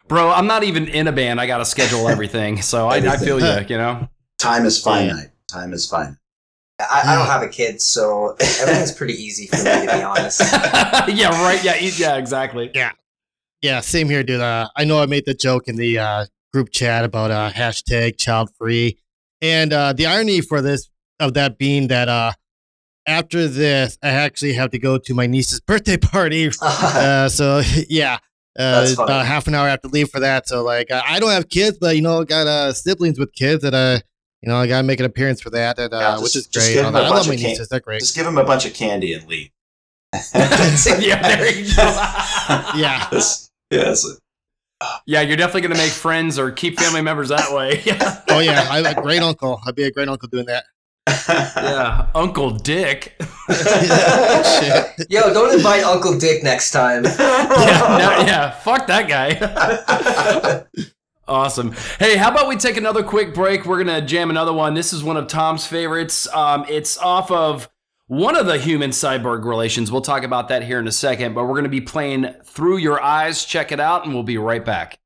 bro. 0.09 0.31
I'm 0.31 0.47
not 0.49 0.65
even 0.65 0.89
in 0.89 1.07
a 1.07 1.13
band. 1.13 1.41
I 1.41 1.47
got 1.47 1.59
to 1.59 1.65
schedule 1.65 2.09
everything. 2.09 2.63
So 2.63 2.89
I, 2.89 2.97
I 2.97 3.17
feel 3.19 3.39
you. 3.39 3.67
You 3.69 3.77
know. 3.79 4.09
Time 4.39 4.65
is 4.65 4.83
finite. 4.83 5.31
Time 5.49 5.73
is 5.73 5.87
finite. 5.89 6.17
I, 6.91 7.13
I 7.13 7.17
don't 7.17 7.27
have 7.27 7.43
a 7.43 7.49
kid 7.49 7.81
so 7.81 8.37
everything's 8.61 8.93
pretty 8.93 9.15
easy 9.15 9.47
for 9.47 9.57
me 9.57 9.63
to 9.65 9.81
be 9.87 10.03
honest 10.03 10.41
yeah. 11.09 11.31
Right. 11.43 11.63
Yeah. 11.65 11.77
e- 11.81 11.93
Yeah. 11.97 12.17
Exactly. 12.17 12.71
Yeah, 12.75 12.93
yeah. 13.63 13.81
same 13.81 14.09
here, 14.09 14.23
dude. 14.23 14.41
Uh, 14.41 14.69
I 14.77 14.85
know 14.85 15.01
I 15.03 15.07
made 15.07 15.25
the 15.27 15.35
joke 15.35 15.69
in 15.69 15.77
the 15.77 15.99
uh, 15.99 16.27
group 16.53 16.71
chat 16.71 17.05
about 17.05 17.31
uh, 17.31 17.51
hashtag 17.51 18.17
child 18.19 18.51
free, 18.59 18.99
and 19.41 19.73
uh, 19.73 19.93
the 19.93 20.07
irony 20.07 20.41
for 20.41 20.61
this 20.63 20.89
of 21.19 21.35
that 21.35 21.59
being 21.59 21.89
that 21.89 22.09
uh, 22.09 22.33
after 23.07 23.49
this, 23.49 23.99
I 24.03 24.09
actually 24.09 24.53
have 24.55 24.71
to 24.71 24.79
go 24.79 24.99
to 24.99 25.15
my 25.15 25.27
niece's 25.27 25.61
birthday 25.67 25.97
party. 25.97 26.51
Uh, 26.63 27.29
so 27.29 27.63
yeah, 27.89 28.19
uh, 28.59 28.87
about 28.99 29.25
half 29.27 29.47
an 29.47 29.55
hour 29.55 29.67
I 29.67 29.71
have 29.71 29.83
to 29.83 29.89
leave 29.89 30.11
for 30.11 30.21
that. 30.21 30.49
So 30.49 30.63
like, 30.63 30.91
I 30.91 31.19
don't 31.21 31.31
have 31.31 31.49
kids, 31.49 31.79
but 31.81 31.97
you 31.97 32.03
know, 32.03 32.25
got 32.25 32.47
uh, 32.47 32.73
siblings 32.73 33.19
with 33.19 33.33
kids 33.35 33.63
that 33.63 33.75
uh, 33.75 34.01
you 34.43 34.49
know, 34.49 34.57
I 34.57 34.67
gotta 34.67 34.83
make 34.83 35.01
an 35.01 35.07
appearance 35.07 35.41
for 35.41 35.51
that, 35.51 35.79
and, 35.79 35.93
uh, 35.93 35.99
Yeah, 35.99 36.11
just- 36.13 36.23
which 36.23 36.37
is 36.37 36.47
just 36.47 36.67
great. 36.67 36.75
give 36.75 36.85
I 36.87 36.91
them 36.91 36.95
a 36.97 37.01
love 37.03 37.11
bunch 37.13 37.29
my 37.29 37.35
of 37.35 37.41
can- 37.41 37.49
nieces; 37.51 37.69
they're 37.69 37.81
great. 37.81 38.01
Just 38.01 38.15
give 38.15 38.27
him 38.27 38.39
a 38.39 38.45
bunch 38.45 38.65
of 38.67 38.75
candy 38.75 39.13
and 39.15 39.27
leave. 39.29 39.51
yeah. 40.15 41.37
There 41.37 41.51
you 41.53 41.75
go. 41.77 41.83
Yeah. 42.77 43.09
Yes. 43.13 43.51
yes. 43.71 44.07
Yeah, 45.07 45.21
you're 45.21 45.37
definitely 45.37 45.61
going 45.61 45.73
to 45.75 45.79
make 45.79 45.93
friends 45.93 46.39
or 46.39 46.51
keep 46.51 46.81
family 46.81 47.03
members 47.03 47.29
that 47.29 47.53
way. 47.53 47.83
Oh 48.31 48.39
yeah, 48.41 48.67
I'm 48.71 48.87
a 48.87 48.95
great 49.01 49.23
uncle. 49.23 49.61
I'd 49.67 49.75
be 49.75 49.85
a 49.85 49.91
great 49.91 50.09
uncle 50.09 50.27
doing 50.29 50.47
that. 50.47 50.65
yeah. 51.29 52.07
Uncle 52.15 52.51
Dick. 52.51 53.15
Shit. 53.51 55.07
yo 55.11 55.33
don't 55.35 55.53
invite 55.55 55.83
uncle 55.85 56.17
dick 56.19 56.43
next 56.45 56.71
time 56.71 57.05
yeah, 57.05 57.97
no, 57.99 58.25
yeah. 58.27 58.51
Fuck 58.53 58.87
that 58.87 59.09
guy. 59.09 59.35
Awesome. 61.31 61.73
Hey, 61.99 62.17
how 62.17 62.31
about 62.31 62.49
we 62.49 62.57
take 62.57 62.77
another 62.77 63.03
quick 63.03 63.35
break? 63.35 63.65
We're 63.65 63.83
going 63.83 64.01
to 64.01 64.07
jam 64.07 64.31
another 64.31 64.53
one. 64.53 64.75
This 64.75 64.93
is 64.93 65.03
one 65.03 65.17
of 65.17 65.29
Tom's 65.29 65.67
favorites. 65.67 66.29
Um, 66.35 66.67
it's 66.69 66.99
off 66.99 67.31
of 67.31 67.71
one 68.09 68.37
of 68.37 68.47
the 68.47 68.59
human 68.59 68.91
cyborg 68.91 69.45
relations. 69.45 69.91
We'll 69.91 70.01
talk 70.03 70.25
about 70.25 70.49
that 70.49 70.65
here 70.65 70.79
in 70.79 70.89
a 70.89 70.93
second, 70.93 71.35
but 71.35 71.45
we're 71.45 71.55
going 71.55 71.65
to 71.65 71.71
be 71.71 71.81
playing 71.81 72.35
Through 72.45 72.79
Your 72.79 73.01
Eyes. 73.01 73.45
Check 73.45 73.73
it 73.73 73.81
out, 73.81 74.05
and 74.05 74.13
we'll 74.13 74.25
be 74.25 74.39
right 74.39 74.65
back. 74.65 75.00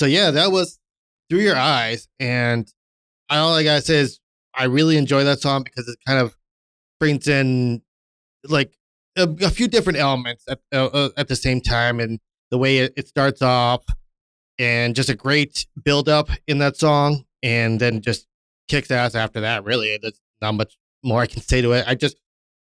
So 0.00 0.06
yeah, 0.06 0.30
that 0.30 0.50
was 0.50 0.78
through 1.28 1.40
your 1.40 1.56
eyes, 1.56 2.08
and 2.18 2.66
all 3.28 3.52
I 3.52 3.62
gotta 3.62 3.82
say 3.82 3.96
is 3.96 4.18
I 4.54 4.64
really 4.64 4.96
enjoy 4.96 5.24
that 5.24 5.40
song 5.40 5.62
because 5.62 5.86
it 5.88 5.98
kind 6.06 6.18
of 6.18 6.34
brings 6.98 7.28
in 7.28 7.82
like 8.48 8.72
a, 9.18 9.28
a 9.42 9.50
few 9.50 9.68
different 9.68 9.98
elements 9.98 10.44
at 10.48 10.60
uh, 10.72 10.86
uh, 10.86 11.08
at 11.18 11.28
the 11.28 11.36
same 11.36 11.60
time, 11.60 12.00
and 12.00 12.18
the 12.50 12.56
way 12.56 12.78
it, 12.78 12.94
it 12.96 13.08
starts 13.08 13.42
off, 13.42 13.84
and 14.58 14.96
just 14.96 15.10
a 15.10 15.14
great 15.14 15.66
build 15.84 16.08
up 16.08 16.30
in 16.46 16.56
that 16.60 16.78
song, 16.78 17.26
and 17.42 17.78
then 17.78 18.00
just 18.00 18.26
kicks 18.68 18.90
ass 18.90 19.14
after 19.14 19.42
that. 19.42 19.64
Really, 19.64 19.98
there's 20.00 20.18
not 20.40 20.54
much 20.54 20.78
more 21.04 21.20
I 21.20 21.26
can 21.26 21.42
say 21.42 21.60
to 21.60 21.72
it. 21.72 21.84
I 21.86 21.94
just 21.94 22.16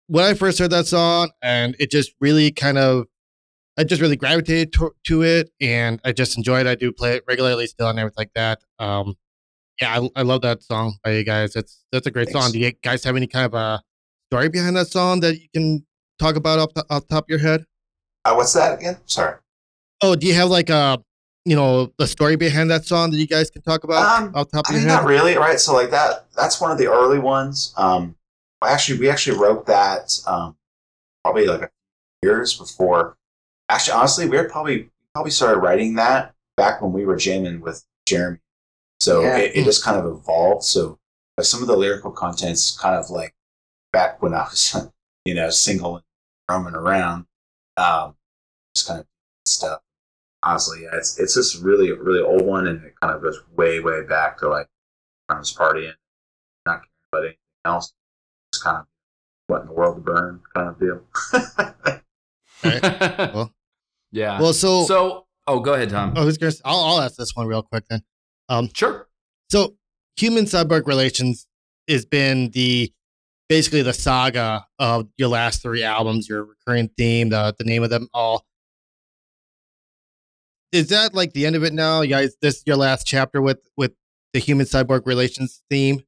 when 0.09 0.25
I 0.25 0.35
first 0.35 0.59
heard 0.59 0.73
that 0.73 0.89
song, 0.89 1.31
and 1.41 1.77
it 1.79 1.93
just 1.93 2.15
really 2.21 2.51
kind 2.51 2.79
of 2.79 3.07
I 3.79 3.85
just 3.85 4.03
really 4.03 4.17
gravitated 4.17 4.73
to, 4.75 4.93
to, 5.05 5.23
it, 5.23 5.51
and 5.61 6.01
I 6.05 6.11
just 6.11 6.37
enjoy 6.37 6.61
it. 6.61 6.67
I 6.67 6.75
do 6.75 6.91
play 6.91 7.15
it 7.15 7.25
regularly 7.29 7.67
still 7.69 7.89
and 7.89 7.99
everything 7.99 8.17
like 8.19 8.33
that. 8.35 8.61
Um, 8.81 9.15
yeah, 9.81 10.01
I, 10.01 10.21
I 10.21 10.23
love 10.23 10.43
that 10.43 10.65
song 10.65 10.97
by 11.05 11.13
you 11.13 11.25
guys. 11.25 11.55
It's 11.55 11.85
that's 11.93 12.07
a 12.07 12.11
great 12.11 12.29
Thanks. 12.31 12.41
song. 12.41 12.53
Do 12.53 12.59
you 12.59 12.73
guys 12.83 13.05
have 13.05 13.15
any 13.15 13.29
kind 13.29 13.47
of 13.47 13.55
a 13.55 13.81
story 14.31 14.49
behind 14.49 14.77
that 14.77 14.89
song 14.89 15.21
that 15.21 15.41
you 15.41 15.49
can 15.55 15.87
talk 16.19 16.35
about 16.35 16.59
off 16.59 16.75
the, 16.75 16.85
off 16.91 17.07
the 17.07 17.15
top 17.15 17.25
of 17.27 17.31
your 17.31 17.39
head? 17.39 17.65
Uh, 18.25 18.35
what's 18.35 18.53
that 18.55 18.81
again? 18.81 18.97
Sorry. 19.07 19.37
Oh, 20.03 20.17
do 20.17 20.27
you 20.27 20.35
have 20.35 20.49
like 20.49 20.71
a 20.71 21.01
you 21.45 21.55
know 21.55 21.93
the 21.99 22.07
story 22.09 22.35
behind 22.35 22.71
that 22.71 22.85
song 22.85 23.13
that 23.13 23.19
you 23.19 23.29
guys 23.29 23.49
can 23.49 23.63
talk 23.63 23.85
about 23.85 24.23
Um, 24.23 24.33
off 24.35 24.49
the 24.51 24.57
top 24.57 24.67
I 24.67 24.71
of 24.71 24.75
your 24.75 24.81
mean, 24.81 24.89
head? 24.89 25.03
not 25.03 25.09
really, 25.09 25.37
right? 25.37 25.61
So 25.61 25.73
like 25.73 25.91
that, 25.91 26.27
that's 26.37 26.61
one 26.61 26.73
of 26.73 26.79
the 26.79 26.89
early 26.89 27.21
ones. 27.21 27.73
Um, 27.77 28.17
actually, 28.63 28.99
we 28.99 29.09
actually 29.09 29.39
wrote 29.39 29.67
that 29.67 30.19
um, 30.27 30.57
probably 31.23 31.47
like 31.47 31.71
years 32.25 32.59
before. 32.59 33.17
Actually, 33.69 33.95
honestly, 33.95 34.29
we're 34.29 34.49
probably 34.49 34.91
probably 35.15 35.31
started 35.31 35.59
writing 35.61 35.95
that 35.95 36.35
back 36.57 36.81
when 36.81 36.93
we 36.93 37.05
were 37.05 37.17
jamming 37.17 37.61
with 37.61 37.85
Jeremy. 38.07 38.39
So 39.01 39.23
Yeah. 39.23 39.39
it, 39.39 39.57
it 39.57 39.65
just 39.65 39.85
kind 39.85 39.99
of 39.99 40.07
evolved. 40.07 40.65
So 40.65 40.99
some 41.41 41.61
of 41.63 41.69
the 41.69 41.77
lyrical 41.77 42.11
contents 42.11 42.77
kind 42.79 42.97
of 42.97 43.11
like 43.11 43.35
back 43.93 44.23
when 44.23 44.35
I 44.35 44.45
was, 44.45 44.77
you 45.25 45.35
know, 45.35 45.51
single 45.51 45.97
and 45.97 46.05
roaming 46.51 46.75
around, 46.75 47.27
um, 47.77 48.17
just 48.75 48.89
kind 48.89 49.01
of 49.01 49.07
stuff. 49.47 49.81
Honestly, 50.43 50.83
yeah, 50.85 50.91
it's 50.97 51.19
it's 51.19 51.35
just 51.35 51.63
really 51.63 51.91
really 51.93 52.21
old 52.23 52.43
one, 52.43 52.69
and 52.69 52.85
it 52.85 52.95
kind 53.01 53.13
of 53.15 53.21
goes 53.23 53.41
way 53.57 53.81
way 53.81 54.03
back 54.05 54.39
to 54.39 54.49
like 54.49 54.69
I 55.29 55.37
was 55.39 55.53
partying, 55.53 55.93
not 56.65 56.81
caring 56.81 56.89
about 57.13 57.19
anything 57.25 57.39
else. 57.65 57.93
Just 58.53 58.65
kind 58.65 58.79
of 58.79 58.87
what 59.49 59.63
in 59.63 59.67
the 59.67 59.73
world 59.73 59.97
to 59.97 60.01
burn 60.01 60.41
kind 60.55 60.69
of 60.69 60.79
deal. 60.79 61.03
Well- 63.35 63.53
yeah. 64.13 64.41
well, 64.41 64.53
so, 64.53 64.85
so, 64.85 65.27
oh, 65.47 65.61
go 65.61 65.75
ahead, 65.75 65.91
Tom. 65.91 66.15
I 66.17 66.25
was 66.25 66.39
gonna. 66.39 66.49
s- 66.51 66.63
I'll, 66.65 66.79
I'll 66.81 67.01
ask 67.01 67.17
this 67.17 67.35
one 67.35 67.47
real 67.47 67.63
quick 67.63 67.85
then. 67.91 68.03
Um, 68.49 68.71
Sure. 68.75 69.07
So 69.51 69.77
human 70.17 70.45
cyborg 70.45 70.87
relations 70.87 71.47
has 71.89 72.05
been 72.05 72.51
the 72.51 72.93
basically 73.49 73.81
the 73.83 73.93
saga 73.95 74.67
of 74.79 75.09
your 75.17 75.29
last 75.29 75.63
three 75.63 75.83
albums, 75.83 76.29
your 76.29 76.45
recurring 76.45 76.91
theme, 76.99 77.31
the 77.31 77.55
the 77.59 77.65
name 77.65 77.83
of 77.83 77.91
them 77.91 78.09
all. 78.13 78.45
Is 80.73 80.89
that 80.89 81.15
like 81.15 81.33
the 81.33 81.47
end 81.47 81.57
of 81.57 81.65
it 81.65 81.73
now? 81.73 82.03
You 82.03 82.11
guys, 82.11 82.37
this 82.43 82.57
is 82.59 82.63
your 82.67 82.77
last 82.77 83.07
chapter 83.07 83.41
with 83.41 83.59
with 83.77 83.93
the 84.35 84.39
human 84.41 84.67
cyborg 84.67 85.07
relations 85.07 85.63
theme? 85.71 86.03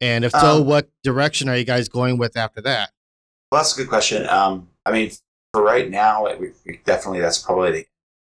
And 0.00 0.24
if 0.24 0.32
so, 0.32 0.60
Um, 0.60 0.66
what 0.66 0.88
direction 1.04 1.48
are 1.50 1.56
you 1.56 1.64
guys 1.64 1.88
going 1.88 2.16
with 2.18 2.36
after 2.36 2.62
that? 2.62 2.90
Well, 3.52 3.60
that's 3.60 3.74
a 3.74 3.76
good 3.76 3.88
question. 3.88 4.26
Um, 4.28 4.68
I 4.86 4.92
mean, 4.92 5.10
for 5.56 5.62
right 5.62 5.90
now, 5.90 6.26
it, 6.26 6.38
we, 6.38 6.48
we 6.66 6.80
definitely 6.84 7.18
that's 7.20 7.38
probably 7.38 7.86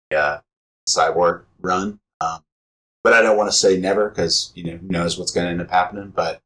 the 0.10 0.18
uh, 0.18 0.40
cyborg 0.88 1.44
run. 1.60 2.00
Um, 2.22 2.40
but 3.04 3.12
I 3.12 3.22
don't 3.22 3.36
want 3.36 3.52
to 3.52 3.58
say 3.58 3.78
never 3.78 4.08
because 4.08 4.54
you 4.56 4.64
know 4.64 4.78
who 4.78 4.88
knows 4.88 5.20
what's 5.20 5.32
going 5.32 5.46
to 5.46 5.52
end 5.52 5.60
up 5.60 5.70
happening. 5.70 6.14
But 6.16 6.40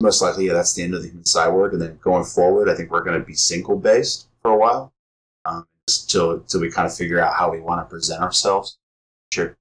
most 0.00 0.20
likely, 0.20 0.48
yeah, 0.48 0.54
that's 0.54 0.74
the 0.74 0.82
end 0.82 0.94
of 0.94 1.02
the 1.02 1.08
human 1.08 1.22
cyborg. 1.22 1.72
And 1.72 1.80
then 1.80 2.00
going 2.02 2.24
forward, 2.24 2.68
I 2.68 2.74
think 2.74 2.90
we're 2.90 3.04
going 3.04 3.20
to 3.20 3.24
be 3.24 3.34
single 3.34 3.76
based 3.78 4.26
for 4.42 4.50
a 4.50 4.56
while, 4.56 4.92
um, 5.44 5.68
till 5.86 6.40
till 6.40 6.62
we 6.62 6.68
kind 6.68 6.88
of 6.88 6.96
figure 6.96 7.20
out 7.20 7.34
how 7.34 7.48
we 7.52 7.60
want 7.60 7.80
to 7.80 7.88
present 7.88 8.20
ourselves. 8.20 8.76
Sure. 9.32 9.56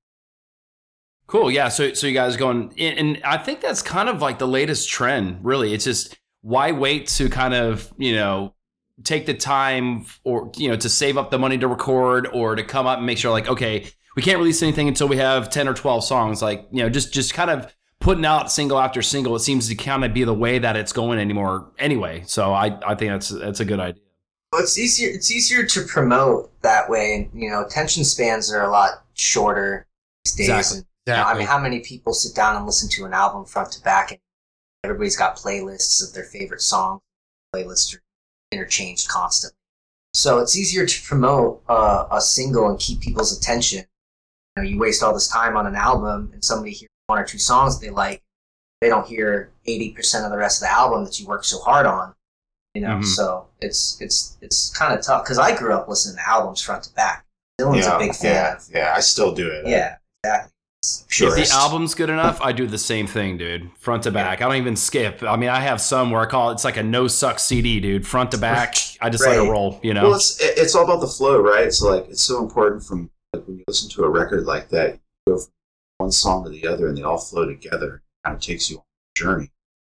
Cool. 1.28 1.52
Yeah. 1.52 1.68
So, 1.68 1.94
so 1.94 2.08
you 2.08 2.16
guys 2.16 2.36
going, 2.36 2.74
and 2.80 3.22
I 3.24 3.38
think 3.38 3.62
that's 3.62 3.84
kind 3.84 4.10
of 4.10 4.24
like 4.24 4.40
the 4.40 4.48
latest 4.48 4.90
trend, 4.90 5.38
really. 5.44 5.76
It's 5.76 5.84
just 5.84 6.18
why 6.42 6.72
wait 6.72 7.06
to 7.10 7.30
kind 7.30 7.54
of, 7.54 7.94
you 8.00 8.16
know, 8.16 8.56
take 9.04 9.26
the 9.26 9.34
time 9.34 10.06
or, 10.24 10.52
you 10.58 10.70
know, 10.70 10.76
to 10.76 10.90
save 10.90 11.18
up 11.18 11.32
the 11.32 11.40
money 11.40 11.58
to 11.58 11.68
record 11.68 12.28
or 12.34 12.56
to 12.56 12.64
come 12.64 12.88
up 12.88 12.98
and 12.98 13.06
make 13.06 13.18
sure, 13.18 13.32
like, 13.32 13.48
okay, 13.48 13.88
we 14.16 14.22
can't 14.22 14.40
release 14.40 14.64
anything 14.64 14.88
until 14.88 15.08
we 15.08 15.18
have 15.18 15.50
10 15.50 15.68
or 15.68 15.74
12 15.74 16.04
songs. 16.04 16.42
Like, 16.42 16.68
you 16.72 16.82
know, 16.84 16.90
just, 16.90 17.14
just 17.14 17.34
kind 17.34 17.52
of 17.52 17.74
putting 18.00 18.26
out 18.26 18.52
single 18.52 18.80
after 18.80 19.02
single. 19.02 19.36
It 19.36 19.40
seems 19.40 19.68
to 19.70 19.76
kind 19.76 20.04
of 20.04 20.14
be 20.14 20.24
the 20.24 20.34
way 20.34 20.60
that 20.60 20.76
it's 20.76 20.92
going 20.92 21.20
anymore 21.20 21.72
anyway. 21.78 22.24
So 22.26 22.54
I, 22.54 22.78
I 22.86 22.96
think 22.96 23.12
that's, 23.12 23.30
that's 23.30 23.60
a 23.60 23.66
good 23.66 23.80
idea. 23.80 24.02
Well, 24.52 24.62
it's 24.62 24.78
easier. 24.78 25.10
It's 25.10 25.30
easier 25.30 25.66
to 25.66 25.82
promote 25.84 26.62
that 26.62 26.90
way. 26.90 27.30
You 27.34 27.50
know, 27.50 27.66
attention 27.66 28.04
spans 28.04 28.52
are 28.52 28.64
a 28.64 28.72
lot 28.72 29.04
shorter 29.14 29.86
these 30.24 30.36
days. 30.36 30.50
Exactly. 30.50 30.78
And, 30.78 30.86
you 31.08 31.14
know, 31.14 31.24
I 31.24 31.38
mean, 31.38 31.48
how 31.48 31.60
many 31.60 31.82
people 31.82 32.14
sit 32.14 32.36
down 32.36 32.56
and 32.56 32.66
listen 32.66 32.90
to 32.90 33.06
an 33.06 33.14
album 33.14 33.46
front 33.46 33.72
to 33.74 33.82
back? 33.82 34.12
And 34.12 34.20
everybody's 34.84 35.18
got 35.18 35.38
playlists 35.38 36.06
of 36.06 36.14
their 36.14 36.24
favorite 36.24 36.62
songs. 36.62 37.02
Playlists 37.54 37.98
interchanged 38.52 39.08
constantly, 39.10 39.58
so 40.14 40.40
it's 40.40 40.58
easier 40.58 40.86
to 40.86 41.02
promote 41.04 41.62
uh, 41.70 42.06
a 42.12 42.22
single 42.22 42.70
and 42.70 42.80
keep 42.80 43.02
people's 43.02 43.38
attention. 43.38 43.86
You 44.56 44.64
know, 44.64 44.70
you 44.70 44.80
waste 44.80 45.04
all 45.04 45.14
this 45.14 45.28
time 45.28 45.56
on 45.58 45.68
an 45.68 45.76
album, 45.76 46.32
and 46.34 46.44
somebody 46.44 46.72
hears 46.72 46.90
one 47.08 47.20
or 47.20 47.26
two 47.26 47.38
songs 47.38 47.80
they 47.80 47.90
like. 47.90 48.22
They 48.82 48.90
don't 48.90 49.08
hear 49.08 49.52
eighty 49.66 49.92
percent 49.92 50.26
of 50.26 50.32
the 50.32 50.38
rest 50.38 50.62
of 50.62 50.68
the 50.68 50.72
album 50.74 51.04
that 51.06 51.20
you 51.20 51.26
worked 51.28 51.46
so 51.46 51.60
hard 51.60 51.86
on 51.86 52.14
you 52.76 52.82
know 52.82 52.98
Mhm. 52.98 53.06
so 53.06 53.48
it's 53.60 54.00
it's 54.02 54.38
it's 54.42 54.70
kind 54.78 54.94
of 54.94 55.04
tough 55.04 55.24
because 55.24 55.40
i 55.40 55.56
grew 55.58 55.74
up 55.74 55.88
listening 55.88 56.18
to 56.18 56.30
albums 56.30 56.62
front 56.62 56.84
to 56.84 56.94
back 56.94 57.26
dylan's 57.60 57.86
yeah, 57.88 57.96
a 57.96 58.00
big 58.00 58.14
fan 58.14 58.58
yeah, 58.70 58.80
yeah. 58.80 58.94
I 58.96 59.00
still 59.00 59.34
do 59.34 59.50
it. 59.50 59.66
yeah 59.66 59.96
exactly 60.24 60.52
If 61.10 61.36
the 61.36 61.50
album's 61.54 61.96
good 61.96 62.10
enough, 62.10 62.42
I 62.42 62.52
do 62.52 62.68
the 62.68 62.78
same 62.78 63.08
thing, 63.08 63.38
dude. 63.38 63.70
Front 63.78 64.04
to 64.04 64.12
back. 64.12 64.42
I 64.42 64.46
don't 64.46 64.58
even 64.58 64.76
skip. 64.76 65.24
I 65.24 65.36
mean, 65.36 65.50
I 65.50 65.60
have 65.60 65.82
some 65.82 66.12
where 66.12 66.22
I 66.22 66.26
call 66.26 66.50
it, 66.50 66.54
it's 66.54 66.64
like 66.64 66.78
a 66.78 66.84
no 66.84 67.08
suck 67.08 67.40
CD, 67.40 67.80
dude. 67.80 68.06
Front 68.06 68.32
to 68.32 68.38
back. 68.38 68.76
I 69.02 69.10
just 69.10 69.26
let 69.26 69.38
it 69.38 69.50
roll, 69.50 69.80
you 69.84 69.94
know? 69.94 70.04
Well, 70.04 70.16
it's 70.16 70.40
it's 70.40 70.76
all 70.76 70.84
about 70.84 71.02
the 71.02 71.08
flow, 71.08 71.40
right? 71.40 71.72
So 71.74 71.90
like, 71.90 72.10
it's 72.10 72.24
so 72.24 72.42
important 72.42 72.84
from 72.84 73.10
like 73.34 73.46
when 73.48 73.58
you 73.58 73.64
listen 73.68 73.90
to 73.92 74.04
a 74.04 74.10
record 74.10 74.46
like 74.46 74.70
that, 74.70 74.94
you 74.94 75.34
go 75.34 75.40
from 75.40 75.52
one 75.98 76.12
song 76.12 76.44
to 76.44 76.50
the 76.50 76.68
other, 76.68 76.88
and 76.88 76.98
they 76.98 77.04
all 77.04 77.18
flow 77.18 77.46
together. 77.46 77.96
It 77.96 78.28
kind 78.28 78.36
of 78.36 78.42
takes 78.42 78.70
you 78.70 78.78
on 78.78 78.84
a 78.84 79.20
journey. 79.20 79.52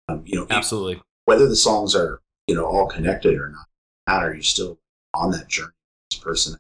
Um, 0.09 0.23
you 0.25 0.37
know, 0.37 0.47
Absolutely. 0.51 1.03
whether 1.27 1.47
the 1.47 1.57
songs 1.57 1.95
are 1.95 2.21
you 2.47 2.55
know 2.55 2.65
all 2.65 2.87
connected 2.87 3.39
or 3.39 3.49
not 3.51 3.67
matter. 4.09 4.33
You're 4.33 4.43
still 4.43 4.79
on 5.15 5.31
that 5.33 5.49
journey. 5.49 5.73
As 6.13 6.19
a 6.19 6.23
person, 6.23 6.59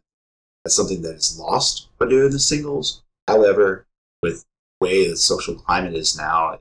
that's 0.64 0.76
something 0.76 1.02
that 1.02 1.16
is 1.16 1.38
lost 1.38 1.88
by 1.98 2.06
doing 2.06 2.30
the 2.30 2.38
singles. 2.38 3.02
However, 3.26 3.86
with 4.22 4.44
the 4.80 4.86
way 4.86 5.08
the 5.08 5.16
social 5.16 5.54
climate 5.54 5.94
is 5.94 6.16
now, 6.16 6.58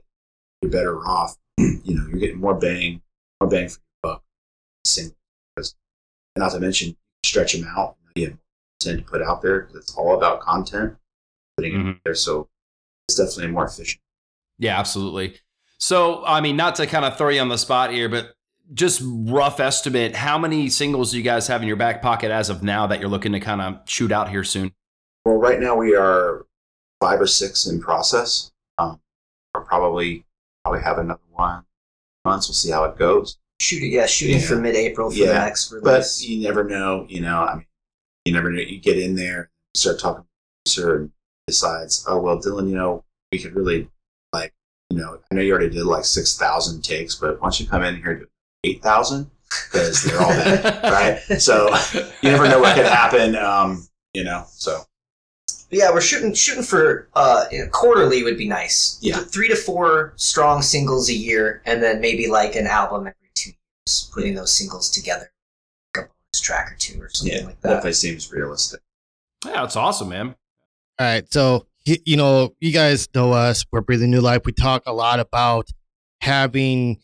you're 0.62 0.70
better 0.72 0.98
off. 1.00 1.36
You 1.58 1.94
know, 1.96 2.06
you're 2.08 2.18
getting 2.20 2.38
more 2.38 2.54
bang, 2.54 3.00
more 3.40 3.48
bang 3.50 3.68
for 3.68 3.78
your 3.80 4.12
buck. 4.14 4.22
Single, 4.84 5.16
because 5.56 5.74
not 6.36 6.52
to 6.52 6.60
mention 6.60 6.96
stretch 7.24 7.54
them 7.54 7.66
out. 7.76 7.96
You 8.14 8.26
have 8.26 8.36
content 8.80 9.06
to 9.06 9.10
put 9.10 9.22
out 9.22 9.42
there. 9.42 9.68
It's 9.74 9.94
all 9.96 10.14
about 10.16 10.40
content, 10.40 10.96
putting 11.56 11.74
it 11.74 11.78
Mhm. 11.78 11.90
out 11.90 12.00
there. 12.04 12.14
So 12.14 12.48
it's 13.08 13.16
definitely 13.16 13.48
more 13.52 13.64
efficient. 13.64 14.00
Yeah, 14.58 14.78
absolutely. 14.78 15.38
So, 15.78 16.24
I 16.26 16.40
mean, 16.40 16.56
not 16.56 16.74
to 16.76 16.86
kind 16.86 17.04
of 17.04 17.16
throw 17.16 17.30
you 17.30 17.40
on 17.40 17.48
the 17.48 17.58
spot 17.58 17.90
here, 17.92 18.08
but 18.08 18.34
just 18.74 19.00
rough 19.04 19.60
estimate, 19.60 20.14
how 20.14 20.36
many 20.38 20.68
singles 20.68 21.12
do 21.12 21.16
you 21.16 21.22
guys 21.22 21.46
have 21.46 21.62
in 21.62 21.68
your 21.68 21.76
back 21.76 22.02
pocket 22.02 22.30
as 22.30 22.50
of 22.50 22.62
now 22.62 22.86
that 22.88 23.00
you're 23.00 23.08
looking 23.08 23.32
to 23.32 23.40
kind 23.40 23.62
of 23.62 23.80
shoot 23.88 24.12
out 24.12 24.28
here 24.28 24.44
soon? 24.44 24.74
Well, 25.24 25.36
right 25.36 25.58
now 25.58 25.74
we 25.76 25.94
are 25.96 26.44
five 27.00 27.20
or 27.20 27.26
six 27.26 27.66
in 27.66 27.80
process. 27.80 28.50
Um, 28.78 29.00
we'll 29.54 29.64
probably 29.64 30.24
probably 30.64 30.82
have 30.82 30.98
another 30.98 31.20
one 31.30 31.64
months. 32.24 32.48
We'll 32.48 32.54
see 32.54 32.70
how 32.70 32.84
it 32.84 32.98
goes. 32.98 33.38
shoot 33.60 33.82
it 33.82 33.88
yeah 33.88 34.06
shooting 34.06 34.38
Yeah. 34.40 34.46
for 34.46 34.56
mid-april 34.56 35.10
for 35.10 35.16
the 35.16 35.24
Yeah, 35.24 35.32
next 35.44 35.72
But 35.82 36.04
you 36.20 36.42
never 36.42 36.64
know. 36.64 37.06
You 37.08 37.20
know, 37.22 37.40
I 37.42 37.54
mean, 37.56 37.66
you 38.24 38.32
never 38.32 38.50
know. 38.50 38.60
You 38.60 38.78
get 38.78 38.98
in 38.98 39.14
there, 39.16 39.50
start 39.74 39.98
talking 39.98 40.22
to 40.22 40.26
the 40.26 40.80
producer, 40.82 40.96
and 40.98 41.10
decides, 41.46 42.04
oh 42.08 42.20
well, 42.20 42.38
Dylan, 42.38 42.68
you 42.68 42.76
know, 42.76 43.04
we 43.32 43.38
could 43.38 43.54
really 43.54 43.88
like, 44.32 44.52
you 44.90 44.98
know, 44.98 45.18
I 45.30 45.34
know 45.34 45.40
you 45.42 45.52
already 45.52 45.70
did 45.70 45.84
like 45.86 46.04
six 46.04 46.36
thousand 46.36 46.82
takes, 46.82 47.14
but 47.14 47.40
why 47.40 47.46
don't 47.46 47.60
you 47.60 47.66
come 47.66 47.82
in 47.82 47.96
here 47.96 48.10
and 48.12 48.20
do 48.20 48.26
eight 48.64 48.82
thousand 48.82 49.30
because 49.72 50.02
they're 50.04 50.20
all 50.20 50.28
bad, 50.28 50.82
right? 51.30 51.40
So 51.40 51.74
you 52.22 52.30
never 52.30 52.48
know 52.48 52.60
what 52.60 52.76
could 52.76 52.84
happen. 52.86 53.34
Um, 53.36 53.86
you 54.12 54.24
know, 54.24 54.44
so 54.50 54.82
yeah 55.70 55.90
we're 55.90 56.00
shooting 56.00 56.32
shooting 56.34 56.62
for 56.62 57.08
uh 57.14 57.44
you 57.50 57.58
know, 57.58 57.68
quarterly 57.70 58.22
would 58.22 58.38
be 58.38 58.48
nice 58.48 58.98
Yeah. 59.00 59.18
Three 59.18 59.48
to 59.48 59.56
four 59.56 60.12
strong 60.16 60.62
singles 60.62 61.08
a 61.08 61.14
year 61.14 61.62
and 61.64 61.82
then 61.82 62.00
maybe 62.00 62.26
like 62.28 62.56
an 62.56 62.66
album 62.66 63.02
every 63.02 63.14
two 63.34 63.50
years 63.50 64.10
putting 64.14 64.34
those 64.34 64.52
singles 64.52 64.90
together 64.90 65.30
like 65.96 66.04
a 66.04 66.08
bonus 66.08 66.40
track 66.40 66.72
or 66.72 66.76
two 66.78 67.00
or 67.00 67.08
something 67.10 67.36
yeah, 67.36 67.44
like 67.46 67.60
that 67.60 67.68
definitely 67.68 67.92
seems 67.92 68.32
realistic. 68.32 68.80
Yeah, 69.44 69.64
it's 69.64 69.76
awesome, 69.76 70.08
man. 70.08 70.34
All 70.98 71.06
right. 71.06 71.32
So 71.32 71.66
you 71.84 72.16
know, 72.16 72.54
you 72.60 72.72
guys 72.72 73.08
know 73.14 73.32
us. 73.32 73.64
We're 73.70 73.80
breathing 73.80 74.10
new 74.10 74.20
life. 74.20 74.42
We 74.44 74.52
talk 74.52 74.82
a 74.86 74.92
lot 74.92 75.20
about 75.20 75.70
having 76.20 76.98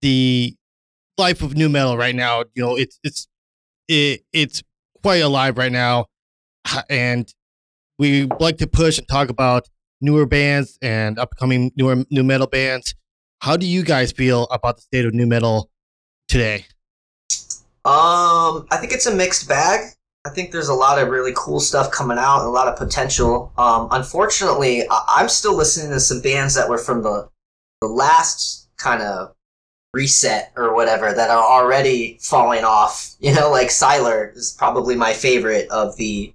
the 0.00 0.54
life 1.18 1.42
of 1.42 1.56
nu 1.56 1.68
metal 1.68 1.96
right 1.96 2.14
now. 2.14 2.44
You 2.54 2.62
know, 2.62 2.76
it's 2.76 2.98
it's 3.02 3.28
it, 3.88 4.22
it's 4.32 4.62
quite 5.02 5.18
alive 5.18 5.58
right 5.58 5.72
now, 5.72 6.06
and 6.88 7.32
we 8.00 8.24
like 8.40 8.56
to 8.56 8.66
push 8.66 8.96
and 8.98 9.06
talk 9.06 9.28
about 9.28 9.68
newer 10.00 10.24
bands 10.24 10.78
and 10.80 11.18
upcoming 11.18 11.70
newer 11.76 12.04
nu 12.10 12.24
metal 12.24 12.46
bands. 12.46 12.94
How 13.42 13.58
do 13.58 13.66
you 13.66 13.82
guys 13.84 14.10
feel 14.10 14.44
about 14.44 14.76
the 14.76 14.82
state 14.82 15.04
of 15.04 15.12
nu 15.12 15.26
metal 15.26 15.70
today? 16.26 16.64
Um, 17.84 18.66
I 18.70 18.78
think 18.80 18.92
it's 18.92 19.06
a 19.06 19.14
mixed 19.14 19.46
bag. 19.48 19.90
I 20.26 20.30
think 20.30 20.50
there's 20.50 20.68
a 20.68 20.74
lot 20.74 20.98
of 20.98 21.08
really 21.08 21.32
cool 21.36 21.60
stuff 21.60 21.90
coming 21.90 22.18
out, 22.18 22.38
and 22.40 22.46
a 22.46 22.50
lot 22.50 22.68
of 22.68 22.76
potential. 22.76 23.52
Um, 23.58 23.88
unfortunately, 23.90 24.82
I- 24.90 25.04
I'm 25.08 25.28
still 25.28 25.54
listening 25.54 25.90
to 25.92 26.00
some 26.00 26.20
bands 26.20 26.54
that 26.54 26.68
were 26.68 26.78
from 26.78 27.02
the 27.02 27.28
the 27.82 27.86
last 27.88 28.68
kind 28.76 29.02
of 29.02 29.34
reset 29.94 30.52
or 30.56 30.74
whatever 30.74 31.12
that 31.12 31.30
are 31.30 31.42
already 31.42 32.18
falling 32.22 32.64
off. 32.64 33.08
You 33.20 33.34
know, 33.34 33.50
like 33.50 33.68
Siler 33.68 34.34
is 34.34 34.54
probably 34.56 34.96
my 34.96 35.12
favorite 35.12 35.68
of 35.70 35.94
the 35.98 36.32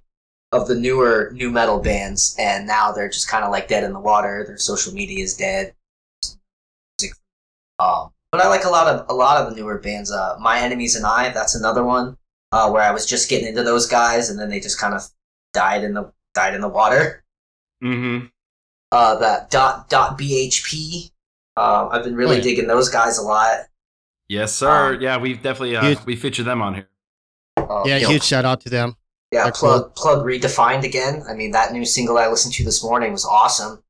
of 0.52 0.68
the 0.68 0.74
newer 0.74 1.30
nu 1.34 1.50
metal 1.50 1.80
bands, 1.80 2.34
and 2.38 2.66
now 2.66 2.92
they're 2.92 3.08
just 3.08 3.28
kind 3.28 3.44
of 3.44 3.50
like 3.50 3.68
dead 3.68 3.84
in 3.84 3.92
the 3.92 4.00
water. 4.00 4.44
Their 4.46 4.58
social 4.58 4.92
media 4.92 5.22
is 5.22 5.34
dead. 5.36 5.74
Um, 7.78 8.10
but 8.32 8.40
I 8.40 8.48
like 8.48 8.64
a 8.64 8.70
lot 8.70 8.86
of 8.86 9.06
a 9.10 9.14
lot 9.14 9.42
of 9.42 9.50
the 9.50 9.56
newer 9.60 9.78
bands. 9.78 10.10
Uh, 10.10 10.36
My 10.40 10.60
Enemies 10.60 10.96
and 10.96 11.04
I, 11.04 11.30
that's 11.30 11.54
another 11.54 11.84
one 11.84 12.16
uh, 12.52 12.70
where 12.70 12.82
I 12.82 12.90
was 12.90 13.04
just 13.06 13.28
getting 13.28 13.48
into 13.48 13.62
those 13.62 13.86
guys, 13.86 14.30
and 14.30 14.38
then 14.38 14.48
they 14.48 14.60
just 14.60 14.80
kind 14.80 14.94
of 14.94 15.02
died 15.52 15.84
in 15.84 15.94
the 15.94 16.10
died 16.34 16.54
in 16.54 16.60
the 16.60 16.68
water. 16.68 17.22
Mm-hmm. 17.84 18.26
Uh, 18.92 19.16
that 19.16 19.50
dot 19.50 19.88
dot 19.90 20.18
BHP. 20.18 21.10
Uh, 21.56 21.88
I've 21.90 22.04
been 22.04 22.14
really 22.16 22.36
Oh, 22.36 22.38
yeah. 22.38 22.42
digging 22.42 22.66
those 22.66 22.88
guys 22.88 23.18
a 23.18 23.22
lot. 23.22 23.66
Yes, 24.28 24.52
sir. 24.54 24.94
Um, 24.94 25.00
yeah, 25.00 25.16
we've 25.18 25.42
definitely 25.42 25.76
uh, 25.76 25.82
Huge- 25.84 26.04
we 26.06 26.16
feature 26.16 26.42
them 26.42 26.60
on 26.62 26.74
here. 26.74 26.88
Uh, 27.56 27.82
Yeah, 27.86 27.96
you 27.96 28.02
know, 28.04 28.08
huge 28.10 28.22
shout 28.24 28.44
out 28.44 28.60
to 28.62 28.70
them. 28.70 28.96
Yeah. 29.32 29.44
they're 29.44 29.52
Plug 29.52 29.94
plug 29.94 30.24
redefined 30.24 30.84
again. 30.84 31.22
I 31.28 31.34
mean, 31.34 31.50
that 31.52 31.72
new 31.72 31.84
single 31.84 32.18
I 32.18 32.28
listened 32.28 32.54
to 32.54 32.64
this 32.64 32.82
morning 32.82 33.12
was 33.12 33.24
awesome. 33.24 33.82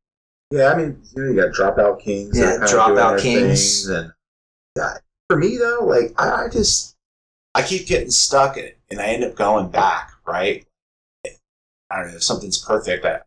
Yeah, 0.51 0.73
I 0.73 0.77
mean, 0.77 1.03
you, 1.17 1.23
know, 1.23 1.31
you 1.31 1.37
got 1.37 1.55
Dropout 1.55 2.01
Kings. 2.01 2.39
Yeah, 2.39 2.59
Dropout 2.61 3.21
Kings. 3.21 3.87
and 3.89 4.13
yeah, 4.77 4.95
for 5.29 5.37
me 5.37 5.57
though, 5.57 5.85
like 5.85 6.15
I, 6.19 6.45
I 6.45 6.49
just 6.49 6.97
I 7.55 7.63
keep 7.63 7.87
getting 7.87 8.11
stuck 8.11 8.57
in 8.57 8.65
it, 8.65 8.79
and 8.91 9.01
I 9.01 9.07
end 9.07 9.25
up 9.25 9.35
going 9.35 9.71
back. 9.71 10.11
Right? 10.27 10.67
I 11.91 12.01
don't 12.01 12.09
know 12.09 12.17
if 12.17 12.23
something's 12.23 12.59
perfect. 12.59 13.05
I 13.05 13.21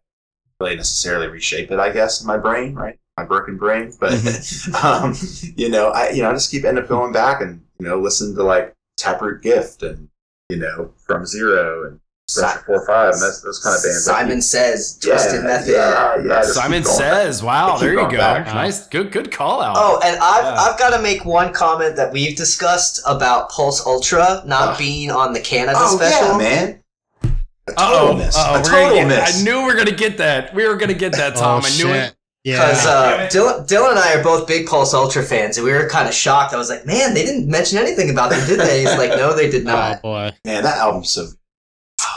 really 0.59 0.75
necessarily 0.75 1.27
reshape 1.27 1.71
it. 1.71 1.79
I 1.79 1.91
guess 1.91 2.21
in 2.21 2.27
my 2.27 2.37
brain, 2.37 2.73
right? 2.73 2.99
My 3.17 3.25
broken 3.25 3.57
brain, 3.57 3.93
but 3.99 4.13
um, 4.83 5.13
you 5.55 5.69
know, 5.69 5.89
I 5.89 6.09
you 6.11 6.23
know 6.23 6.29
I 6.29 6.33
just 6.33 6.51
keep 6.51 6.65
end 6.65 6.79
up 6.79 6.87
going 6.87 7.11
back 7.11 7.41
and 7.41 7.61
you 7.79 7.85
know 7.85 7.99
listen 7.99 8.35
to 8.35 8.43
like 8.43 8.75
Taproot 8.97 9.41
Gift 9.41 9.83
and 9.83 10.08
you 10.49 10.57
know 10.57 10.91
From 11.05 11.25
Zero 11.25 11.87
and 11.87 11.99
Pressure 12.33 12.63
Four 12.65 12.85
Five 12.85 13.13
and 13.13 13.21
that's 13.23 13.41
those 13.41 13.59
kind 13.59 13.75
of 13.75 13.81
bands. 13.83 14.03
Simon 14.05 14.37
keep- 14.37 14.43
says 14.43 14.99
Yeah, 15.03 15.13
Twisted 15.13 15.43
Method. 15.43 15.71
Yeah, 15.71 16.15
yeah. 16.27 16.41
Simon 16.43 16.83
going 16.83 16.97
back. 16.97 17.03
says, 17.05 17.41
"Wow, 17.41 17.77
there 17.77 17.93
you 17.93 17.95
go. 18.09 18.17
back. 18.17 18.45
Nice, 18.47 18.85
good, 18.87 19.11
good 19.11 19.31
call 19.31 19.61
out." 19.61 19.75
Oh, 19.79 19.99
and 20.03 20.19
I've 20.21 20.43
Yeah. 20.43 20.61
I've 20.61 20.77
got 20.77 20.91
to 20.95 21.01
make 21.01 21.25
one 21.25 21.51
comment 21.53 21.95
that 21.95 22.11
we've 22.11 22.37
discussed 22.37 23.01
about 23.07 23.49
Pulse 23.49 23.83
Ultra 23.85 24.43
not 24.45 24.75
Oh. 24.75 24.77
being 24.77 25.09
on 25.09 25.33
the 25.33 25.39
Canada 25.39 25.77
Oh 25.81 25.95
special. 25.97 26.27
yeah, 26.27 26.37
man. 26.37 26.79
A 27.23 27.71
Uh-oh, 27.71 27.99
total 27.99 28.15
miss. 28.17 28.35
uh-oh, 28.37 28.49
A 28.49 28.57
we're 28.59 28.63
total 28.63 28.79
gonna 28.89 28.95
get- 28.95 29.07
miss. 29.27 29.41
I 29.41 29.43
knew 29.43 29.57
we 29.59 29.65
were 29.65 29.75
gonna 29.75 29.91
get 29.91 30.17
that. 30.19 30.53
We 30.55 30.67
were 30.67 30.75
gonna 30.75 30.93
get 30.93 31.11
that, 31.13 31.33
oh, 31.37 31.39
Tom. 31.39 31.61
oh, 31.63 31.67
I 31.67 31.77
knew 31.77 31.93
it. 31.93 32.13
Shit. 32.45 32.55
Yeah. 32.55 32.67
Because 32.67 32.85
uh, 32.85 33.29
Dylan, 33.31 33.67
Dylan 33.67 33.89
and 33.91 33.99
I 33.99 34.15
are 34.15 34.23
both 34.23 34.47
big 34.47 34.67
Pulse 34.67 34.93
Ultra 34.93 35.23
fans, 35.23 35.57
and 35.57 35.65
we 35.65 35.73
were 35.73 35.87
kind 35.89 36.07
of 36.07 36.13
shocked. 36.13 36.53
I 36.53 36.57
was 36.57 36.69
like, 36.69 36.85
"Man, 36.85 37.13
they 37.13 37.25
didn't 37.25 37.49
mention 37.49 37.77
anything 37.77 38.09
about 38.09 38.29
them, 38.29 38.45
did 38.47 38.59
they?" 38.59 38.79
He's 38.79 38.97
like, 38.97 39.11
"No, 39.11 39.35
they 39.35 39.49
did 39.49 39.65
not. 39.65 39.75
oh 39.75 39.89
not." 39.91 40.01
boy. 40.01 40.31
Man, 40.45 40.63
that 40.63 40.77
album's 40.77 41.11
so. 41.11 41.23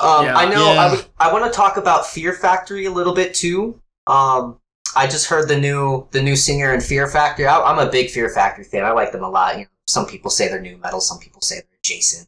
Um, 0.00 0.26
Yeah. 0.26 0.36
I 0.36 0.48
know. 0.48 0.72
Yeah. 0.72 0.96
I, 1.18 1.28
I 1.28 1.32
want 1.32 1.44
to 1.44 1.56
talk 1.56 1.76
about 1.76 2.06
Fear 2.06 2.34
Factory 2.34 2.86
a 2.86 2.90
little 2.90 3.14
bit 3.14 3.34
too. 3.34 3.80
Um, 4.06 4.58
I 4.94 5.06
just 5.06 5.26
heard 5.26 5.48
the 5.48 5.58
new 5.58 6.06
the 6.12 6.22
new 6.22 6.36
singer 6.36 6.72
in 6.72 6.80
Fear 6.80 7.08
Factory. 7.08 7.46
I, 7.46 7.60
I'm 7.60 7.78
a 7.78 7.90
big 7.90 8.10
Fear 8.10 8.28
Factory 8.30 8.64
fan. 8.64 8.84
I 8.84 8.92
like 8.92 9.12
them 9.12 9.24
a 9.24 9.28
lot. 9.28 9.56
You 9.56 9.62
know, 9.62 9.68
some 9.86 10.06
people 10.06 10.30
say 10.30 10.48
they're 10.48 10.60
nu 10.60 10.76
metal. 10.76 11.00
Some 11.00 11.18
people 11.18 11.40
say 11.40 11.56
they're 11.56 11.78
Jason. 11.82 12.26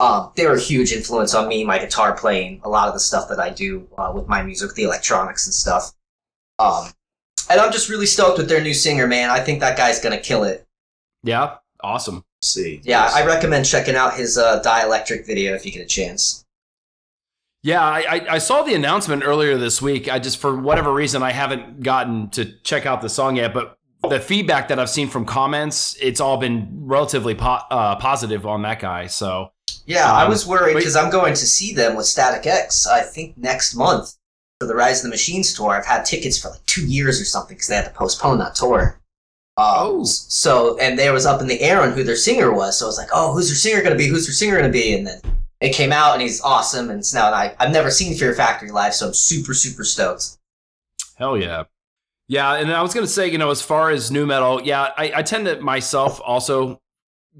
Um, 0.00 0.32
they 0.36 0.46
were 0.46 0.54
a 0.54 0.60
huge 0.60 0.92
influence 0.92 1.34
on 1.34 1.48
me, 1.48 1.64
my 1.64 1.78
guitar 1.78 2.14
playing, 2.14 2.60
a 2.64 2.68
lot 2.68 2.88
of 2.88 2.94
the 2.94 3.00
stuff 3.00 3.28
that 3.28 3.38
I 3.38 3.50
do 3.50 3.88
uh, 3.96 4.12
with 4.14 4.26
my 4.26 4.42
music, 4.42 4.74
the 4.74 4.82
electronics 4.82 5.46
and 5.46 5.54
stuff. 5.54 5.92
Um, 6.58 6.88
and 7.50 7.60
I'm 7.60 7.72
just 7.72 7.88
really 7.88 8.06
stoked 8.06 8.38
with 8.38 8.48
their 8.48 8.60
new 8.62 8.74
singer, 8.74 9.06
man. 9.06 9.30
I 9.30 9.40
think 9.40 9.60
that 9.60 9.76
guy's 9.76 10.00
gonna 10.00 10.18
kill 10.20 10.44
it. 10.44 10.66
Yeah, 11.22 11.56
awesome. 11.82 12.24
See. 12.42 12.80
Yeah, 12.84 13.10
I 13.12 13.24
recommend 13.24 13.64
checking 13.64 13.96
out 13.96 14.14
his 14.14 14.36
uh, 14.36 14.60
Dielectric 14.62 15.24
video 15.26 15.54
if 15.54 15.64
you 15.64 15.72
get 15.72 15.80
a 15.82 15.86
chance. 15.86 16.44
Yeah, 17.62 17.82
I, 17.82 18.00
I, 18.00 18.26
I 18.34 18.38
saw 18.38 18.62
the 18.62 18.74
announcement 18.74 19.22
earlier 19.24 19.56
this 19.56 19.80
week. 19.80 20.12
I 20.12 20.18
just, 20.18 20.36
for 20.36 20.54
whatever 20.54 20.92
reason, 20.92 21.22
I 21.22 21.32
haven't 21.32 21.82
gotten 21.82 22.28
to 22.30 22.44
check 22.62 22.84
out 22.84 23.00
the 23.00 23.08
song 23.08 23.36
yet. 23.36 23.54
But 23.54 23.78
the 24.10 24.20
feedback 24.20 24.68
that 24.68 24.78
I've 24.78 24.90
seen 24.90 25.08
from 25.08 25.24
comments, 25.24 25.96
it's 26.02 26.20
all 26.20 26.36
been 26.36 26.68
relatively 26.84 27.34
po- 27.34 27.62
uh, 27.70 27.96
positive 27.96 28.44
on 28.46 28.60
that 28.62 28.80
guy. 28.80 29.06
So 29.06 29.52
Yeah, 29.86 30.12
I 30.12 30.24
Um, 30.24 30.28
was 30.28 30.46
worried 30.46 30.74
because 30.74 30.94
I'm 30.96 31.10
going 31.10 31.32
to 31.32 31.46
see 31.46 31.72
them 31.72 31.96
with 31.96 32.04
Static 32.04 32.46
X. 32.46 32.86
I 32.86 33.00
think 33.00 33.38
next 33.38 33.74
month 33.74 34.12
for 34.64 34.68
the 34.68 34.74
Rise 34.74 35.00
of 35.00 35.04
the 35.04 35.14
Machines 35.14 35.52
tour. 35.52 35.72
I've 35.72 35.84
had 35.86 36.04
tickets 36.04 36.38
for 36.40 36.48
like 36.48 36.64
two 36.66 36.86
years 36.86 37.20
or 37.20 37.24
something 37.26 37.54
because 37.54 37.68
they 37.68 37.76
had 37.76 37.84
to 37.84 37.90
postpone 37.90 38.38
that 38.38 38.54
tour. 38.54 38.98
Um, 39.56 39.64
Oh. 39.66 40.04
so 40.04 40.76
and 40.78 40.98
there 40.98 41.12
was 41.12 41.26
up 41.26 41.40
in 41.40 41.46
the 41.46 41.60
air 41.60 41.80
on 41.82 41.92
who 41.92 42.02
their 42.02 42.16
singer 42.16 42.52
was. 42.52 42.78
So 42.78 42.86
I 42.86 42.88
was 42.88 42.98
like, 42.98 43.10
oh, 43.12 43.32
who's 43.34 43.48
their 43.48 43.56
singer 43.56 43.82
gonna 43.82 43.94
be? 43.94 44.08
Who's 44.08 44.26
their 44.26 44.32
singer 44.34 44.56
gonna 44.56 44.68
be? 44.72 44.94
And 44.94 45.06
then 45.06 45.20
it 45.60 45.74
came 45.74 45.92
out, 45.92 46.12
and 46.14 46.22
he's 46.22 46.40
awesome. 46.40 46.90
And 46.90 47.04
so 47.04 47.18
now 47.18 47.32
I, 47.32 47.54
I've 47.60 47.70
never 47.72 47.90
seen 47.90 48.16
Fear 48.16 48.34
Factory 48.34 48.70
live, 48.70 48.94
so 48.94 49.08
I'm 49.08 49.14
super 49.14 49.54
super 49.54 49.84
stoked. 49.84 50.38
Hell 51.16 51.36
yeah. 51.38 51.64
Yeah, 52.26 52.54
and 52.54 52.72
I 52.72 52.80
was 52.82 52.94
gonna 52.94 53.06
say, 53.06 53.28
you 53.28 53.38
know, 53.38 53.50
as 53.50 53.60
far 53.62 53.90
as 53.90 54.10
nu 54.10 54.24
metal, 54.26 54.60
yeah, 54.62 54.88
I, 54.96 55.12
I 55.16 55.22
tend 55.22 55.44
to 55.46 55.60
myself 55.60 56.20
also 56.24 56.80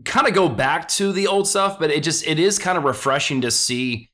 kind 0.05 0.27
of 0.29 0.35
go 0.35 0.49
back 0.49 0.87
to 0.89 1.11
the 1.13 1.27
old 1.27 1.49
stuff, 1.49 1.79
but 1.79 1.91
it 1.91 2.03
just 2.05 2.27
it 2.27 2.39
is 2.39 2.59
kind 2.59 2.77
of 2.79 2.85
refreshing 2.85 3.41
to 3.41 3.51
see 3.51 4.11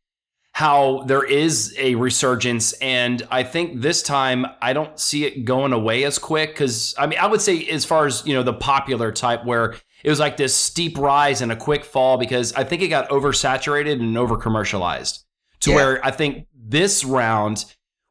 how 0.61 1.05
there 1.07 1.25
is 1.25 1.75
a 1.79 1.95
resurgence, 1.95 2.75
and 2.75 3.27
I 3.31 3.45
think 3.45 3.81
this 3.81 4.03
time 4.03 4.45
I 4.61 4.75
don't 4.75 5.01
see 5.01 5.25
it 5.25 5.47
going 5.47 5.73
away 5.73 6.05
as 6.05 6.19
quick 6.19 6.51
because 6.51 6.95
I 6.99 7.07
mean 7.07 7.19
I 7.19 7.27
would 7.27 7.41
say 7.41 7.65
as 7.69 7.87
far 7.87 8.05
as 8.05 8.23
you 8.27 8.35
know 8.35 8.43
the 8.43 8.53
popular 8.53 9.11
type 9.11 9.47
where 9.47 9.75
it 10.05 10.11
was 10.11 10.21
like 10.21 10.37
this 10.37 10.55
steep 10.55 10.99
rise 10.99 11.41
and 11.41 11.51
a 11.51 11.57
quick 11.57 11.83
fall 11.83 12.19
because 12.19 12.53
I 12.53 12.65
think 12.65 12.83
it 12.83 12.89
got 12.89 13.09
oversaturated 13.09 14.01
and 14.01 14.19
over 14.19 14.37
commercialized 14.37 15.25
to 15.61 15.71
Yeah. 15.71 15.77
where 15.77 16.05
I 16.05 16.11
think 16.11 16.47
this 16.55 17.05
round 17.07 17.65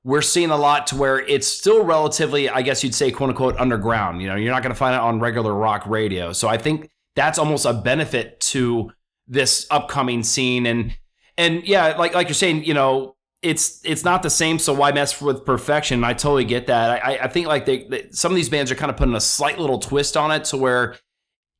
we're 0.04 0.22
seeing 0.24 0.50
a 0.50 0.58
lot 0.58 0.88
to 0.88 0.96
where 0.96 1.20
it's 1.20 1.46
still 1.46 1.84
relatively, 1.84 2.50
I 2.50 2.62
guess 2.64 2.84
you'd 2.84 2.96
say, 2.96 3.12
quote 3.12 3.30
unquote, 3.30 3.58
underground. 3.60 4.22
You 4.22 4.30
know, 4.30 4.36
you're 4.36 4.54
not 4.54 4.64
going 4.64 4.74
to 4.74 4.80
find 4.80 4.96
it 4.96 5.02
on 5.02 5.20
regular 5.20 5.54
rock 5.54 5.86
radio. 5.86 6.32
So 6.34 6.48
I 6.48 6.58
think 6.58 6.90
that's 7.16 7.38
almost 7.38 7.66
a 7.66 7.74
benefit 7.74 8.40
to 8.54 8.92
this 9.28 9.68
upcoming 9.70 10.24
scene. 10.24 10.66
And 10.66 10.98
and 11.40 11.66
yeah, 11.66 11.96
like 11.98 12.14
like 12.14 12.28
you're 12.28 12.36
saying, 12.36 12.66
you 12.66 12.74
know, 12.74 13.16
it's 13.42 13.82
it's 13.86 14.04
not 14.04 14.24
the 14.24 14.30
same. 14.30 14.60
So 14.60 14.74
why 14.74 14.92
mess 14.92 15.22
with 15.22 15.46
perfection? 15.46 16.04
I 16.04 16.14
totally 16.14 16.44
get 16.44 16.68
that. 16.68 17.04
I 17.04 17.20
I 17.24 17.28
think 17.30 17.48
like 17.48 17.66
they, 17.66 17.86
they 17.86 18.10
some 18.12 18.32
of 18.32 18.36
these 18.36 18.50
bands 18.50 18.72
are 18.72 18.76
kind 18.76 18.92
of 18.92 18.98
putting 18.98 19.16
a 19.16 19.22
slight 19.22 19.58
little 19.58 19.80
twist 19.80 20.16
on 20.18 20.32
it 20.32 20.44
to 20.46 20.58
where. 20.58 20.98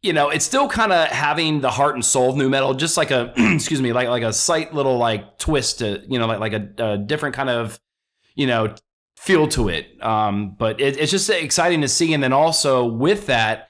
You 0.02 0.14
know, 0.14 0.30
it's 0.30 0.46
still 0.46 0.70
kind 0.70 0.94
of 0.94 1.10
having 1.10 1.60
the 1.60 1.70
heart 1.70 1.96
and 1.96 2.06
soul 2.06 2.30
of 2.30 2.38
nu 2.38 2.48
metal, 2.48 2.74
just 2.74 2.96
like 2.96 3.12
a 3.12 3.34
excuse 3.54 3.82
me, 3.82 3.92
like 3.92 4.08
like 4.08 4.24
a 4.24 4.32
slight 4.32 4.74
little 4.74 4.98
like 4.98 5.38
twist 5.40 5.80
to 5.80 6.02
you 6.08 6.18
know, 6.18 6.26
like 6.26 6.40
like 6.40 6.54
a, 6.54 6.70
a 6.78 6.98
different 6.98 7.36
kind 7.36 7.50
of 7.50 7.78
you 8.36 8.48
know 8.48 8.74
feel 9.18 9.50
to 9.50 9.68
it 9.68 10.02
um 10.02 10.56
but 10.58 10.80
it, 10.80 10.98
it's 10.98 11.12
just 11.12 11.30
exciting 11.30 11.82
to 11.82 11.90
see 11.90 12.14
and 12.14 12.24
then 12.24 12.32
also 12.32 12.86
with 12.86 13.26
that 13.26 13.69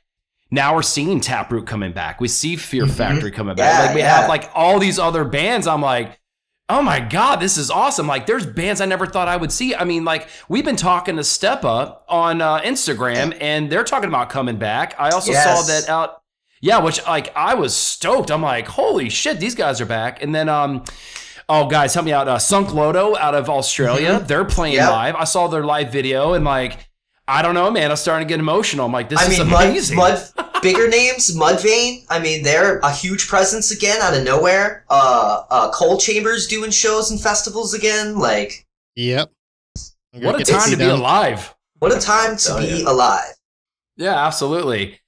now 0.51 0.73
we're 0.75 0.81
seeing 0.81 1.19
taproot 1.19 1.65
coming 1.67 1.91
back 1.91 2.19
we 2.19 2.27
see 2.27 2.55
fear 2.55 2.85
Mhm. 2.85 2.91
factory 2.91 3.31
coming 3.31 3.55
back 3.55 3.73
Yeah, 3.79 3.85
like 3.85 3.95
we 3.95 4.01
yeah. 4.01 4.15
have 4.21 4.29
like 4.29 4.49
all 4.55 4.79
these 4.79 4.97
other 4.99 5.23
bands 5.23 5.67
i'm 5.67 5.81
like 5.81 6.19
oh 6.69 6.81
my 6.81 6.99
god 6.99 7.37
this 7.37 7.57
is 7.57 7.69
awesome 7.71 8.07
like 8.07 8.25
there's 8.25 8.45
bands 8.45 8.81
i 8.81 8.85
never 8.85 9.05
thought 9.05 9.27
i 9.27 9.35
would 9.37 9.51
see 9.51 9.73
i 9.75 9.83
mean 9.83 10.05
like 10.05 10.27
we've 10.49 10.65
been 10.65 10.75
talking 10.75 11.15
to 11.17 11.23
step 11.23 11.63
up 11.65 12.05
on 12.07 12.41
uh, 12.41 12.59
instagram 12.61 13.35
and 13.41 13.71
they're 13.71 13.83
talking 13.83 14.07
about 14.09 14.29
coming 14.29 14.57
back 14.57 14.95
i 14.99 15.09
also 15.09 15.31
Yes. 15.31 15.43
saw 15.67 15.73
that 15.73 15.89
out 15.89 16.21
yeah 16.61 16.79
which 16.79 17.03
like 17.07 17.35
i 17.35 17.53
was 17.55 17.75
stoked 17.75 18.29
i'm 18.31 18.41
like 18.43 18.67
holy 18.67 19.09
shit 19.09 19.39
these 19.39 19.55
guys 19.55 19.79
are 19.81 19.85
back 19.85 20.21
and 20.23 20.33
then 20.33 20.49
um 20.49 20.83
Oh, 21.51 21.65
guys, 21.65 21.95
help 21.95 22.05
me 22.05 22.13
out. 22.13 22.27
Uh, 22.27 22.37
Sunk 22.37 22.75
Loto 22.75 23.17
out 23.17 23.33
of 23.33 23.49
Australia. 23.49 24.19
They're 24.19 24.45
playing 24.45 24.75
Yep. 24.75 24.91
live. 24.91 25.15
I 25.15 25.23
saw 25.23 25.47
their 25.47 25.63
live 25.63 25.91
video 25.91 26.33
and, 26.35 26.45
like, 26.45 26.87
I 27.29 27.41
don't 27.41 27.53
know, 27.53 27.69
man. 27.71 27.91
I'm 27.91 27.97
starting 27.97 28.27
to 28.27 28.31
get 28.31 28.39
emotional. 28.39 28.85
I'm 28.85 28.91
like, 28.91 29.07
this 29.09 29.19
I 29.19 29.31
is 29.31 29.39
mean, 29.39 29.49
Mud, 29.49 29.69
amazing. 29.69 29.97
Mud, 29.97 30.29
bigger 30.63 30.87
names, 30.89 31.35
Mudvayne. 31.35 32.05
I 32.09 32.19
mean, 32.19 32.43
they're 32.43 32.79
a 32.79 32.91
huge 32.91 33.27
presence 33.27 33.71
again 33.71 34.01
out 34.01 34.15
of 34.17 34.23
nowhere. 34.23 34.83
Uh, 34.89 35.43
uh, 35.49 35.71
Cold 35.71 35.99
Chambers 36.01 36.47
doing 36.47 36.71
shows 36.71 37.11
and 37.11 37.21
festivals 37.21 37.73
again. 37.73 38.17
Like, 38.17 38.65
Yep. 38.95 39.31
What 40.13 40.41
a 40.41 40.43
time 40.43 40.71
to 40.71 40.77
be 40.77 40.83
them. 40.85 40.99
alive. 40.99 41.55
What 41.77 41.95
a 41.95 41.99
time 41.99 42.35
to 42.37 42.53
Oh, 42.53 42.59
be 42.59 42.67
yeah. 42.83 42.91
alive. 42.91 43.33
Yeah, 43.95 44.25
absolutely. 44.25 44.99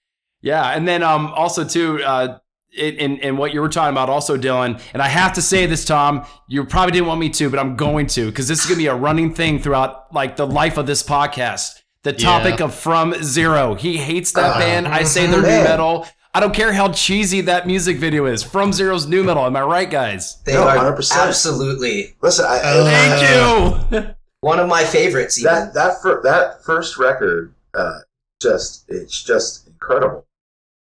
Yeah, 0.41 0.63
and 0.75 0.87
then 0.87 1.01
um 1.03 1.27
also 1.33 1.63
too 1.65 2.01
uh 2.03 2.37
in, 2.77 2.93
in 2.95 3.17
in 3.17 3.37
what 3.37 3.53
you 3.53 3.61
were 3.61 3.67
talking 3.69 3.91
about 3.93 4.09
also 4.09 4.37
Dylan, 4.37 4.79
and 4.93 5.01
I 5.01 5.07
have 5.07 5.33
to 5.33 5.41
say 5.41 5.65
this 5.65 5.83
Tom, 5.85 6.25
you 6.47 6.63
probably 6.65 6.91
didn't 6.93 7.07
want 7.07 7.19
me 7.19 7.29
to, 7.29 7.49
but 7.49 7.59
I'm 7.59 7.75
going 7.75 8.07
to 8.07 8.27
because 8.27 8.47
this 8.47 8.59
is 8.59 8.65
going 8.65 8.77
to 8.77 8.83
be 8.83 8.87
a 8.87 8.95
running 8.95 9.33
thing 9.33 9.59
throughout 9.59 10.13
like 10.13 10.35
the 10.37 10.47
life 10.47 10.77
of 10.77 10.85
this 10.85 11.03
podcast. 11.03 11.80
The 12.03 12.13
topic 12.13 12.59
Yeah. 12.59 12.65
of 12.65 12.73
From 12.75 13.13
Zero. 13.23 13.75
He 13.75 13.97
hates 13.97 14.31
that 14.33 14.55
Uh, 14.55 14.59
band. 14.59 14.87
I 14.87 15.03
say 15.03 15.27
they're 15.27 15.41
nu 15.41 15.47
metal. 15.63 16.07
I 16.33 16.39
don't 16.39 16.53
care 16.53 16.73
how 16.73 16.89
cheesy 16.91 17.41
that 17.41 17.67
music 17.67 17.97
video 17.97 18.25
is. 18.25 18.41
From 18.41 18.71
Zero's 18.73 19.05
nu 19.05 19.23
metal. 19.23 19.45
Am 19.45 19.55
I 19.55 19.61
right, 19.61 19.89
guys? 19.89 20.37
They 20.45 20.53
No, 20.53 20.63
are 20.63 20.75
100%. 20.77 21.27
absolutely 21.27 22.15
Listen, 22.21 22.45
I, 22.47 22.59
Oh. 22.63 22.85
Thank 22.85 23.91
you. 23.91 24.15
one 24.41 24.59
of 24.59 24.67
my 24.67 24.83
favorites. 24.83 25.37
Even. 25.37 25.53
that 25.53 25.73
that 25.75 26.01
fir- 26.01 26.21
that 26.23 26.63
first 26.63 26.97
record, 26.97 27.53
uh, 27.75 27.99
just 28.41 28.83
it's 28.87 29.21
just 29.21 29.67
incredible. 29.67 30.25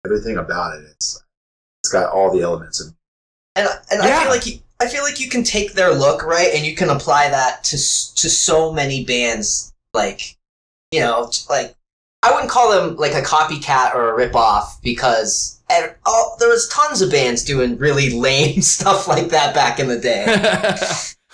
Everything 0.06 0.38
about 0.38 0.76
it, 0.78 0.84
it's 0.90 1.22
it's 1.82 1.92
got 1.92 2.10
all 2.12 2.30
the 2.32 2.40
elements. 2.42 2.80
And 2.80 2.94
and 3.56 3.68
and 3.90 4.00
I 4.02 4.22
feel 4.22 4.30
like 4.30 4.46
you, 4.46 4.60
I 4.80 4.86
feel 4.88 5.02
like 5.02 5.20
you 5.20 5.28
can 5.28 5.42
take 5.44 5.74
their 5.74 5.92
look 5.92 6.22
right, 6.24 6.54
and 6.54 6.64
you 6.64 6.74
can 6.74 6.88
apply 6.88 7.28
that 7.28 7.62
to 7.64 7.76
to 7.76 8.30
so 8.30 8.72
many 8.72 9.04
bands. 9.04 9.74
Like, 9.92 10.36
you 10.90 11.00
know, 11.00 11.30
like 11.48 11.74
I 12.22 12.32
wouldn't 12.32 12.50
call 12.50 12.70
them 12.70 12.96
like 12.96 13.14
a 13.14 13.22
copycat 13.22 13.94
or 13.94 14.14
a 14.20 14.28
ripoff 14.28 14.80
because 14.82 15.60
ev- 15.70 15.94
oh, 16.04 16.36
there 16.38 16.48
was 16.48 16.68
tons 16.68 17.00
of 17.00 17.10
bands 17.10 17.44
doing 17.44 17.78
really 17.78 18.10
lame 18.18 18.60
stuff 18.60 19.08
like 19.08 19.28
that 19.28 19.54
back 19.54 19.78
in 19.80 19.88
the 19.88 19.98
day. 19.98 20.26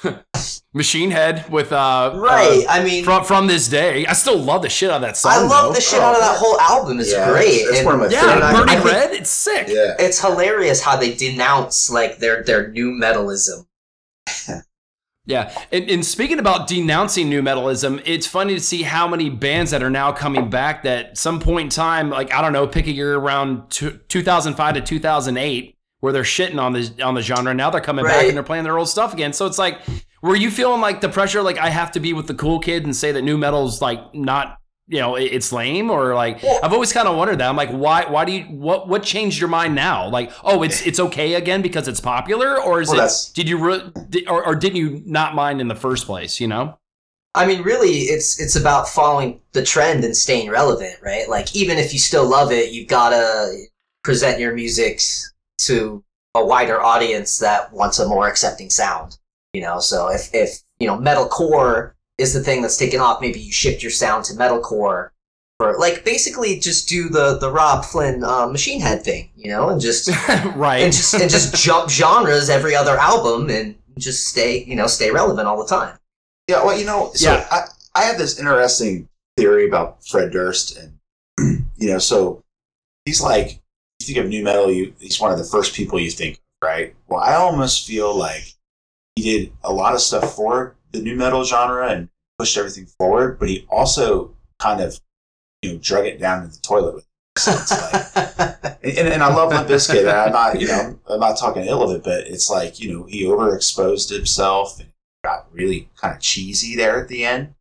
Machine 0.75 1.11
Head 1.11 1.51
with 1.51 1.73
uh 1.73 2.13
right? 2.17 2.65
uh, 2.69 2.71
I 2.71 2.85
mean, 2.85 3.03
from 3.03 3.25
from 3.25 3.47
this 3.47 3.67
day. 3.67 4.05
I 4.07 4.13
still 4.13 4.39
love 4.39 4.61
the 4.61 4.69
shit 4.69 4.91
out 4.91 4.97
of 4.97 5.03
that 5.03 5.17
song. 5.17 5.33
I 5.33 5.39
love 5.41 5.69
though. 5.69 5.73
the 5.73 5.81
shit 5.81 6.01
out 6.01 6.15
of 6.15 6.21
that 6.21 6.37
whole 6.37 6.61
album. 6.61 7.01
It's 7.01 7.13
Yeah, 7.13 7.31
great. 7.31 7.47
it's- 7.49 7.69
it's 7.71 7.79
and- 7.79 7.87
one 7.87 7.95
of 7.95 8.01
my 8.03 8.09
Yeah, 8.09 8.21
favorite. 8.35 8.43
I- 8.45 8.53
Burning 8.53 8.85
Red. 8.85 9.13
It's 9.15 9.31
sick. 9.31 9.69
yeah, 9.69 9.95
it's 9.99 10.21
hilarious 10.21 10.83
how 10.83 10.97
they 10.97 11.15
denounce 11.15 11.89
like 11.91 12.19
their 12.19 12.43
their 12.43 12.69
nu 12.69 12.93
metalism. 12.93 13.67
Yeah, 15.27 15.53
and, 15.72 15.91
and 15.91 16.07
speaking 16.07 16.39
about 16.39 16.68
denouncing 16.68 17.29
nu 17.29 17.43
metalism, 17.43 18.01
it's 18.05 18.29
funny 18.29 18.55
to 18.55 18.61
see 18.61 18.83
how 18.83 19.09
many 19.09 19.29
bands 19.29 19.72
that 19.72 19.83
are 19.83 19.91
now 19.91 20.12
coming 20.12 20.49
back 20.49 20.85
that 20.85 21.18
some 21.18 21.41
point 21.41 21.64
in 21.64 21.70
time, 21.70 22.11
like 22.11 22.33
I 22.33 22.41
don't 22.41 22.53
know, 22.53 22.66
pick 22.68 22.87
a 22.87 22.93
year 22.93 23.16
around 23.16 23.68
two, 23.68 23.99
2005 24.09 24.74
to 24.74 24.81
2008, 24.81 25.77
where 25.99 26.12
they're 26.12 26.22
shitting 26.22 26.61
on 26.61 26.72
the 26.72 27.03
on 27.03 27.14
the 27.14 27.22
genre. 27.22 27.53
Now 27.53 27.70
they're 27.70 27.81
coming 27.81 28.05
back 28.05 28.27
and 28.27 28.37
they're 28.37 28.45
playing 28.45 28.62
their 28.62 28.79
old 28.79 28.89
stuff 28.89 29.12
again. 29.12 29.33
So 29.33 29.47
it's 29.47 29.59
like, 29.59 29.81
were 30.22 30.37
you 30.37 30.51
feeling 30.51 30.81
like 30.81 31.01
the 31.01 31.09
pressure, 31.09 31.43
like 31.43 31.59
I 31.59 31.70
have 31.70 31.91
to 31.93 32.01
be 32.01 32.12
with 32.12 32.29
the 32.29 32.35
cool 32.35 32.61
kid 32.61 32.85
and 32.85 32.95
say 32.95 33.11
that 33.11 33.22
nu 33.22 33.37
metal's 33.37 33.83
like 33.83 34.14
not, 34.14 34.59
you 34.89 35.01
know, 35.01 35.16
it's 35.16 35.53
lame, 35.53 35.91
or 35.91 36.14
like 36.14 36.45
I've 36.45 36.72
always 36.72 36.93
kind 36.93 37.09
of 37.09 37.16
wondered 37.16 37.39
that. 37.41 37.49
I'm 37.49 37.57
like, 37.57 37.70
why 37.70 38.05
why 38.05 38.24
do 38.24 38.32
you 38.32 38.45
what 38.45 38.89
what 38.89 39.03
changed 39.03 39.41
your 39.41 39.49
mind 39.49 39.74
now? 39.74 40.09
Like, 40.09 40.30
oh, 40.45 40.62
it's 40.62 40.87
it's 40.87 41.01
okay 41.01 41.34
again 41.34 41.61
because 41.61 41.89
it's 41.89 42.01
popular, 42.01 42.61
or 42.61 42.80
is 42.80 42.91
Well, 42.91 43.05
it? 43.05 43.30
Did 43.34 43.49
you 43.49 43.59
re- 43.59 43.91
did, 44.09 44.28
or, 44.28 44.47
or 44.47 44.55
didn't 44.55 44.76
you 44.76 45.03
not 45.05 45.34
mind 45.34 45.61
in 45.61 45.68
the 45.68 45.74
first 45.74 46.07
place? 46.07 46.41
You 46.41 46.47
know. 46.49 46.78
I 47.34 47.47
mean, 47.47 47.62
really, 47.62 47.91
it's 47.91 48.41
it's 48.41 48.55
about 48.55 48.89
following 48.89 49.41
the 49.53 49.64
trend 49.64 50.05
and 50.05 50.16
staying 50.16 50.51
relevant, 50.51 50.97
right? 51.03 51.28
Like, 51.28 51.55
even 51.55 51.78
if 51.78 51.93
you 51.93 51.99
still 51.99 52.26
love 52.28 52.53
it, 52.53 52.72
you've 52.72 52.89
got 52.89 53.11
to 53.11 53.66
present 54.05 54.39
your 54.39 54.55
music 54.55 55.01
to 55.59 56.03
a 56.37 56.45
wider 56.45 56.80
audience 56.80 57.39
that 57.39 57.72
wants 57.72 57.99
a 57.99 58.09
more 58.09 58.28
accepting 58.28 58.70
sound. 58.70 59.18
You 59.53 59.62
know, 59.62 59.80
so 59.80 60.09
if 60.09 60.32
if 60.32 60.61
you 60.78 60.87
know 60.87 60.97
metalcore 60.97 61.93
is 62.19 62.33
the 62.33 62.41
thing 62.43 62.62
that's 62.62 62.77
taken 62.77 63.01
off, 63.01 63.21
maybe 63.21 63.41
you 63.41 63.53
shift 63.53 63.83
your 63.83 63.91
sound 63.93 64.25
to 64.27 64.35
metalcore. 64.35 65.11
Or 65.59 65.79
like 65.79 66.05
basically 66.05 66.59
just 66.59 66.87
do 66.87 67.09
the 67.09 67.39
the 67.39 67.51
Robb 67.51 67.85
Flynn 67.87 68.23
uh, 68.23 68.47
Machine 68.47 68.79
Head 68.81 69.03
thing, 69.03 69.31
you 69.37 69.51
know, 69.51 69.71
and 69.71 69.81
just 69.81 70.09
right. 70.55 70.83
and 70.83 70.93
just 70.93 71.14
and 71.14 71.31
just 71.31 71.55
jump 71.55 71.89
genres 71.89 72.51
every 72.51 72.77
other 72.77 72.99
album 72.99 73.49
and 73.49 73.75
just 73.97 74.29
stay 74.29 74.62
you 74.64 74.77
know 74.77 74.87
stay 74.87 75.11
relevant 75.11 75.49
all 75.49 75.57
the 75.57 75.67
time. 75.67 75.97
yeah. 76.47 76.62
Well, 76.62 76.79
you 76.79 76.85
know, 76.85 77.11
so 77.14 77.33
Yeah. 77.33 77.47
I 77.51 77.62
I 77.95 78.03
have 78.05 78.19
this 78.19 78.39
interesting 78.39 79.09
theory 79.39 79.67
about 79.67 80.05
Fred 80.07 80.31
Durst, 80.31 80.77
and 80.77 80.99
you 81.79 81.89
know, 81.89 81.99
so 81.99 82.43
he's 83.07 83.23
like, 83.23 83.59
you 84.01 84.07
think 84.07 84.19
of 84.19 84.29
nu 84.29 84.45
metal, 84.45 84.71
you 84.71 84.93
he's 85.01 85.19
one 85.19 85.33
of 85.33 85.39
the 85.39 85.45
first 85.45 85.75
people 85.75 85.99
you 85.99 86.11
think, 86.11 86.39
right? 86.62 86.95
Well, 87.09 87.21
I 87.21 87.35
almost 87.35 87.87
feel 87.87 88.14
like 88.14 88.53
he 89.14 89.23
did 89.23 89.53
a 89.64 89.73
lot 89.73 89.95
of 89.95 90.03
stuff 90.03 90.35
for 90.37 90.76
the 90.93 91.01
nu 91.01 91.16
metal 91.16 91.45
genre 91.45 91.89
and 91.89 92.09
pushed 92.39 92.57
everything 92.57 92.87
forward, 92.87 93.39
but 93.39 93.49
he 93.49 93.66
also 93.70 94.34
kind 94.59 94.80
of, 94.80 94.99
you 95.62 95.72
know, 95.72 95.78
drug 95.78 96.07
it 96.07 96.20
down 96.20 96.43
to 96.43 96.49
the 96.49 96.61
toilet. 96.62 97.05
So 97.39 97.53
it's 97.53 97.70
like, 97.70 98.78
and, 98.82 99.09
and 99.09 99.22
I 99.22 99.34
love 99.34 99.51
Limp 99.51 99.68
Bizkit. 99.68 100.11
I'm 100.11 100.32
not, 100.32 100.61
you 100.61 100.68
know, 100.68 100.99
I'm 101.09 101.20
not 101.20 101.37
talking 101.39 101.64
ill 101.64 101.82
of 101.82 101.95
it, 101.97 102.03
but 102.05 102.26
it's 102.26 102.49
like, 102.51 102.80
you 102.80 102.93
know, 102.93 103.05
he 103.05 103.24
overexposed 103.24 104.14
himself 104.14 104.78
and 104.80 104.89
got 105.24 105.47
really 105.53 105.89
kind 105.97 106.14
of 106.14 106.20
cheesy 106.20 106.76
there 106.76 107.01
at 107.01 107.09
the 107.09 107.24
end. 107.24 107.55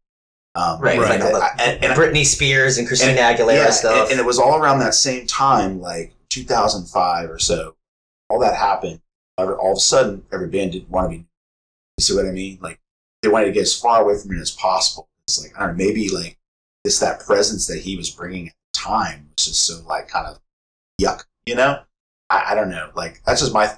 Um, 0.56 0.80
Right, 0.80 0.98
Right. 0.98 1.20
like 1.20 1.20
the 1.20 1.62
and, 1.62 1.84
and, 1.84 1.94
Britney 1.94 2.26
Spears 2.26 2.78
and 2.78 2.88
Christina 2.88 3.20
and- 3.20 3.38
Aguilera 3.38 3.56
yeah, 3.66 3.70
stuff. 3.72 4.10
And, 4.12 4.20
it 4.20 4.26
was 4.26 4.40
all 4.40 4.58
around 4.58 4.80
that 4.80 4.94
same 4.94 5.28
time, 5.28 5.82
like 5.82 6.14
2005 6.30 7.30
or 7.30 7.40
so. 7.40 7.76
All 8.30 8.40
that 8.40 8.56
happened. 8.56 9.02
All 9.38 9.52
all 9.54 9.72
of 9.74 9.78
a 9.78 9.82
sudden, 9.82 10.24
every 10.32 10.48
band 10.48 10.72
didn't 10.72 10.90
want 10.90 11.06
to 11.12 11.18
be. 11.18 11.26
You 11.98 12.02
see 12.02 12.16
what 12.16 12.26
I 12.26 12.32
mean? 12.32 12.60
Like 12.62 12.80
they 13.26 13.32
wanted 13.32 13.46
to 13.46 13.52
get 13.52 13.64
as 13.64 13.78
far 13.78 14.02
away 14.02 14.18
from 14.18 14.36
it 14.36 14.40
as 14.40 14.52
possible. 14.52 15.10
It's 15.28 15.42
like 15.42 15.56
I 15.58 15.66
don't 15.66 15.78
know, 15.78 15.86
maybe 15.86 16.10
like 16.10 16.38
just 16.86 17.02
that 17.02 17.20
presence 17.20 17.68
that 17.68 17.80
he 17.80 17.98
was 17.98 18.10
bringing 18.10 18.48
at 18.48 18.54
the 18.74 18.80
time 18.80 19.30
was 19.36 19.46
just 19.46 19.66
so 19.66 19.82
like 19.88 20.08
kind 20.08 20.28
of 20.28 20.40
yuck. 21.02 21.24
You 21.46 21.56
know? 21.56 21.80
I, 22.30 22.52
I 22.52 22.56
don't 22.56 22.70
know. 22.70 22.92
Like 22.96 23.22
that's 23.26 23.42
just 23.42 23.54
my 23.54 23.72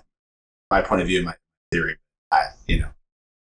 my 0.69 0.81
point 0.81 1.01
of 1.01 1.07
view, 1.07 1.23
my 1.23 1.35
theory. 1.71 1.95
I 2.31 2.47
you 2.67 2.79
know. 2.81 2.89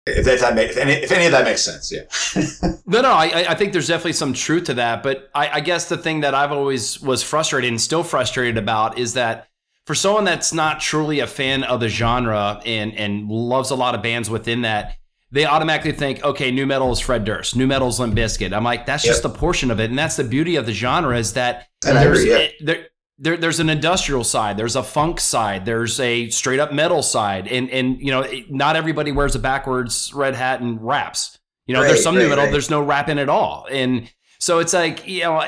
If, 0.10 0.40
that 0.40 0.56
make, 0.56 0.70
if 0.70 0.78
any, 0.78 0.94
if 0.94 1.12
any 1.12 1.26
of 1.26 1.34
that 1.34 1.44
makes 1.44 1.64
sense, 1.64 1.92
yeah. 1.92 2.70
No, 2.86 3.02
no, 3.02 3.12
I, 3.12 3.52
I 3.52 3.56
think 3.56 3.74
there's 3.74 3.90
definitely 3.90 4.14
some 4.14 4.32
truth 4.32 4.64
to 4.66 4.76
that. 4.76 5.04
But 5.04 5.30
I, 5.36 5.56
I 5.56 5.60
guess 5.60 5.90
the 5.90 5.98
thing 5.98 6.22
that 6.22 6.34
I've 6.34 6.54
always 6.54 7.02
was 7.02 7.24
frustrated 7.24 7.70
and 7.70 7.82
still 7.82 8.06
frustrated 8.06 8.58
about 8.58 8.98
is 8.98 9.16
that 9.16 9.50
for 9.86 9.94
someone 9.94 10.24
that's 10.24 10.54
not 10.54 10.80
truly 10.80 11.20
a 11.20 11.28
fan 11.28 11.64
of 11.64 11.82
the 11.82 11.90
genre 11.90 12.62
and 12.66 12.94
and 12.96 13.30
loves 13.30 13.72
a 13.72 13.76
lot 13.76 13.96
of 13.96 14.02
bands 14.02 14.30
within 14.30 14.62
that, 14.62 14.96
they 15.32 15.46
automatically 15.46 15.92
think, 15.92 16.24
okay, 16.24 16.52
nu 16.52 16.66
metal 16.66 16.92
is 16.92 17.00
Fred 17.00 17.26
Durst, 17.26 17.56
nu 17.56 17.68
metal 17.68 17.90
is 17.90 18.00
Limp 18.00 18.16
Bizkit. 18.16 18.54
I'm 18.54 18.64
like, 18.64 18.86
that's 18.86 19.04
just 19.04 19.26
a 19.26 19.30
portion 19.30 19.72
of 19.72 19.80
it, 19.80 19.90
and 19.90 20.00
that's 20.00 20.16
the 20.16 20.24
beauty 20.24 20.56
of 20.56 20.66
the 20.66 20.74
genre 20.74 21.18
is 21.18 21.34
that 21.34 21.68
And 21.86 21.98
there's 21.98 22.24
there, 22.62 22.88
there 23.20 23.36
there's 23.38 23.60
an 23.60 23.70
industrial 23.70 24.24
side, 24.24 24.58
there's 24.58 24.76
a 24.76 24.84
funk 24.84 25.20
side, 25.20 25.66
there's 25.66 26.00
a 26.00 26.30
straight 26.30 26.60
up 26.60 26.72
metal 26.72 27.04
side, 27.04 27.48
and 27.48 27.70
and 27.72 28.00
you 28.00 28.12
know 28.12 28.26
not 28.50 28.76
everybody 28.76 29.12
wears 29.12 29.36
a 29.36 29.40
backwards 29.40 30.14
red 30.14 30.36
hat 30.36 30.62
and 30.62 30.82
raps. 30.82 31.38
You 31.66 31.74
know, 31.74 31.82
there's 31.82 31.96
Right, 31.96 32.00
some 32.00 32.16
nu 32.16 32.30
metal, 32.30 32.46
right. 32.46 32.52
there's 32.52 32.70
no 32.70 32.82
rapping 32.82 33.20
at 33.20 33.28
all, 33.28 33.68
and 33.70 34.10
so 34.40 34.60
it's 34.60 34.72
like 34.74 35.06
you 35.06 35.24
know, 35.24 35.44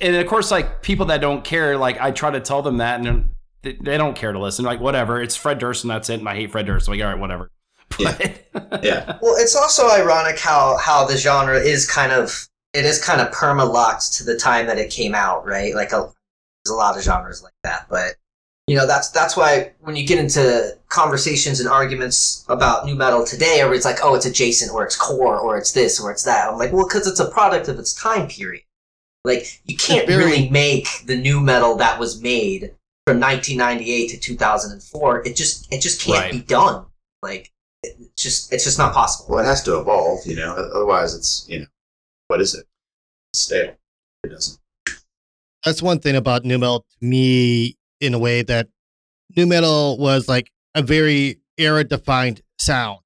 and 0.00 0.16
of 0.16 0.26
course, 0.26 0.50
like 0.50 0.82
people 0.82 1.06
that 1.06 1.20
don't 1.20 1.44
care, 1.44 1.76
like 1.78 2.00
I 2.00 2.10
try 2.10 2.32
to 2.32 2.40
tell 2.40 2.62
them 2.62 2.78
that, 2.78 2.98
and 3.00 3.30
they, 3.62 3.74
they 3.80 3.96
don't 3.96 4.16
care 4.16 4.32
to 4.32 4.40
listen. 4.40 4.64
Like 4.64 4.80
whatever, 4.80 5.22
it's 5.22 5.36
Fred 5.36 5.60
Durst, 5.60 5.84
and 5.84 5.90
that's 5.92 6.10
it. 6.10 6.18
And 6.18 6.28
I 6.28 6.34
hate 6.34 6.50
Fred 6.50 6.66
Durst. 6.66 6.88
I'm 6.88 6.94
like 6.94 7.04
all 7.04 7.12
right, 7.12 7.20
whatever. 7.20 7.51
Yeah. 7.98 8.16
Yeah. 8.82 9.18
well, 9.22 9.34
it's 9.38 9.56
also 9.56 9.88
ironic 9.88 10.38
how 10.38 10.76
how 10.76 11.06
the 11.06 11.16
genre 11.16 11.58
is 11.58 11.88
kind 11.90 12.12
of 12.12 12.48
it 12.74 12.84
is 12.84 13.02
kind 13.02 13.20
of 13.20 13.30
perma 13.32 13.70
locked 13.70 14.12
to 14.14 14.24
the 14.24 14.36
time 14.36 14.66
that 14.66 14.76
it 14.78 14.90
came 14.90 15.14
out, 15.14 15.46
right? 15.46 15.74
Like 15.74 15.92
a, 15.92 16.10
there's 16.64 16.72
a 16.72 16.74
lot 16.74 16.96
of 16.96 17.02
genres 17.02 17.42
like 17.42 17.52
that, 17.64 17.86
but 17.88 18.16
you 18.66 18.76
know 18.76 18.86
that's 18.86 19.10
that's 19.10 19.36
why 19.36 19.72
when 19.80 19.96
you 19.96 20.06
get 20.06 20.18
into 20.18 20.76
conversations 20.88 21.60
and 21.60 21.68
arguments 21.68 22.44
about 22.48 22.84
nu 22.86 22.94
metal 22.94 23.24
today, 23.24 23.56
everybody's 23.60 23.84
like, 23.86 23.98
oh, 24.02 24.14
it's 24.14 24.26
adjacent, 24.26 24.70
or 24.72 24.84
it's 24.84 24.96
core, 24.96 25.38
or 25.38 25.56
it's 25.56 25.72
this, 25.72 25.98
or 26.00 26.10
it's 26.10 26.24
that. 26.24 26.48
I'm 26.50 26.58
like, 26.58 26.72
well, 26.72 26.86
because 26.86 27.06
it's 27.06 27.20
a 27.20 27.30
product 27.30 27.68
of 27.68 27.78
its 27.78 27.94
time 27.94 28.28
period. 28.28 28.64
Like 29.24 29.60
you 29.64 29.76
can't 29.76 30.06
very- 30.06 30.24
really 30.24 30.48
make 30.50 30.88
the 31.06 31.16
nu 31.16 31.40
metal 31.40 31.76
that 31.76 31.98
was 31.98 32.20
made 32.20 32.74
from 33.06 33.18
1998 33.20 34.08
to 34.08 34.18
2004. 34.18 35.26
It 35.26 35.36
just 35.36 35.72
it 35.72 35.80
just 35.80 36.00
can't 36.02 36.20
Right. 36.20 36.32
be 36.32 36.40
done. 36.40 36.84
Like 37.22 37.50
it's 37.82 38.22
just 38.22 38.52
it's 38.52 38.64
just 38.64 38.78
not 38.78 38.92
possible. 38.94 39.34
Well, 39.34 39.44
it 39.44 39.46
has 39.46 39.62
to 39.64 39.78
evolve, 39.78 40.20
you 40.26 40.36
know. 40.36 40.52
Otherwise, 40.52 41.14
it's 41.14 41.46
you 41.48 41.60
know, 41.60 41.66
what 42.28 42.40
is 42.40 42.54
it? 42.54 42.66
Stale. 43.34 43.74
It 44.24 44.28
doesn't. 44.28 44.58
that's 45.64 45.82
one 45.82 45.98
thing 45.98 46.16
about 46.16 46.44
nu 46.44 46.58
metal 46.58 46.80
to 46.80 47.06
me 47.06 47.76
in 48.00 48.14
a 48.14 48.18
way 48.18 48.42
that 48.42 48.68
nu 49.36 49.46
metal 49.46 49.98
was 49.98 50.28
like 50.28 50.50
a 50.74 50.82
very 50.82 51.40
era 51.58 51.84
defined 51.84 52.42
sound. 52.58 53.00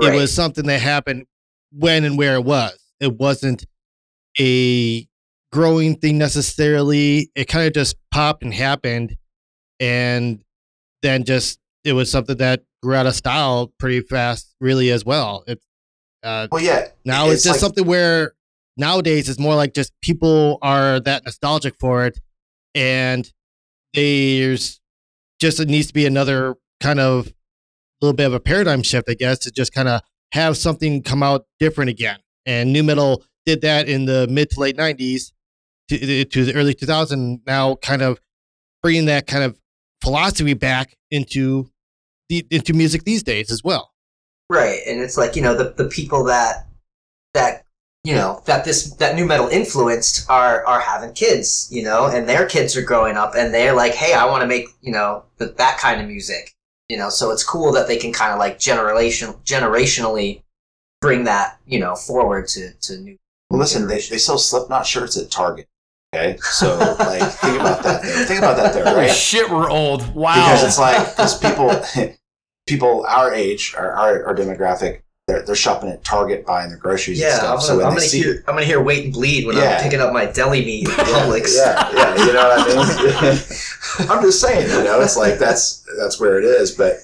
Right. 0.00 0.14
It 0.14 0.16
was 0.16 0.32
something 0.32 0.66
that 0.66 0.80
happened 0.80 1.26
when 1.72 2.04
and 2.04 2.18
where 2.18 2.34
it 2.34 2.44
was. 2.44 2.78
It 3.00 3.18
wasn't 3.18 3.66
a 4.38 5.06
growing 5.52 5.96
thing 5.96 6.18
necessarily. 6.18 7.30
It 7.34 7.46
kind 7.46 7.66
of 7.66 7.72
just 7.72 7.96
popped 8.12 8.42
and 8.42 8.52
happened. 8.52 9.16
And 9.80 10.42
then 11.02 11.24
just, 11.24 11.58
it 11.84 11.92
was 11.92 12.10
something 12.10 12.36
that 12.38 12.62
grew 12.86 12.94
out 12.94 13.06
of 13.06 13.14
style 13.16 13.72
pretty 13.80 14.00
fast, 14.00 14.54
really, 14.60 14.90
as 14.92 15.04
well. 15.04 15.42
It's 15.48 15.64
Uh, 16.22 16.46
Well, 16.50 16.62
yeah. 16.62 16.88
now 17.04 17.28
it's, 17.30 17.42
just 17.42 17.54
like- 17.56 17.60
something 17.60 17.84
where 17.86 18.32
nowadays 18.76 19.28
it's 19.28 19.38
more 19.40 19.54
like 19.56 19.74
just 19.74 19.92
people 20.02 20.58
are 20.62 20.98
that 21.00 21.24
nostalgic 21.24 21.74
for 21.80 22.04
it, 22.06 22.18
and 22.74 23.30
there's 23.94 24.80
just 25.40 25.60
it 25.60 25.68
needs 25.68 25.88
to 25.88 25.94
be 25.94 26.06
another 26.06 26.54
kind 26.80 27.00
of 27.00 27.32
little 28.00 28.14
bit 28.14 28.26
of 28.26 28.34
a 28.34 28.40
paradigm 28.40 28.82
shift, 28.82 29.08
I 29.10 29.14
guess, 29.14 29.38
to 29.40 29.50
just 29.50 29.72
kind 29.72 29.88
of 29.88 30.00
have 30.32 30.56
something 30.56 31.02
come 31.02 31.22
out 31.22 31.46
different 31.58 31.90
again. 31.90 32.18
And 32.44 32.72
nu 32.72 32.82
metal 32.82 33.24
did 33.44 33.60
that 33.62 33.88
in 33.88 34.04
the 34.06 34.26
mid 34.28 34.50
to 34.50 34.60
late 34.60 34.76
'90s 34.76 35.32
to, 35.88 36.24
to 36.24 36.44
the 36.44 36.54
early 36.54 36.74
2000s. 36.74 37.40
Now, 37.46 37.76
kind 37.76 38.02
of 38.02 38.18
bringing 38.82 39.06
that 39.06 39.26
kind 39.26 39.44
of 39.44 39.58
philosophy 40.02 40.54
back 40.54 40.96
into 41.10 41.70
the 42.28 42.46
into 42.50 42.72
music 42.72 43.04
these 43.04 43.22
days 43.22 43.50
as 43.50 43.62
well. 43.62 43.92
Right, 44.48 44.80
and 44.86 45.00
it's 45.00 45.16
like 45.16 45.36
you 45.36 45.42
know 45.42 45.54
the 45.54 45.74
the 45.76 45.88
people 45.88 46.24
that 46.24 46.66
that 47.34 47.64
you 48.04 48.14
know 48.14 48.42
that 48.46 48.64
this 48.64 48.92
that 48.94 49.16
nu 49.16 49.26
metal 49.26 49.48
influenced 49.48 50.28
are 50.30 50.64
are 50.66 50.80
having 50.80 51.12
kids, 51.12 51.68
you 51.70 51.82
know, 51.82 52.06
and 52.06 52.28
their 52.28 52.46
kids 52.46 52.76
are 52.76 52.82
growing 52.82 53.16
up, 53.16 53.34
and 53.36 53.52
they're 53.52 53.74
like, 53.74 53.94
hey, 53.94 54.14
I 54.14 54.24
want 54.26 54.42
to 54.42 54.46
make 54.46 54.68
you 54.80 54.92
know 54.92 55.24
th- 55.38 55.56
that 55.56 55.78
kind 55.78 56.00
of 56.00 56.06
music, 56.06 56.54
you 56.88 56.96
know. 56.96 57.08
So 57.08 57.30
it's 57.32 57.42
cool 57.42 57.72
that 57.72 57.88
they 57.88 57.96
can 57.96 58.12
kind 58.12 58.32
of 58.32 58.38
like 58.38 58.58
generation 58.58 59.34
generationally 59.44 60.42
bring 61.00 61.24
that 61.24 61.58
you 61.66 61.80
know 61.80 61.96
forward 61.96 62.46
to 62.48 62.72
to 62.72 62.98
new. 62.98 63.16
Well, 63.50 63.60
listen, 63.60 63.86
they, 63.86 64.00
they 64.00 64.18
sell 64.18 64.38
Slipknot 64.38 64.86
shirts 64.86 65.16
at 65.16 65.30
Target. 65.30 65.68
Okay, 66.16 66.36
so 66.38 66.78
like 66.98 67.22
think 67.32 67.60
about 67.60 67.82
that. 67.82 68.02
Though. 68.02 68.24
Think 68.24 68.38
about 68.38 68.56
that, 68.56 68.72
though, 68.74 68.84
Holy 68.84 68.96
right? 69.02 69.10
shit, 69.10 69.50
we're 69.50 69.70
old. 69.70 70.14
Wow. 70.14 70.34
Because 70.34 70.64
it's 70.64 70.78
like 70.78 71.10
because 71.16 71.38
people 71.38 72.14
people 72.66 73.04
our 73.06 73.32
age, 73.34 73.74
our, 73.76 73.92
our, 73.92 74.26
our 74.28 74.34
demographic, 74.34 75.02
they're, 75.28 75.42
they're 75.42 75.54
shopping 75.54 75.90
at 75.90 76.02
Target 76.04 76.46
buying 76.46 76.68
their 76.68 76.78
groceries 76.78 77.20
and 77.20 77.28
Yeah, 77.28 77.36
stuff. 77.36 77.54
I'm 77.54 77.60
so 77.60 77.68
gonna, 77.68 77.78
when 77.78 77.86
I'm 77.86 77.92
they 77.94 77.96
gonna 78.00 78.08
see, 78.08 78.22
hear 78.22 78.44
I'm 78.48 78.54
gonna 78.54 78.64
hear 78.66 78.80
wait 78.82 79.04
and 79.04 79.12
bleed 79.12 79.46
when 79.46 79.56
Yeah. 79.56 79.76
I'm 79.76 79.82
picking 79.82 80.00
up 80.00 80.12
my 80.12 80.26
deli 80.26 80.64
meat 80.64 80.88
at 80.88 80.94
Publix. 81.06 81.56
yeah, 81.56 81.90
yeah, 81.94 82.24
you 82.26 82.32
know 82.32 82.48
what 82.48 82.60
I 82.60 83.30
mean. 83.30 83.38
I'm 84.10 84.22
just 84.22 84.40
saying, 84.40 84.70
you 84.70 84.84
know, 84.84 85.00
it's 85.00 85.16
like 85.16 85.38
that's 85.38 85.84
that's 85.98 86.18
where 86.20 86.38
it 86.38 86.44
is. 86.44 86.72
But 86.72 86.94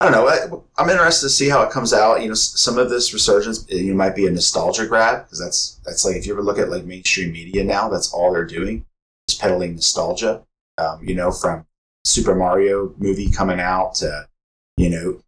I 0.00 0.08
don't 0.08 0.12
know. 0.12 0.28
I, 0.28 0.80
I'm 0.80 0.90
interested 0.90 1.26
to 1.26 1.30
see 1.30 1.48
how 1.48 1.62
it 1.62 1.70
comes 1.72 1.92
out. 1.92 2.22
You 2.22 2.28
know, 2.28 2.34
some 2.34 2.78
of 2.78 2.88
this 2.88 3.12
resurgence, 3.12 3.66
you 3.68 3.90
know, 3.90 3.96
might 3.96 4.14
be 4.14 4.26
a 4.26 4.30
nostalgia 4.30 4.86
grab 4.86 5.24
because 5.24 5.40
that's 5.40 5.80
that's 5.84 6.04
like 6.04 6.14
if 6.16 6.26
you 6.26 6.32
ever 6.32 6.42
look 6.42 6.58
at 6.58 6.70
like 6.70 6.84
mainstream 6.84 7.32
media 7.32 7.64
now, 7.64 7.88
that's 7.88 8.12
all 8.12 8.32
they're 8.32 8.44
doing 8.46 8.84
is 9.28 9.34
peddling 9.34 9.74
nostalgia. 9.74 10.42
Um, 10.78 11.00
you 11.02 11.16
know, 11.16 11.32
from 11.32 11.66
Super 12.04 12.36
Mario 12.36 12.94
movie 12.98 13.28
coming 13.28 13.58
out 13.58 13.96
to 13.96 14.28
you 14.76 14.88
know, 14.90 15.20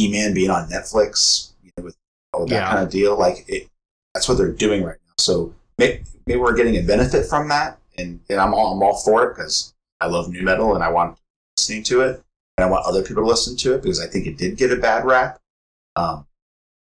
E 0.00 0.10
Man 0.10 0.34
being 0.34 0.50
on 0.50 0.68
Netflix, 0.68 1.50
you 1.62 1.70
know, 1.76 1.84
with 1.84 1.96
all 2.32 2.46
that 2.46 2.54
Yeah. 2.54 2.68
kind 2.68 2.82
of 2.84 2.90
deal. 2.90 3.16
Like 3.16 3.44
it, 3.48 3.68
that's 4.12 4.28
what 4.28 4.36
they're 4.38 4.50
doing 4.50 4.82
right 4.82 4.98
now. 5.06 5.12
So 5.18 5.54
maybe, 5.78 6.02
maybe 6.26 6.40
we're 6.40 6.56
getting 6.56 6.76
a 6.76 6.82
benefit 6.82 7.26
from 7.26 7.48
that, 7.50 7.78
and, 7.96 8.18
and 8.28 8.40
I'm 8.40 8.52
all 8.52 8.72
I'm 8.72 8.82
all 8.82 8.96
for 8.96 9.24
it 9.30 9.36
because 9.36 9.72
I 10.00 10.08
love 10.08 10.28
nu 10.32 10.42
metal 10.42 10.74
and 10.74 10.82
I 10.82 10.88
want 10.90 11.16
listening 11.56 11.84
to 11.84 12.00
it, 12.00 12.22
and 12.56 12.64
I 12.64 12.70
want 12.70 12.86
other 12.86 13.02
people 13.02 13.22
to 13.22 13.28
listen 13.28 13.56
to 13.58 13.74
it 13.74 13.82
because 13.82 14.00
I 14.00 14.06
think 14.06 14.26
it 14.26 14.36
did 14.38 14.56
get 14.56 14.72
a 14.72 14.76
bad 14.76 15.04
rap. 15.04 15.38
Um, 15.94 16.26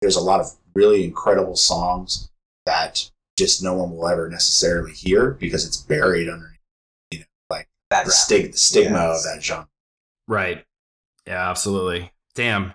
there's 0.01 0.17
a 0.17 0.21
lot 0.21 0.41
of 0.41 0.53
really 0.75 1.05
incredible 1.05 1.57
songs 1.57 2.31
that 2.67 3.11
just 3.39 3.63
no 3.63 3.75
one 3.75 3.91
will 3.97 4.09
ever 4.09 4.29
necessarily 4.29 4.93
hear 4.93 5.31
because 5.33 5.67
it's 5.67 5.77
buried 5.77 6.29
underneath, 6.29 6.59
you 7.11 7.19
know, 7.21 7.25
like 7.51 7.69
Bad 7.91 8.07
the, 8.07 8.11
stig- 8.11 8.53
the 8.53 8.59
stigma 8.59 8.99
Yes. 8.99 9.19
of 9.27 9.35
that 9.35 9.43
genre. 9.43 9.69
Right. 10.29 10.65
Yeah, 11.27 11.49
absolutely. 11.51 12.13
Damn. 12.35 12.75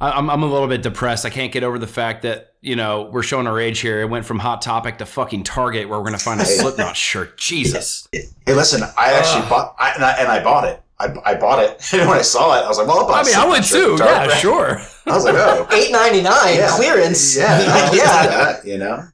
I- 0.00 0.12
I'm, 0.12 0.30
I'm 0.30 0.42
a 0.42 0.46
little 0.46 0.68
bit 0.68 0.82
depressed. 0.82 1.24
I 1.26 1.30
can't 1.30 1.52
get 1.52 1.64
over 1.64 1.78
the 1.78 1.86
fact 1.86 2.22
that, 2.22 2.54
you 2.60 2.76
know, 2.76 3.08
we're 3.12 3.22
showing 3.22 3.46
our 3.46 3.58
age 3.60 3.80
here. 3.80 4.00
It 4.00 4.08
went 4.08 4.24
from 4.24 4.38
Hot 4.38 4.62
Topic 4.62 4.98
to 4.98 5.06
fucking 5.06 5.42
Target 5.44 5.88
where 5.88 5.98
we're 5.98 6.04
going 6.06 6.18
to 6.18 6.24
find 6.24 6.40
a 6.40 6.44
Slipknot 6.44 6.96
shirt. 6.96 7.36
Jesus. 7.38 8.08
Hey, 8.12 8.24
listen, 8.48 8.82
I 8.96 9.12
actually 9.14 9.42
Ugh. 9.42 9.48
bought, 9.50 9.76
I, 9.78 9.92
and, 9.94 10.04
I, 10.04 10.12
and 10.18 10.28
I 10.28 10.42
bought 10.44 10.64
it. 10.68 10.80
I, 11.02 11.32
I 11.32 11.34
bought 11.34 11.58
it, 11.62 11.92
and 11.92 12.08
when 12.08 12.18
I 12.18 12.22
saw 12.22 12.56
it, 12.58 12.64
I 12.64 12.68
was 12.68 12.78
like, 12.78 12.86
"Well, 12.86 13.00
I'll 13.00 13.08
buy." 13.08 13.20
I 13.20 13.24
mean, 13.24 13.34
I 13.34 13.46
would 13.46 13.64
something 13.64 13.88
too. 13.90 13.96
for 13.98 14.04
Target. 14.04 14.30
Yeah, 14.30 14.36
sure. 14.38 14.80
I 15.06 15.10
was 15.14 15.24
like, 15.24 15.34
"Oh, 15.36 15.66
Eight 15.72 15.90
ninety 15.92 16.22
nine 16.22 16.56
Yeah. 16.56 16.68
clearance. 16.76 17.36
yeah, 17.36 17.64
I'll 17.68 17.96
yeah. 17.96 18.26
that," 18.26 18.64
you 18.66 18.78
know." 18.78 19.04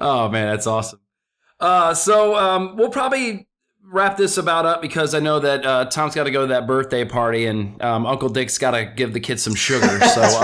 Oh, 0.00 0.28
man, 0.28 0.48
that's 0.54 0.66
awesome. 0.66 1.00
Uh, 1.60 1.94
so 1.94 2.36
um, 2.36 2.76
we'll 2.76 2.90
probably 2.90 3.46
wrap 3.82 4.18
this 4.18 4.36
about 4.36 4.66
up 4.66 4.82
because 4.82 5.14
I 5.14 5.18
know 5.20 5.40
that 5.40 5.64
uh, 5.64 5.84
Tom's 5.86 6.14
got 6.14 6.24
to 6.24 6.30
go 6.30 6.42
to 6.42 6.46
that 6.48 6.66
birthday 6.66 7.06
party 7.06 7.46
and 7.46 7.80
um, 7.82 8.04
Uncle 8.04 8.28
Dick's 8.28 8.58
got 8.58 8.72
to 8.72 8.84
give 8.84 9.14
the 9.14 9.20
kids 9.20 9.42
some 9.42 9.54
sugar. 9.54 9.86
So, 9.88 10.20
That's 10.20 10.36
uh, 10.36 10.40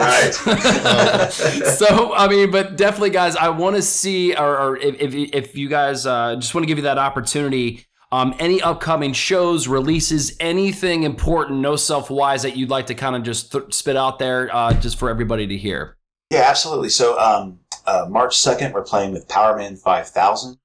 right. 0.00 0.42
That's 0.42 1.40
right. 1.44 1.64
so 1.66 2.12
I 2.14 2.26
mean, 2.28 2.50
but 2.50 2.76
definitely, 2.76 3.10
guys, 3.10 3.36
I 3.36 3.50
want 3.50 3.76
to 3.76 3.82
see, 3.82 4.34
or, 4.34 4.58
or 4.58 4.76
if, 4.78 4.96
if 5.00 5.14
if 5.14 5.56
you 5.56 5.68
guys 5.68 6.04
uh, 6.06 6.34
just 6.36 6.54
want 6.54 6.64
to 6.64 6.66
give 6.66 6.78
you 6.78 6.84
that 6.84 6.98
opportunity, 6.98 7.86
um, 8.12 8.34
any 8.38 8.60
upcoming 8.60 9.14
shows, 9.14 9.66
releases, 9.66 10.36
anything 10.38 11.02
important, 11.02 11.64
NoSelf 11.64 12.10
wise 12.10 12.42
that 12.42 12.56
you'd 12.56 12.68
like 12.68 12.86
to 12.86 12.94
kind 12.94 13.16
of 13.16 13.22
just 13.22 13.50
th- 13.50 13.72
spit 13.74 13.96
out 13.96 14.18
there, 14.18 14.54
uh, 14.54 14.74
just 14.74 14.98
for 14.98 15.08
everybody 15.08 15.46
to 15.46 15.56
hear. 15.56 15.96
Yeah, 16.30 16.44
absolutely. 16.46 16.90
So, 16.90 17.18
um, 17.18 17.58
uh, 17.86 18.06
March 18.08 18.38
second, 18.38 18.74
we're 18.74 18.82
playing 18.82 19.12
with 19.12 19.26
Powerman 19.28 19.78
Five 19.78 20.08
Thousand, 20.08 20.58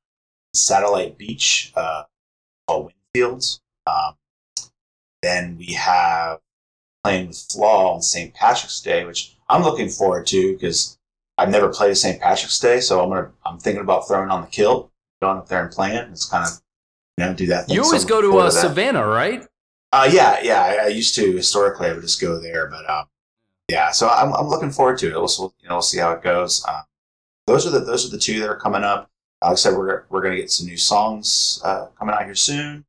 Satellite 0.54 1.18
Beach, 1.18 1.72
uh, 1.76 2.04
called. 2.68 2.92
Um, 3.16 4.14
then 5.24 5.58
we 5.58 5.74
have 5.74 6.40
playing 7.04 7.30
with 7.30 7.48
Flaw 7.50 7.96
on 7.96 8.02
St. 8.02 8.32
Patrick's 8.34 8.80
Day, 8.82 9.06
which 9.06 9.36
I'm 9.50 9.64
looking 9.64 9.90
forward 9.90 10.28
to 10.28 10.54
because 10.54 11.00
I've 11.38 11.50
never 11.50 11.70
played 11.70 11.98
St. 11.98 12.22
Patrick's 12.22 12.60
Day, 12.60 12.80
so 12.80 13.02
I'm 13.02 13.10
gonna 13.10 13.32
I'm 13.46 13.58
thinking 13.58 13.82
about 13.82 14.08
throwing 14.08 14.30
on 14.30 14.42
the 14.42 14.48
kilt, 14.48 14.92
going 15.22 15.38
up 15.38 15.48
there 15.48 15.64
and 15.64 15.72
playing 15.72 15.96
it. 15.96 16.10
It's 16.12 16.30
kind 16.30 16.46
of 16.46 16.62
know 17.26 17.34
do 17.34 17.48
that. 17.48 17.70
You 17.70 17.84
always 17.84 18.06
go 18.06 18.22
to 18.22 18.30
forward 18.30 18.48
uh. 18.48 18.52
Savannah, 18.52 19.06
right? 19.06 19.48
Uh, 19.92 20.10
yeah, 20.12 20.40
yeah. 20.44 20.62
I, 20.62 20.86
I 20.86 20.88
used 20.88 21.16
to 21.16 21.32
historically. 21.32 21.88
I 21.88 21.94
would 21.94 22.02
just 22.02 22.20
go 22.20 22.40
there, 22.40 22.68
but 22.68 22.90
um, 22.90 23.06
yeah. 23.70 23.92
So 23.92 24.10
I'm, 24.10 24.34
I'm 24.34 24.48
looking 24.48 24.72
forward 24.72 24.98
to 25.00 25.08
it. 25.08 25.14
We'll, 25.14 25.30
we'll, 25.40 25.54
you 25.62 25.70
know, 25.70 25.76
we'll 25.76 25.82
see 25.82 26.00
how 26.00 26.12
it 26.12 26.22
goes. 26.22 26.66
Um, 26.68 26.84
those 27.46 27.66
are 27.66 27.70
the 27.70 27.80
those 27.80 28.06
are 28.06 28.10
the 28.10 28.20
two 28.20 28.40
that 28.42 28.50
are 28.50 28.58
coming 28.58 28.84
up. 28.84 29.10
Like 29.42 29.54
I 29.54 29.56
said, 29.56 29.78
we're 29.78 30.04
we're 30.10 30.22
gonna 30.22 30.36
get 30.36 30.52
some 30.52 30.68
new 30.68 30.78
songs 30.78 31.62
uh, 31.64 31.88
coming 31.98 32.14
out 32.14 32.26
here 32.26 32.36
soon. 32.36 32.86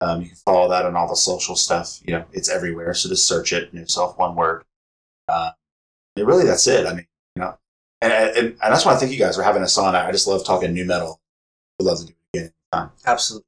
Um, 0.00 0.22
you 0.22 0.28
can 0.28 0.36
follow 0.36 0.68
that 0.70 0.86
on 0.86 0.96
all 0.96 1.08
the 1.08 1.16
social 1.16 1.56
stuff. 1.56 2.00
You 2.04 2.14
know, 2.14 2.24
it's 2.32 2.48
everywhere. 2.48 2.94
So 2.94 3.08
just 3.08 3.26
search 3.26 3.52
it, 3.52 3.74
NoSelf, 3.74 4.16
one 4.16 4.36
word. 4.36 4.64
Uh, 5.28 5.50
and 6.16 6.26
really, 6.26 6.44
that's 6.44 6.66
it. 6.66 6.86
I 6.86 6.94
mean, 6.94 7.06
you 7.36 7.42
know, 7.42 7.58
and, 8.00 8.12
and 8.12 8.36
and 8.36 8.56
that's 8.60 8.84
why 8.86 8.94
I 8.94 8.96
think 8.96 9.12
you 9.12 9.18
guys 9.18 9.38
are 9.38 9.42
having 9.42 9.62
us 9.62 9.76
on. 9.76 9.94
I 9.94 10.10
just 10.12 10.26
love 10.26 10.44
talking 10.44 10.72
nu 10.72 10.84
metal. 10.84 11.20
Would 11.78 11.86
love 11.86 11.98
to 11.98 12.06
do 12.06 12.12
it 12.32 12.38
again. 12.38 12.52
anytime. 12.72 12.90
Absolutely. 13.06 13.47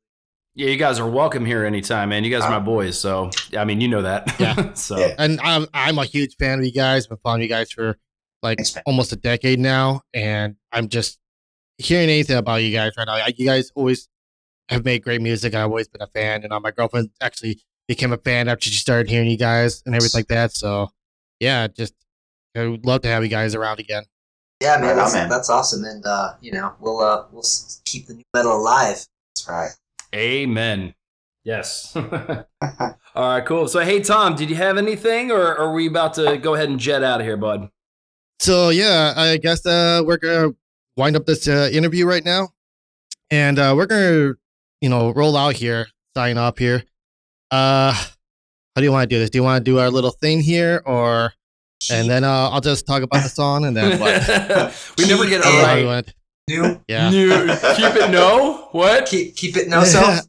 Yeah, 0.61 0.68
you 0.68 0.76
guys 0.76 0.98
are 0.98 1.08
welcome 1.08 1.46
here 1.46 1.64
anytime, 1.64 2.11
man. 2.11 2.22
You 2.22 2.30
guys 2.30 2.42
are 2.42 2.50
my 2.50 2.58
boys, 2.58 2.98
so 2.98 3.30
I 3.56 3.64
mean, 3.64 3.80
you 3.80 3.88
know 3.88 4.02
that. 4.02 4.38
Yeah. 4.38 4.74
so 4.74 4.98
Yeah. 4.98 5.14
and 5.16 5.40
I'm 5.40 5.66
I'm 5.72 5.96
a 5.98 6.04
huge 6.04 6.36
fan 6.36 6.58
of 6.58 6.66
you 6.66 6.70
guys. 6.72 7.06
I've 7.06 7.08
Been 7.08 7.18
following 7.22 7.40
you 7.40 7.48
guys 7.48 7.72
for 7.72 7.96
like 8.42 8.58
Thanks, 8.58 8.76
almost 8.84 9.11
a 9.11 9.16
decade 9.16 9.58
now, 9.58 10.02
and 10.12 10.56
I'm 10.70 10.90
just 10.90 11.18
hearing 11.78 12.11
anything 12.11 12.36
about 12.36 12.56
you 12.56 12.72
guys 12.72 12.92
right 12.98 13.06
now. 13.06 13.24
You 13.34 13.46
guys 13.46 13.72
always 13.74 14.06
have 14.68 14.84
made 14.84 15.02
great 15.02 15.22
music. 15.22 15.54
I've 15.54 15.64
always 15.70 15.88
been 15.88 16.02
a 16.02 16.06
fan, 16.08 16.42
and 16.44 16.52
uh, 16.52 16.61
my 16.61 16.72
girlfriend 16.72 17.08
actually 17.22 17.62
became 17.88 18.12
a 18.12 18.18
fan 18.18 18.46
after 18.46 18.68
she 18.68 18.76
started 18.76 19.08
hearing 19.08 19.30
you 19.30 19.38
guys 19.38 19.82
and 19.86 19.94
everything 19.94 20.18
like 20.18 20.28
that. 20.28 20.52
So 20.52 20.90
yeah, 21.38 21.68
just 21.68 21.94
I 22.54 22.66
would 22.66 22.84
love 22.84 23.00
to 23.00 23.08
have 23.08 23.22
you 23.22 23.30
guys 23.30 23.54
around 23.54 23.80
again. 23.80 24.02
Yeah, 24.61 24.76
man, 24.76 24.82
Right 24.82 24.90
on, 24.90 24.96
that's, 24.98 25.14
man. 25.14 25.28
that's 25.30 25.48
awesome, 25.48 25.84
and 25.84 26.04
uh, 26.04 26.34
you 26.42 26.52
know, 26.52 26.74
we'll 26.80 27.00
uh, 27.00 27.24
we'll 27.32 27.46
keep 27.86 28.08
the 28.08 28.12
nu 28.12 28.22
metal 28.34 28.54
alive. 28.54 29.06
That's 29.34 29.48
right. 29.48 29.70
Amen. 30.14 30.94
Yes. 31.44 31.92
All 31.96 32.44
right, 33.14 33.44
cool. 33.44 33.68
So, 33.68 33.80
hey, 33.80 34.00
Tom, 34.00 34.34
did 34.34 34.50
you 34.50 34.56
have 34.56 34.76
anything, 34.76 35.30
or 35.30 35.56
are 35.56 35.72
we 35.72 35.86
about 35.86 36.14
to 36.14 36.36
go 36.36 36.54
ahead 36.54 36.68
and 36.68 36.78
jet 36.78 37.02
out 37.02 37.20
of 37.20 37.26
here, 37.26 37.36
bud? 37.36 37.70
So 38.40 38.70
yeah, 38.70 39.12
I 39.16 39.36
guess 39.36 39.66
uh, 39.66 40.02
we're 40.04 40.16
gonna 40.16 40.54
wind 40.96 41.14
up 41.14 41.26
this 41.26 41.46
uh, 41.46 41.68
interview 41.72 42.06
right 42.06 42.24
now, 42.24 42.48
and 43.30 43.58
uh, 43.58 43.74
we're 43.76 43.86
gonna 43.86 44.34
you 44.80 44.88
know 44.88 45.12
roll 45.12 45.36
out 45.36 45.54
here, 45.54 45.88
sign 46.16 46.38
up 46.38 46.58
here. 46.58 46.84
Uh, 47.50 47.92
how 47.92 48.76
do 48.76 48.82
you 48.82 48.92
want 48.92 49.11
to 49.11 49.14
do 49.14 49.18
this? 49.18 49.28
Do 49.28 49.38
you 49.38 49.42
want 49.42 49.62
to 49.62 49.70
do 49.70 49.78
our 49.78 49.90
little 49.90 50.11
thing 50.11 50.40
here, 50.40 50.82
or 50.86 51.34
and 51.90 52.08
then 52.08 52.24
uh, 52.24 52.48
I'll 52.50 52.62
just 52.62 52.86
talk 52.86 53.02
about 53.02 53.22
the 53.22 53.28
song, 53.28 53.66
and 53.66 53.76
then 53.76 54.00
what? 54.00 54.94
we 54.96 55.06
never 55.06 55.26
get 55.26 55.40
it 55.40 55.44
How 55.44 55.74
do 55.76 55.88
right. 55.88 56.14
Want- 56.59 56.72
New, 56.72 56.80
Yeah, 56.88 57.11
New- 57.11 57.46
keep 57.76 57.94
it 57.96 58.11
no. 58.11 58.68
What? 58.72 59.07
keep 59.07 59.36
keep 59.36 59.57
it 59.57 59.68
NoSelf. 59.68 60.26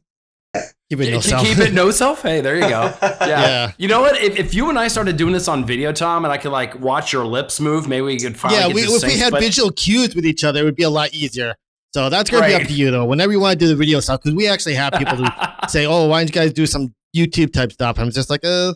keep 0.89 0.99
it 0.99 1.13
NoSelf. 1.13 1.41
keep 1.41 1.57
it 1.59 1.73
NoSelf. 1.73 2.21
Hey, 2.21 2.41
there 2.41 2.55
you 2.55 2.61
go. 2.69 2.93
Yeah. 3.01 3.27
Yeah. 3.27 3.71
You 3.77 3.87
know 3.87 4.01
what? 4.01 4.21
If, 4.21 4.37
if 4.37 4.53
you 4.53 4.69
and 4.69 4.77
I 4.77 4.87
started 4.87 5.15
doing 5.17 5.33
this 5.33 5.47
on 5.47 5.65
video, 5.65 5.91
Tom, 5.93 6.25
and 6.25 6.31
I 6.31 6.37
could 6.37 6.51
like 6.51 6.79
watch 6.79 7.13
your 7.13 7.25
lips 7.25 7.59
move, 7.59 7.87
maybe 7.87 8.01
we 8.01 8.19
could 8.19 8.37
finally 8.37 8.59
yeah, 8.59 8.67
get 8.67 8.75
we, 8.75 8.81
this 8.81 9.03
if 9.03 9.09
we 9.09 9.17
had 9.17 9.31
but- 9.31 9.41
visual 9.41 9.71
cues 9.71 10.15
with 10.15 10.25
each 10.25 10.43
other, 10.43 10.61
it 10.61 10.63
would 10.63 10.75
be 10.75 10.83
a 10.83 10.89
lot 10.89 11.13
easier. 11.13 11.55
So 11.93 12.09
that's 12.09 12.29
gonna 12.29 12.47
be 12.47 12.53
up 12.55 12.61
to 12.63 12.73
you 12.73 12.89
though. 12.89 13.03
Whenever 13.05 13.33
you 13.33 13.39
want 13.41 13.59
to 13.59 13.65
do 13.65 13.67
the 13.67 13.75
video 13.75 13.99
stuff, 13.99 14.21
because 14.21 14.33
we 14.33 14.47
actually 14.47 14.75
have 14.75 14.93
people 14.93 15.17
who 15.17 15.25
say, 15.67 15.85
"Oh, 15.85 16.07
why 16.07 16.21
don't 16.21 16.33
you 16.33 16.33
guys 16.41 16.53
do 16.53 16.65
some 16.65 16.93
YouTube 17.13 17.51
type 17.51 17.73
stuff?" 17.73 17.99
I'm 17.99 18.11
just 18.11 18.29
like, 18.29 18.45
uh, 18.45 18.73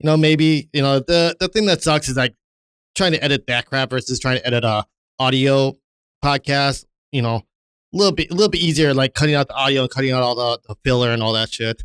you 0.00 0.06
know, 0.06 0.16
maybe 0.16 0.68
you 0.72 0.82
know 0.82 0.98
the 0.98 1.36
the 1.38 1.46
thing 1.46 1.66
that 1.66 1.84
sucks 1.84 2.08
is 2.08 2.16
like 2.16 2.34
trying 2.96 3.12
to 3.12 3.22
edit 3.22 3.46
that 3.46 3.66
crap 3.66 3.90
versus 3.90 4.18
trying 4.18 4.38
to 4.38 4.46
edit 4.46 4.64
a 4.64 4.84
audio 5.20 5.76
podcast. 6.26 6.84
You 7.12 7.22
know, 7.22 7.36
a 7.36 7.96
little 7.96 8.12
bit 8.12 8.30
a 8.30 8.34
little 8.34 8.50
bit 8.50 8.60
easier, 8.60 8.92
like 8.94 9.14
cutting 9.14 9.34
out 9.34 9.48
the 9.48 9.54
audio 9.54 9.82
and 9.82 9.90
cutting 9.90 10.12
out 10.12 10.22
all 10.22 10.34
the, 10.34 10.58
the 10.68 10.74
filler 10.84 11.10
and 11.10 11.22
all 11.22 11.32
that 11.34 11.50
shit. 11.50 11.82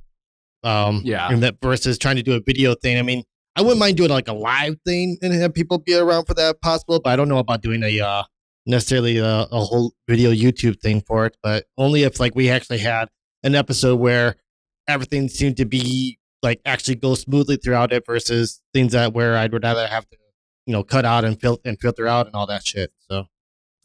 Um, 0.63 1.01
Yeah. 1.03 1.27
and 1.31 1.41
that 1.43 1.55
versus 1.61 1.97
trying 1.97 2.17
to 2.17 2.23
do 2.23 2.33
a 2.33 2.39
video 2.39 2.75
thing. 2.75 2.97
I 2.97 3.01
mean, 3.01 3.23
I 3.55 3.61
wouldn't 3.61 3.79
mind 3.79 3.97
doing 3.97 4.09
like 4.11 4.27
a 4.27 4.33
live 4.33 4.75
thing 4.85 5.17
and 5.21 5.33
have 5.33 5.53
people 5.53 5.77
be 5.79 5.95
around 5.95 6.25
for 6.25 6.33
that 6.35 6.61
possible, 6.61 6.99
but 7.03 7.09
I 7.11 7.15
don't 7.15 7.29
know 7.29 7.39
about 7.39 7.61
doing 7.61 7.83
a 7.83 7.99
uh, 8.01 8.23
necessarily 8.65 9.17
a, 9.17 9.25
a 9.51 9.59
whole 9.59 9.93
video 10.07 10.31
YouTube 10.31 10.79
thing 10.81 11.01
for 11.01 11.25
it. 11.25 11.35
But 11.43 11.65
only 11.77 12.03
if 12.03 12.19
like 12.19 12.35
we 12.35 12.49
actually 12.49 12.79
had 12.79 13.09
an 13.43 13.55
episode 13.55 13.95
where 13.99 14.35
everything 14.87 15.29
seemed 15.29 15.57
to 15.57 15.65
be 15.65 16.17
like 16.43 16.61
actually 16.65 16.95
go 16.95 17.13
smoothly 17.15 17.55
throughout 17.57 17.91
it 17.93 18.03
versus 18.05 18.61
things 18.73 18.93
that 18.93 19.13
where 19.13 19.37
I'd 19.37 19.53
rather 19.53 19.87
have 19.87 20.07
to 20.09 20.17
you 20.65 20.73
know 20.73 20.83
cut 20.83 21.05
out 21.05 21.23
and 21.25 21.39
filter 21.39 21.61
and 21.65 21.79
filter 21.79 22.07
out 22.07 22.25
and 22.27 22.35
all 22.35 22.47
that 22.47 22.65
shit. 22.65 22.91
So 23.09 23.25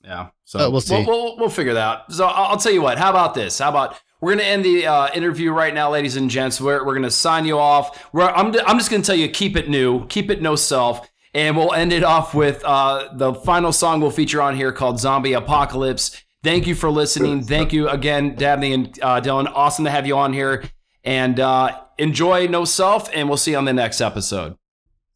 Yeah. 0.06 0.28
So 0.44 0.60
Uh, 0.60 0.70
we'll 0.70 0.80
see. 0.80 0.94
We'll, 0.94 1.06
we'll, 1.06 1.36
we'll 1.36 1.48
figure 1.50 1.74
that 1.74 1.80
out. 1.82 2.12
So 2.12 2.24
I'll, 2.26 2.52
I'll 2.52 2.56
tell 2.56 2.72
you 2.72 2.80
what. 2.80 2.96
How 2.96 3.10
about 3.10 3.34
this? 3.34 3.58
How 3.58 3.68
about 3.68 3.96
we're 4.20 4.32
going 4.34 4.44
to 4.44 4.50
end 4.50 4.64
the 4.64 4.86
uh, 4.86 5.08
interview 5.12 5.50
right 5.50 5.74
now, 5.74 5.90
ladies 5.90 6.16
and 6.16 6.30
gents. 6.30 6.60
We're, 6.60 6.84
we're 6.86 6.94
going 6.94 7.02
to 7.02 7.10
sign 7.10 7.44
you 7.44 7.58
off. 7.58 8.08
We're, 8.14 8.22
I'm, 8.22 8.54
I'm 8.66 8.78
just 8.78 8.90
going 8.90 9.02
to 9.02 9.06
tell 9.06 9.16
you 9.16 9.28
keep 9.28 9.56
it 9.56 9.68
new, 9.68 10.06
keep 10.06 10.30
it 10.30 10.40
NoSelf. 10.40 11.06
And 11.34 11.54
we'll 11.54 11.74
end 11.74 11.92
it 11.92 12.02
off 12.02 12.34
with 12.34 12.64
uh, 12.64 13.10
the 13.14 13.34
final 13.34 13.70
song 13.70 14.00
we'll 14.00 14.10
feature 14.10 14.40
on 14.40 14.56
here 14.56 14.72
called 14.72 14.98
Zombie 14.98 15.34
Apocalypse. 15.34 16.22
Thank 16.42 16.66
you 16.66 16.74
for 16.74 16.88
listening. 16.88 17.42
Thank 17.42 17.74
you 17.74 17.88
again, 17.90 18.36
Dabney 18.36 18.72
and 18.72 18.98
uh, 19.02 19.20
Dylan. 19.20 19.52
Awesome 19.52 19.84
to 19.84 19.90
have 19.90 20.06
you 20.06 20.16
on 20.16 20.32
here. 20.32 20.64
And 21.04 21.38
uh, 21.38 21.78
enjoy 21.98 22.46
NoSelf, 22.46 23.10
and 23.12 23.28
we'll 23.28 23.36
see 23.36 23.50
you 23.50 23.58
on 23.58 23.66
the 23.66 23.72
next 23.74 24.00
episode. 24.00 24.56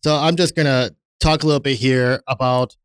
So 0.05 0.15
I'm 0.15 0.37
just 0.37 0.55
gonna 0.55 0.91
talk 1.21 1.43
a 1.43 1.47
little 1.47 1.61
bit 1.61 1.79
here 1.79 2.23
about 2.27 2.77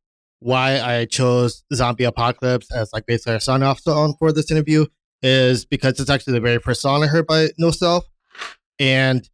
why 0.45 0.79
I 0.79 1.05
chose 1.05 1.63
Zombie 1.73 2.03
Apocalypse 2.03 2.71
as 2.71 2.93
like 2.93 3.07
basically 3.07 3.33
a 3.33 3.39
sign 3.39 3.63
off 3.63 3.79
song 3.79 4.13
for 4.19 4.31
this 4.31 4.51
interview 4.51 4.85
is 5.23 5.65
because 5.65 5.99
it's 5.99 6.09
actually 6.11 6.33
the 6.33 6.39
very 6.39 6.59
first 6.59 6.81
song 6.81 7.03
I 7.03 7.07
heard 7.07 7.25
by 7.25 7.47
NoSelf. 7.59 8.03
And 8.77 9.27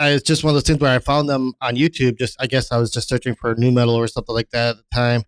it's 0.00 0.22
just 0.22 0.44
one 0.44 0.50
of 0.50 0.54
those 0.54 0.62
things 0.62 0.78
where 0.78 0.94
I 0.94 1.00
found 1.00 1.28
them 1.28 1.54
on 1.60 1.74
YouTube. 1.74 2.18
Just 2.18 2.40
I 2.40 2.46
guess 2.46 2.70
I 2.70 2.78
was 2.78 2.92
just 2.92 3.08
searching 3.08 3.34
for 3.34 3.56
new 3.56 3.72
metal 3.72 3.96
or 3.96 4.06
something 4.06 4.32
like 4.32 4.50
that 4.50 4.68
at 4.68 4.76
the 4.76 4.84
time 4.94 5.24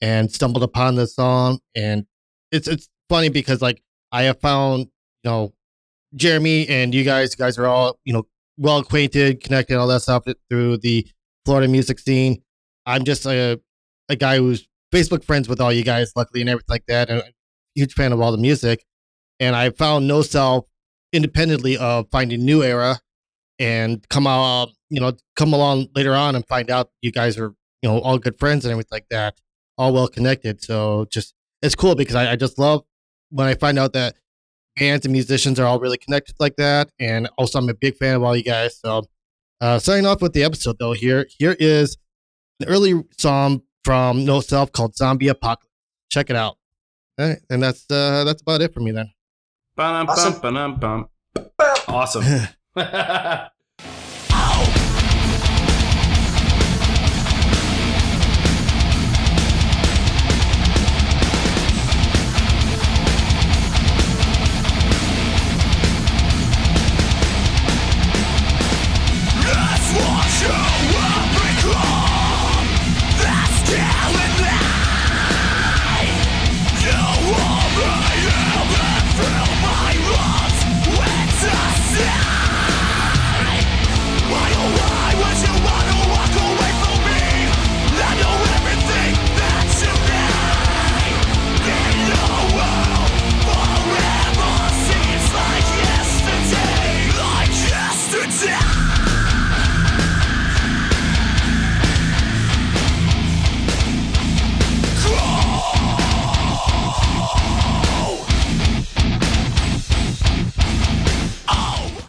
and 0.00 0.32
stumbled 0.32 0.62
upon 0.62 0.94
this 0.94 1.14
song. 1.16 1.58
And 1.74 2.06
it's 2.50 2.66
it's 2.66 2.88
funny 3.10 3.28
because 3.28 3.60
like 3.60 3.82
I 4.10 4.22
have 4.22 4.40
found, 4.40 4.86
you 5.22 5.30
know, 5.30 5.52
Jeremy 6.14 6.66
and 6.70 6.94
you 6.94 7.04
guys, 7.04 7.34
you 7.34 7.36
guys 7.36 7.58
are 7.58 7.66
all, 7.66 7.98
you 8.06 8.14
know, 8.14 8.26
well 8.56 8.78
acquainted, 8.78 9.42
connected, 9.42 9.76
all 9.76 9.88
that 9.88 10.00
stuff 10.00 10.24
through 10.48 10.78
the 10.78 11.06
Florida 11.44 11.68
music 11.68 11.98
scene. 11.98 12.42
I'm 12.86 13.04
just 13.04 13.26
a 13.26 13.60
a 14.12 14.16
guy 14.16 14.38
who's 14.38 14.68
Facebook 14.92 15.24
friends 15.24 15.48
with 15.48 15.60
all 15.60 15.72
you 15.72 15.84
guys, 15.84 16.12
luckily, 16.14 16.40
and 16.40 16.50
everything 16.50 16.66
like 16.68 16.86
that, 16.86 17.08
and 17.08 17.20
a 17.20 17.24
huge 17.74 17.94
fan 17.94 18.12
of 18.12 18.20
all 18.20 18.32
the 18.32 18.38
music. 18.38 18.84
And 19.40 19.56
I 19.56 19.70
found 19.70 20.08
NoSelf 20.08 20.64
independently 21.12 21.76
of 21.76 22.06
finding 22.10 22.44
New 22.44 22.62
Era, 22.62 22.98
and 23.58 24.06
come 24.08 24.26
out, 24.26 24.70
you 24.90 25.00
know, 25.00 25.12
come 25.36 25.52
along 25.52 25.88
later 25.94 26.14
on 26.14 26.34
and 26.34 26.46
find 26.46 26.70
out 26.70 26.90
you 27.00 27.12
guys 27.12 27.38
are, 27.38 27.54
you 27.82 27.88
know, 27.88 27.98
all 28.00 28.18
good 28.18 28.38
friends 28.38 28.64
and 28.64 28.72
everything 28.72 28.96
like 28.96 29.08
that, 29.10 29.34
all 29.78 29.92
well 29.92 30.08
connected. 30.08 30.62
So 30.62 31.06
just 31.10 31.34
it's 31.62 31.74
cool 31.74 31.94
because 31.94 32.16
I, 32.16 32.32
I 32.32 32.36
just 32.36 32.58
love 32.58 32.82
when 33.30 33.46
I 33.46 33.54
find 33.54 33.78
out 33.78 33.92
that 33.92 34.16
bands 34.76 35.06
and 35.06 35.12
musicians 35.12 35.60
are 35.60 35.66
all 35.66 35.78
really 35.78 35.98
connected 35.98 36.34
like 36.40 36.56
that. 36.56 36.90
And 36.98 37.28
also, 37.38 37.58
I'm 37.58 37.68
a 37.68 37.74
big 37.74 37.96
fan 37.96 38.16
of 38.16 38.22
all 38.22 38.36
you 38.36 38.42
guys. 38.42 38.78
So, 38.80 39.06
uh, 39.60 39.78
starting 39.78 40.06
off 40.06 40.20
with 40.20 40.32
the 40.32 40.42
episode 40.42 40.76
though, 40.78 40.92
here 40.92 41.26
here 41.38 41.56
is 41.58 41.96
an 42.60 42.68
early 42.68 43.00
song 43.18 43.62
from 43.84 44.18
NoSelf 44.20 44.72
called 44.72 44.96
"Zombie 44.96 45.28
Apocalypse." 45.28 45.68
Check 46.10 46.30
it 46.30 46.36
out. 46.36 46.56
All 47.18 47.28
right, 47.28 47.38
and 47.50 47.62
that's 47.62 47.90
uh, 47.90 48.24
that's 48.24 48.42
about 48.42 48.60
it 48.60 48.72
for 48.72 48.80
me 48.80 48.90
then. 48.92 49.10
Awesome. 49.78 50.40
bum, 50.40 50.76
ba-dum, 50.76 51.08
bum. 51.34 51.50
Awesome. 51.88 52.24